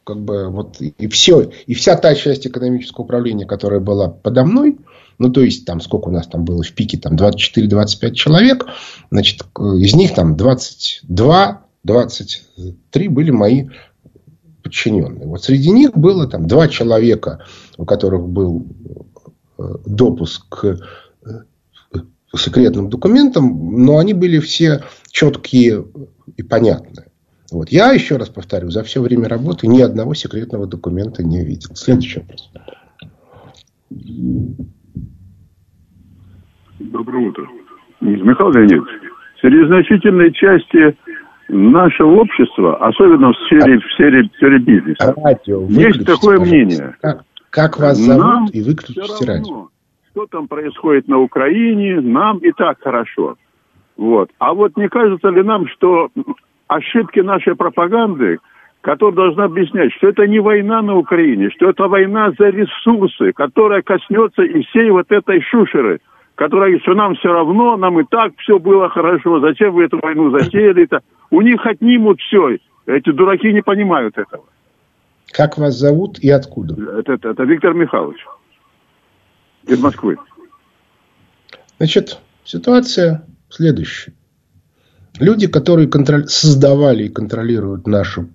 как 0.03 0.21
бы 0.21 0.47
вот 0.49 0.79
и 0.79 1.07
все, 1.07 1.49
и 1.65 1.73
вся 1.73 1.95
та 1.95 2.13
часть 2.13 2.45
экономического 2.45 3.05
управления, 3.05 3.47
которая 3.47 3.79
была 3.79 4.09
подо 4.09 4.45
мной, 4.45 4.77
ну, 5.17 5.29
то 5.31 5.41
есть, 5.41 5.65
там, 5.65 5.81
сколько 5.81 6.09
у 6.09 6.11
нас 6.11 6.27
там 6.27 6.43
было 6.45 6.61
в 6.61 6.71
пике, 6.73 6.97
там, 6.97 7.15
24-25 7.15 8.11
человек, 8.11 8.65
значит, 9.09 9.41
из 9.57 9.95
них 9.95 10.13
там 10.13 10.35
22, 10.35 11.61
23 11.83 13.07
были 13.07 13.31
мои 13.31 13.69
подчиненные. 14.61 15.27
Вот 15.27 15.43
среди 15.43 15.71
них 15.71 15.95
было 15.95 16.27
там 16.27 16.47
два 16.47 16.67
человека, 16.67 17.45
у 17.77 17.85
которых 17.85 18.27
был 18.27 18.67
э, 19.57 19.63
допуск 19.85 20.47
к 20.49 20.79
секретным 22.37 22.89
документам, 22.89 23.85
но 23.85 23.97
они 23.97 24.13
были 24.13 24.39
все 24.39 24.81
четкие 25.11 25.85
и 26.35 26.43
понятные. 26.43 27.07
Вот. 27.51 27.69
Я 27.69 27.91
еще 27.91 28.17
раз 28.17 28.29
повторю, 28.29 28.71
за 28.71 28.83
все 28.83 29.01
время 29.01 29.29
работы 29.29 29.67
ни 29.67 29.81
одного 29.81 30.15
секретного 30.15 30.65
документа 30.65 31.23
не 31.23 31.45
видел. 31.45 31.75
Следующий 31.75 32.21
вопрос. 32.21 32.51
Доброе 36.79 37.29
утро. 37.29 37.47
Михаил 38.01 38.51
Леонидович, 38.51 38.89
среди 39.39 39.67
значительной 39.67 40.33
части 40.33 40.97
нашего 41.47 42.21
общества, 42.21 42.75
особенно 42.87 43.31
в 43.31 43.37
сфере, 43.45 43.79
в 43.79 43.93
сфере, 43.93 44.23
в 44.23 44.35
сфере 44.35 44.59
бизнеса, 44.59 45.13
радио, 45.23 45.67
есть 45.67 46.05
такое 46.05 46.39
мнение. 46.39 46.95
Как, 47.01 47.23
как 47.51 47.79
вас 47.79 47.97
зовут 47.97 48.23
Нам 48.23 48.47
и 48.47 48.61
выключите 48.61 49.25
радио 49.25 49.69
что 50.13 50.27
там 50.27 50.47
происходит 50.47 51.07
на 51.07 51.19
Украине, 51.19 51.99
нам 51.99 52.37
и 52.37 52.51
так 52.51 52.79
хорошо. 52.81 53.35
Вот. 53.97 54.29
А 54.37 54.53
вот 54.53 54.77
не 54.77 54.87
кажется 54.87 55.29
ли 55.29 55.41
нам, 55.43 55.67
что 55.67 56.09
ошибки 56.67 57.19
нашей 57.19 57.55
пропаганды, 57.55 58.37
которая 58.81 59.15
должна 59.15 59.45
объяснять, 59.45 59.91
что 59.93 60.09
это 60.09 60.27
не 60.27 60.39
война 60.39 60.81
на 60.81 60.95
Украине, 60.95 61.49
что 61.49 61.69
это 61.69 61.87
война 61.87 62.31
за 62.37 62.49
ресурсы, 62.49 63.31
которая 63.33 63.81
коснется 63.81 64.43
и 64.43 64.61
всей 64.63 64.91
вот 64.91 65.11
этой 65.11 65.41
шушеры, 65.41 65.99
которая, 66.35 66.79
что 66.79 66.93
нам 66.93 67.15
все 67.15 67.31
равно, 67.31 67.75
нам 67.77 67.99
и 67.99 68.03
так 68.03 68.33
все 68.37 68.59
было 68.59 68.89
хорошо, 68.89 69.39
зачем 69.39 69.73
вы 69.73 69.85
эту 69.85 69.99
войну 69.99 70.29
затеяли-то? 70.31 71.01
У 71.31 71.41
них 71.41 71.65
отнимут 71.65 72.19
все. 72.19 72.57
Эти 72.85 73.11
дураки 73.11 73.51
не 73.51 73.61
понимают 73.61 74.17
этого. 74.17 74.43
Как 75.31 75.57
вас 75.57 75.73
зовут 75.73 76.19
и 76.19 76.29
откуда? 76.29 76.75
Это, 76.99 77.13
это, 77.13 77.29
это 77.29 77.43
Виктор 77.43 77.73
Михайлович 77.73 78.19
из 79.67 79.79
Москвы. 79.79 80.17
Значит, 81.77 82.19
ситуация 82.43 83.25
следующая. 83.49 84.13
Люди, 85.19 85.47
которые 85.47 85.87
контроль... 85.87 86.27
создавали 86.27 87.03
и 87.03 87.09
контролируют 87.09 87.87
нашу 87.87 88.29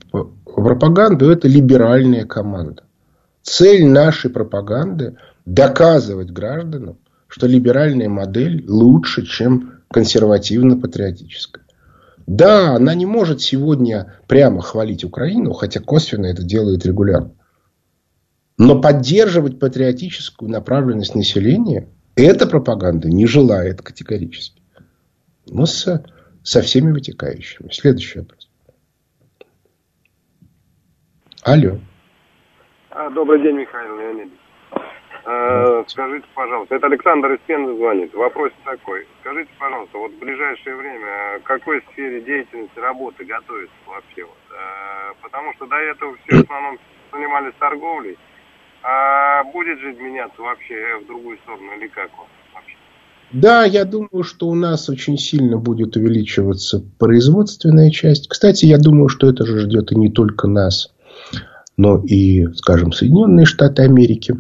пропаганду, 0.45 1.31
это 1.31 1.49
либеральная 1.49 2.25
команда. 2.25 2.85
Цель 3.43 3.87
нашей 3.87 4.31
пропаганды– 4.31 5.17
доказывать 5.47 6.31
гражданам, 6.31 6.99
что 7.27 7.47
либеральная 7.47 8.09
модель 8.09 8.65
лучше, 8.69 9.25
чем 9.25 9.81
консервативно-патриотическая. 9.91 11.65
Да, 12.27 12.75
она 12.75 12.95
не 12.95 13.07
может 13.07 13.41
сегодня 13.41 14.19
прямо 14.27 14.61
хвалить 14.61 15.05
Украину, 15.05 15.55
хотя 15.55 15.81
косвенно 15.81 16.27
это 16.27 16.43
делает 16.43 16.85
регулярно. 16.85 17.33
Но 18.59 18.81
поддерживать 18.81 19.61
патриотическую 19.61 20.51
направленность 20.51 21.15
населения 21.15 21.89
эта 22.17 22.49
пропаганда 22.49 23.09
не 23.09 23.27
желает 23.27 23.81
категорически. 23.81 24.61
Но 25.47 25.65
со, 25.65 26.05
со 26.43 26.61
всеми 26.63 26.91
вытекающими. 26.91 27.71
Следующий 27.71 28.19
вопрос. 28.19 28.51
Алло. 31.45 31.79
А, 32.91 33.09
добрый 33.11 33.41
день, 33.41 33.59
Михаил 33.59 33.97
Леонидович. 33.97 34.39
А, 35.25 35.85
скажите, 35.87 36.27
пожалуйста, 36.35 36.75
это 36.75 36.87
Александр 36.87 37.35
из 37.35 37.41
Пензы 37.47 37.77
звонит. 37.77 38.13
Вопрос 38.13 38.51
такой. 38.65 39.07
Скажите, 39.21 39.51
пожалуйста, 39.57 39.99
вот 39.99 40.13
в 40.13 40.19
ближайшее 40.19 40.75
время 40.75 41.39
к 41.41 41.45
какой 41.45 41.81
сфере 41.93 42.23
деятельности 42.23 42.79
работы 42.81 43.25
готовится 43.25 43.77
вообще? 43.87 44.25
Вот? 44.25 44.39
А, 44.51 45.15
потому 45.23 45.55
что 45.55 45.67
до 45.67 45.77
этого 45.77 46.17
все 46.17 46.39
в 46.39 46.45
основном 46.45 46.79
занимались 47.13 47.55
торговлей. 47.61 48.19
А 48.83 49.45
будет 49.45 49.79
же 49.81 49.93
меняться 49.95 50.41
вообще 50.41 50.75
в 51.03 51.07
другую 51.07 51.39
сторону 51.39 51.73
или 51.79 51.89
как? 51.89 52.11
Да, 53.31 53.65
я 53.65 53.85
думаю, 53.85 54.23
что 54.23 54.49
у 54.49 54.55
нас 54.55 54.89
очень 54.89 55.19
сильно 55.19 55.59
будет 55.59 55.97
увеличиваться 55.97 56.83
производственная 56.99 57.91
часть. 57.91 58.27
Кстати, 58.29 58.65
я 58.65 58.79
думаю, 58.79 59.09
что 59.09 59.29
это 59.29 59.45
же 59.45 59.61
ждет 59.61 59.93
и 59.93 59.97
не 59.97 60.11
только 60.11 60.49
нас, 60.49 60.95
но 61.77 62.03
и, 62.03 62.47
скажем, 62.55 62.93
Соединенные 62.93 63.45
Штаты 63.45 63.83
Америки. 63.83 64.35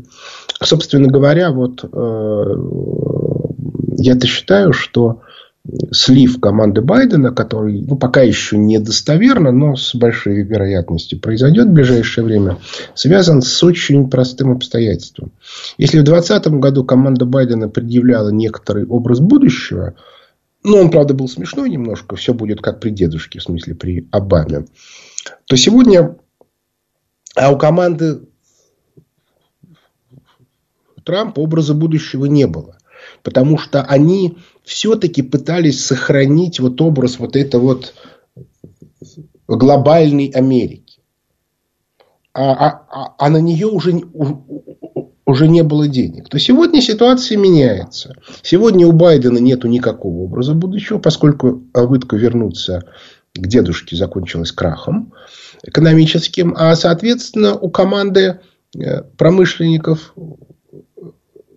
Собственно 0.62 1.09
говоря, 1.09 1.51
вот 1.51 1.84
э, 1.84 2.55
я-то 3.99 4.26
считаю, 4.26 4.72
что 4.72 5.20
слив 5.93 6.41
команды 6.41 6.81
Байдена, 6.81 7.33
который 7.33 7.83
ну, 7.83 7.97
пока 7.97 8.23
еще 8.23 8.57
недостоверно, 8.57 9.53
но 9.53 9.77
с 9.77 9.95
большой 9.95 10.43
вероятностью 10.43 11.21
произойдет 11.21 11.69
в 11.69 11.73
ближайшее 11.73 12.25
время, 12.25 12.59
связан 12.95 13.43
с 13.43 13.62
очень 13.62 14.09
простым 14.09 14.53
обстоятельством. 14.53 15.33
Если 15.77 15.99
в 15.99 16.05
2020 16.05 16.61
году 16.61 16.85
команда 16.85 17.27
Байдена 17.27 17.69
предъявляла 17.69 18.31
некоторый 18.31 18.87
образ 18.87 19.21
будущего, 19.21 19.95
ну, 20.64 20.79
он, 20.79 20.91
правда, 20.91 21.14
был 21.14 21.29
смешной 21.29 21.71
немножко, 21.71 22.16
все 22.16 22.35
будет 22.35 22.61
как 22.61 22.81
при 22.81 22.91
дедушке, 22.91 23.39
в 23.39 23.43
смысле 23.43 23.75
при 23.75 24.09
Обаме, 24.11 24.66
то 25.47 25.57
сегодня 25.57 26.16
а 27.39 27.53
у 27.53 27.59
команды 27.59 28.21
Трампа 31.05 31.41
образа 31.41 31.73
будущего 31.73 32.27
не 32.27 32.47
было. 32.47 32.77
Потому 33.23 33.59
что 33.59 33.83
они 33.83 34.39
все-таки 34.69 35.23
пытались 35.23 35.85
сохранить 35.85 36.61
вот 36.61 36.81
образ 36.83 37.19
вот 37.19 37.37
этой 37.37 37.59
вот 37.59 37.95
глобальной 39.49 40.27
Америки. 40.27 41.01
А, 42.35 42.53
а, 42.53 42.87
а, 42.91 43.14
а 43.19 43.31
на 43.31 43.39
нее 43.39 43.66
уже, 43.66 43.99
уже 45.25 45.49
не 45.49 45.62
было 45.62 45.89
денег. 45.89 46.29
То 46.29 46.39
сегодня 46.39 46.83
ситуация 46.83 47.39
меняется. 47.39 48.14
Сегодня 48.43 48.87
у 48.87 48.93
Байдена 48.93 49.39
нет 49.39 49.64
никакого 49.64 50.25
образа 50.25 50.53
будущего, 50.53 50.99
поскольку 50.99 51.62
попытка 51.73 52.16
вернуться 52.16 52.85
к 53.35 53.47
дедушке 53.47 53.97
закончилась 53.97 54.53
крахом 54.53 55.14
экономическим. 55.62 56.55
А, 56.59 56.77
соответственно, 56.77 57.55
у 57.55 57.71
команды 57.71 58.41
э, 58.79 59.03
промышленников, 59.16 60.14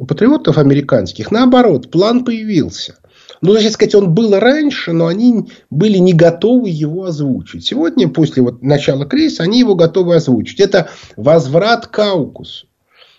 патриотов 0.07 0.57
американских, 0.57 1.29
наоборот, 1.29 1.91
план 1.91 2.23
появился. 2.23 2.95
Ну, 3.41 3.55
так 3.55 3.71
сказать, 3.71 3.95
он 3.95 4.13
был 4.13 4.37
раньше, 4.37 4.93
но 4.93 5.07
они 5.07 5.49
были 5.71 5.97
не 5.97 6.13
готовы 6.13 6.69
его 6.69 7.05
озвучить. 7.05 7.65
Сегодня, 7.65 8.07
после 8.07 8.43
вот 8.43 8.61
начала 8.61 9.05
кризиса, 9.05 9.43
они 9.43 9.59
его 9.59 9.73
готовы 9.73 10.15
озвучить. 10.15 10.59
Это 10.59 10.89
возврат 11.17 11.87
к. 11.87 11.97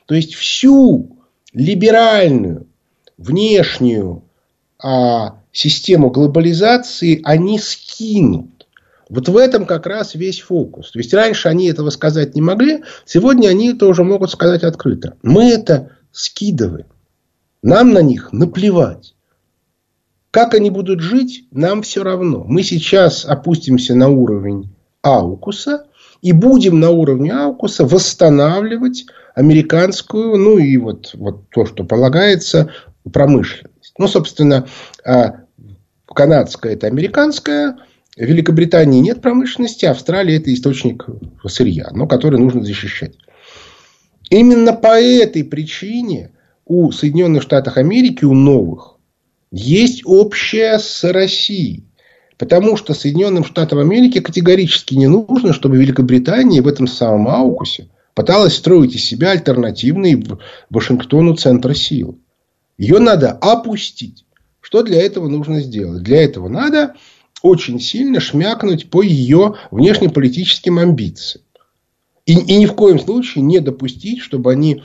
То 0.07 0.15
есть, 0.15 0.35
всю 0.35 1.19
либеральную, 1.53 2.69
внешнюю 3.19 4.23
а, 4.79 5.41
систему 5.51 6.11
глобализации 6.11 7.21
они 7.25 7.59
скинут. 7.59 8.69
Вот 9.09 9.29
в 9.29 9.37
этом 9.37 9.67
как 9.67 9.87
раз 9.87 10.15
весь 10.15 10.41
фокус. 10.41 10.93
То 10.93 11.01
есть, 11.01 11.13
раньше 11.13 11.49
они 11.49 11.67
этого 11.67 11.91
сказать 11.91 12.37
не 12.37 12.43
могли, 12.43 12.85
сегодня 13.07 13.49
они 13.49 13.73
это 13.73 13.87
уже 13.89 14.05
могут 14.05 14.31
сказать 14.31 14.63
открыто. 14.63 15.17
Мы 15.23 15.51
это 15.51 15.91
скидываем. 16.13 16.87
Нам 17.63 17.93
на 17.93 18.03
них 18.03 18.33
наплевать. 18.33 19.15
Как 20.33 20.55
они 20.55 20.71
будут 20.71 21.01
жить, 21.01 21.45
нам 21.51 21.83
все 21.83 22.03
равно. 22.03 22.43
Мы 22.49 22.63
сейчас 22.63 23.27
опустимся 23.27 23.95
на 23.95 24.09
уровень 24.09 24.75
Аукуса 25.03 25.85
и 26.23 26.33
будем 26.33 26.81
на 26.81 26.89
уровне 26.89 27.31
Аукуса 27.31 27.85
восстанавливать 27.85 29.05
американскую, 29.35 30.39
ну 30.39 30.57
и 30.57 30.79
вот, 30.79 31.11
вот 31.13 31.51
то, 31.51 31.67
что 31.67 31.85
полагается, 31.85 32.73
промышленность. 33.13 33.93
Ну, 33.99 34.09
собственно, 34.09 34.67
а, 35.05 35.41
канадская 36.07 36.73
это 36.73 36.87
американская, 36.87 37.77
в 38.17 38.23
Великобритании 38.23 39.01
нет 39.01 39.21
промышленности, 39.21 39.85
Австралия 39.85 40.39
это 40.39 40.53
источник 40.53 41.05
сырья, 41.47 41.91
но 41.93 42.07
который 42.07 42.39
нужно 42.41 42.65
защищать. 42.65 43.17
Именно 44.31 44.73
по 44.73 44.99
этой 44.99 45.45
причине 45.45 46.31
у 46.65 46.91
Соединенных 46.91 47.43
Штатов 47.43 47.77
Америки, 47.77 48.25
у 48.25 48.33
новых, 48.33 48.92
есть 49.53 50.03
общее 50.05 50.79
с 50.79 51.05
Россией. 51.05 51.85
Потому 52.39 52.77
что 52.77 52.95
Соединенным 52.95 53.45
Штатам 53.45 53.79
Америки 53.79 54.19
категорически 54.19 54.95
не 54.95 55.07
нужно, 55.07 55.53
чтобы 55.53 55.77
Великобритания 55.77 56.61
в 56.61 56.67
этом 56.67 56.89
самом 56.89 57.29
аукусе 57.29 57.89
пыталась 58.15 58.57
строить 58.57 58.97
из 58.97 59.05
себя 59.05 59.31
альтернативный 59.31 60.27
Вашингтону 60.71 61.37
центр 61.37 61.77
силы. 61.77 62.17
Ее 62.77 62.99
надо 62.99 63.31
опустить. 63.31 64.25
Что 64.61 64.83
для 64.83 65.01
этого 65.03 65.29
нужно 65.29 65.61
сделать? 65.61 66.03
Для 66.03 66.23
этого 66.23 66.49
надо 66.49 66.95
очень 67.43 67.79
сильно 67.79 68.21
шмякнуть 68.21 68.91
по 68.91 69.03
ее 69.03 69.55
внешнеполитическим 69.71 70.79
амбициям. 70.79 71.45
И, 72.25 72.35
и 72.35 72.57
ни 72.57 72.67
в 72.67 72.75
коем 72.75 73.01
случае 73.01 73.43
не 73.43 73.61
допустить, 73.61 74.21
чтобы 74.21 74.53
они, 74.53 74.85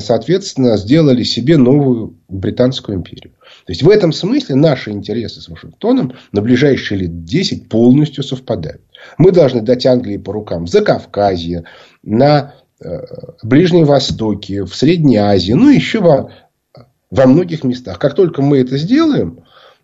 соответственно, 0.00 0.76
сделали 0.76 1.22
себе 1.22 1.56
новую 1.56 2.18
Британскую 2.28 2.98
империю. 2.98 3.32
То 3.66 3.70
есть, 3.70 3.82
в 3.82 3.88
этом 3.88 4.12
смысле 4.12 4.56
наши 4.56 4.90
интересы 4.90 5.40
с 5.40 5.48
Вашингтоном 5.48 6.14
на 6.32 6.42
ближайшие 6.42 7.02
лет 7.02 7.24
10 7.24 7.68
полностью 7.68 8.24
совпадают. 8.24 8.82
Мы 9.18 9.32
должны 9.32 9.62
дать 9.62 9.86
Англии 9.86 10.16
по 10.16 10.32
рукам 10.32 10.66
за 10.66 10.82
Кавказье, 10.82 11.64
на 12.02 12.54
э, 12.80 13.00
Ближнем 13.42 13.84
Востоке, 13.84 14.64
в 14.64 14.74
Средней 14.74 15.16
Азии, 15.16 15.52
ну, 15.52 15.70
еще 15.70 16.00
во, 16.00 16.30
во 17.10 17.26
многих 17.26 17.64
местах. 17.64 17.98
Как 17.98 18.14
только 18.14 18.42
мы 18.42 18.58
это 18.58 18.76
сделаем, 18.78 19.40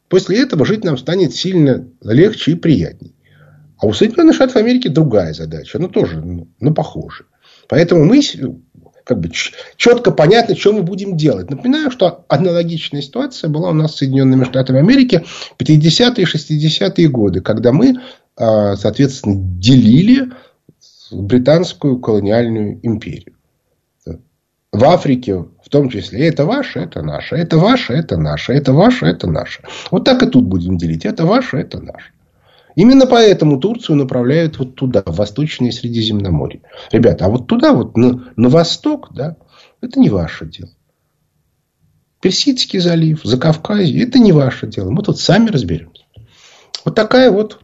после 0.08 0.42
этого 0.42 0.64
жить 0.64 0.84
нам 0.84 0.98
станет 0.98 1.34
сильно 1.34 1.88
легче 2.02 2.52
и 2.52 2.56
приятнее. 2.56 3.14
А 3.78 3.86
у 3.86 3.92
Соединенных 3.92 4.34
Штатов 4.34 4.56
Америки 4.56 4.88
другая 4.88 5.32
задача. 5.32 5.78
Она 5.78 5.88
тоже 5.88 6.20
ну, 6.20 6.48
ну, 6.58 6.74
похожа. 6.74 7.24
Поэтому 7.68 8.04
мы 8.04 8.20
как 9.08 9.20
бы 9.20 9.30
четко 9.76 10.10
понятно, 10.10 10.54
что 10.54 10.74
мы 10.74 10.82
будем 10.82 11.16
делать. 11.16 11.48
Напоминаю, 11.48 11.90
что 11.90 12.26
аналогичная 12.28 13.00
ситуация 13.00 13.48
была 13.48 13.70
у 13.70 13.72
нас 13.72 13.94
с 13.94 13.96
Соединенными 13.96 14.44
Штатами 14.44 14.80
Америки 14.80 15.24
в 15.24 15.62
50-е 15.62 16.24
и 16.24 16.26
60-е 16.26 17.08
годы, 17.08 17.40
когда 17.40 17.72
мы, 17.72 17.94
а, 18.36 18.76
соответственно, 18.76 19.36
делили 19.38 20.30
британскую 21.10 21.98
колониальную 21.98 22.80
империю. 22.82 23.34
В 24.72 24.84
Африке 24.84 25.46
в 25.68 25.70
том 25.70 25.88
числе. 25.88 26.28
Это 26.28 26.44
ваше, 26.44 26.80
это 26.80 27.00
наше. 27.00 27.34
Это 27.36 27.56
ваше, 27.56 27.94
это 27.94 28.18
наше. 28.18 28.52
Это 28.52 28.74
ваше, 28.74 29.06
это 29.06 29.26
наше. 29.26 29.62
Вот 29.90 30.04
так 30.04 30.22
и 30.22 30.26
тут 30.26 30.44
будем 30.44 30.76
делить. 30.76 31.06
Это 31.06 31.24
ваше, 31.24 31.56
это 31.56 31.80
наше. 31.80 32.12
Именно 32.78 33.08
поэтому 33.08 33.58
Турцию 33.58 33.96
направляют 33.96 34.60
вот 34.60 34.76
туда, 34.76 35.02
в 35.04 35.16
Восточное 35.16 35.72
Средиземноморье. 35.72 36.62
Ребята, 36.92 37.24
а 37.24 37.28
вот 37.28 37.48
туда, 37.48 37.72
вот 37.72 37.96
на, 37.96 38.32
на 38.36 38.48
восток, 38.48 39.08
да, 39.12 39.36
это 39.80 39.98
не 39.98 40.10
ваше 40.10 40.46
дело. 40.46 40.70
Персидский 42.20 42.78
залив, 42.78 43.22
Закавказье, 43.24 44.04
это 44.04 44.20
не 44.20 44.30
ваше 44.30 44.68
дело. 44.68 44.90
Мы 44.90 45.02
тут 45.02 45.18
сами 45.18 45.50
разберемся. 45.50 46.04
Вот 46.84 46.94
такая 46.94 47.32
вот 47.32 47.58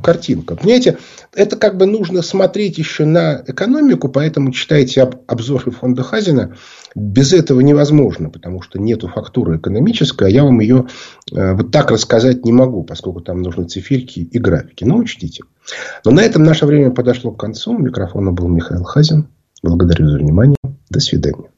картинка. 0.00 0.56
Понимаете, 0.56 0.98
это 1.34 1.56
как 1.56 1.76
бы 1.76 1.86
нужно 1.86 2.22
смотреть 2.22 2.78
еще 2.78 3.04
на 3.04 3.42
экономику, 3.46 4.08
поэтому 4.08 4.52
читайте 4.52 5.02
об, 5.02 5.16
обзоры 5.26 5.70
фонда 5.70 6.02
Хазина. 6.02 6.54
Без 6.94 7.32
этого 7.32 7.60
невозможно, 7.60 8.30
потому 8.30 8.62
что 8.62 8.78
нету 8.78 9.08
фактуры 9.08 9.58
экономической, 9.58 10.28
а 10.28 10.30
я 10.30 10.44
вам 10.44 10.60
ее 10.60 10.86
э, 11.32 11.54
вот 11.54 11.70
так 11.70 11.90
рассказать 11.90 12.44
не 12.44 12.52
могу, 12.52 12.84
поскольку 12.84 13.20
там 13.20 13.42
нужны 13.42 13.64
циферки 13.64 14.20
и 14.20 14.38
графики. 14.38 14.84
Но 14.84 14.96
учтите. 14.96 15.44
Но 16.04 16.10
на 16.10 16.20
этом 16.20 16.42
наше 16.42 16.66
время 16.66 16.90
подошло 16.90 17.30
к 17.30 17.40
концу. 17.40 17.72
У 17.72 17.78
микрофона 17.78 18.32
был 18.32 18.48
Михаил 18.48 18.84
Хазин. 18.84 19.28
Благодарю 19.62 20.08
за 20.08 20.18
внимание. 20.18 20.56
До 20.88 21.00
свидания. 21.00 21.50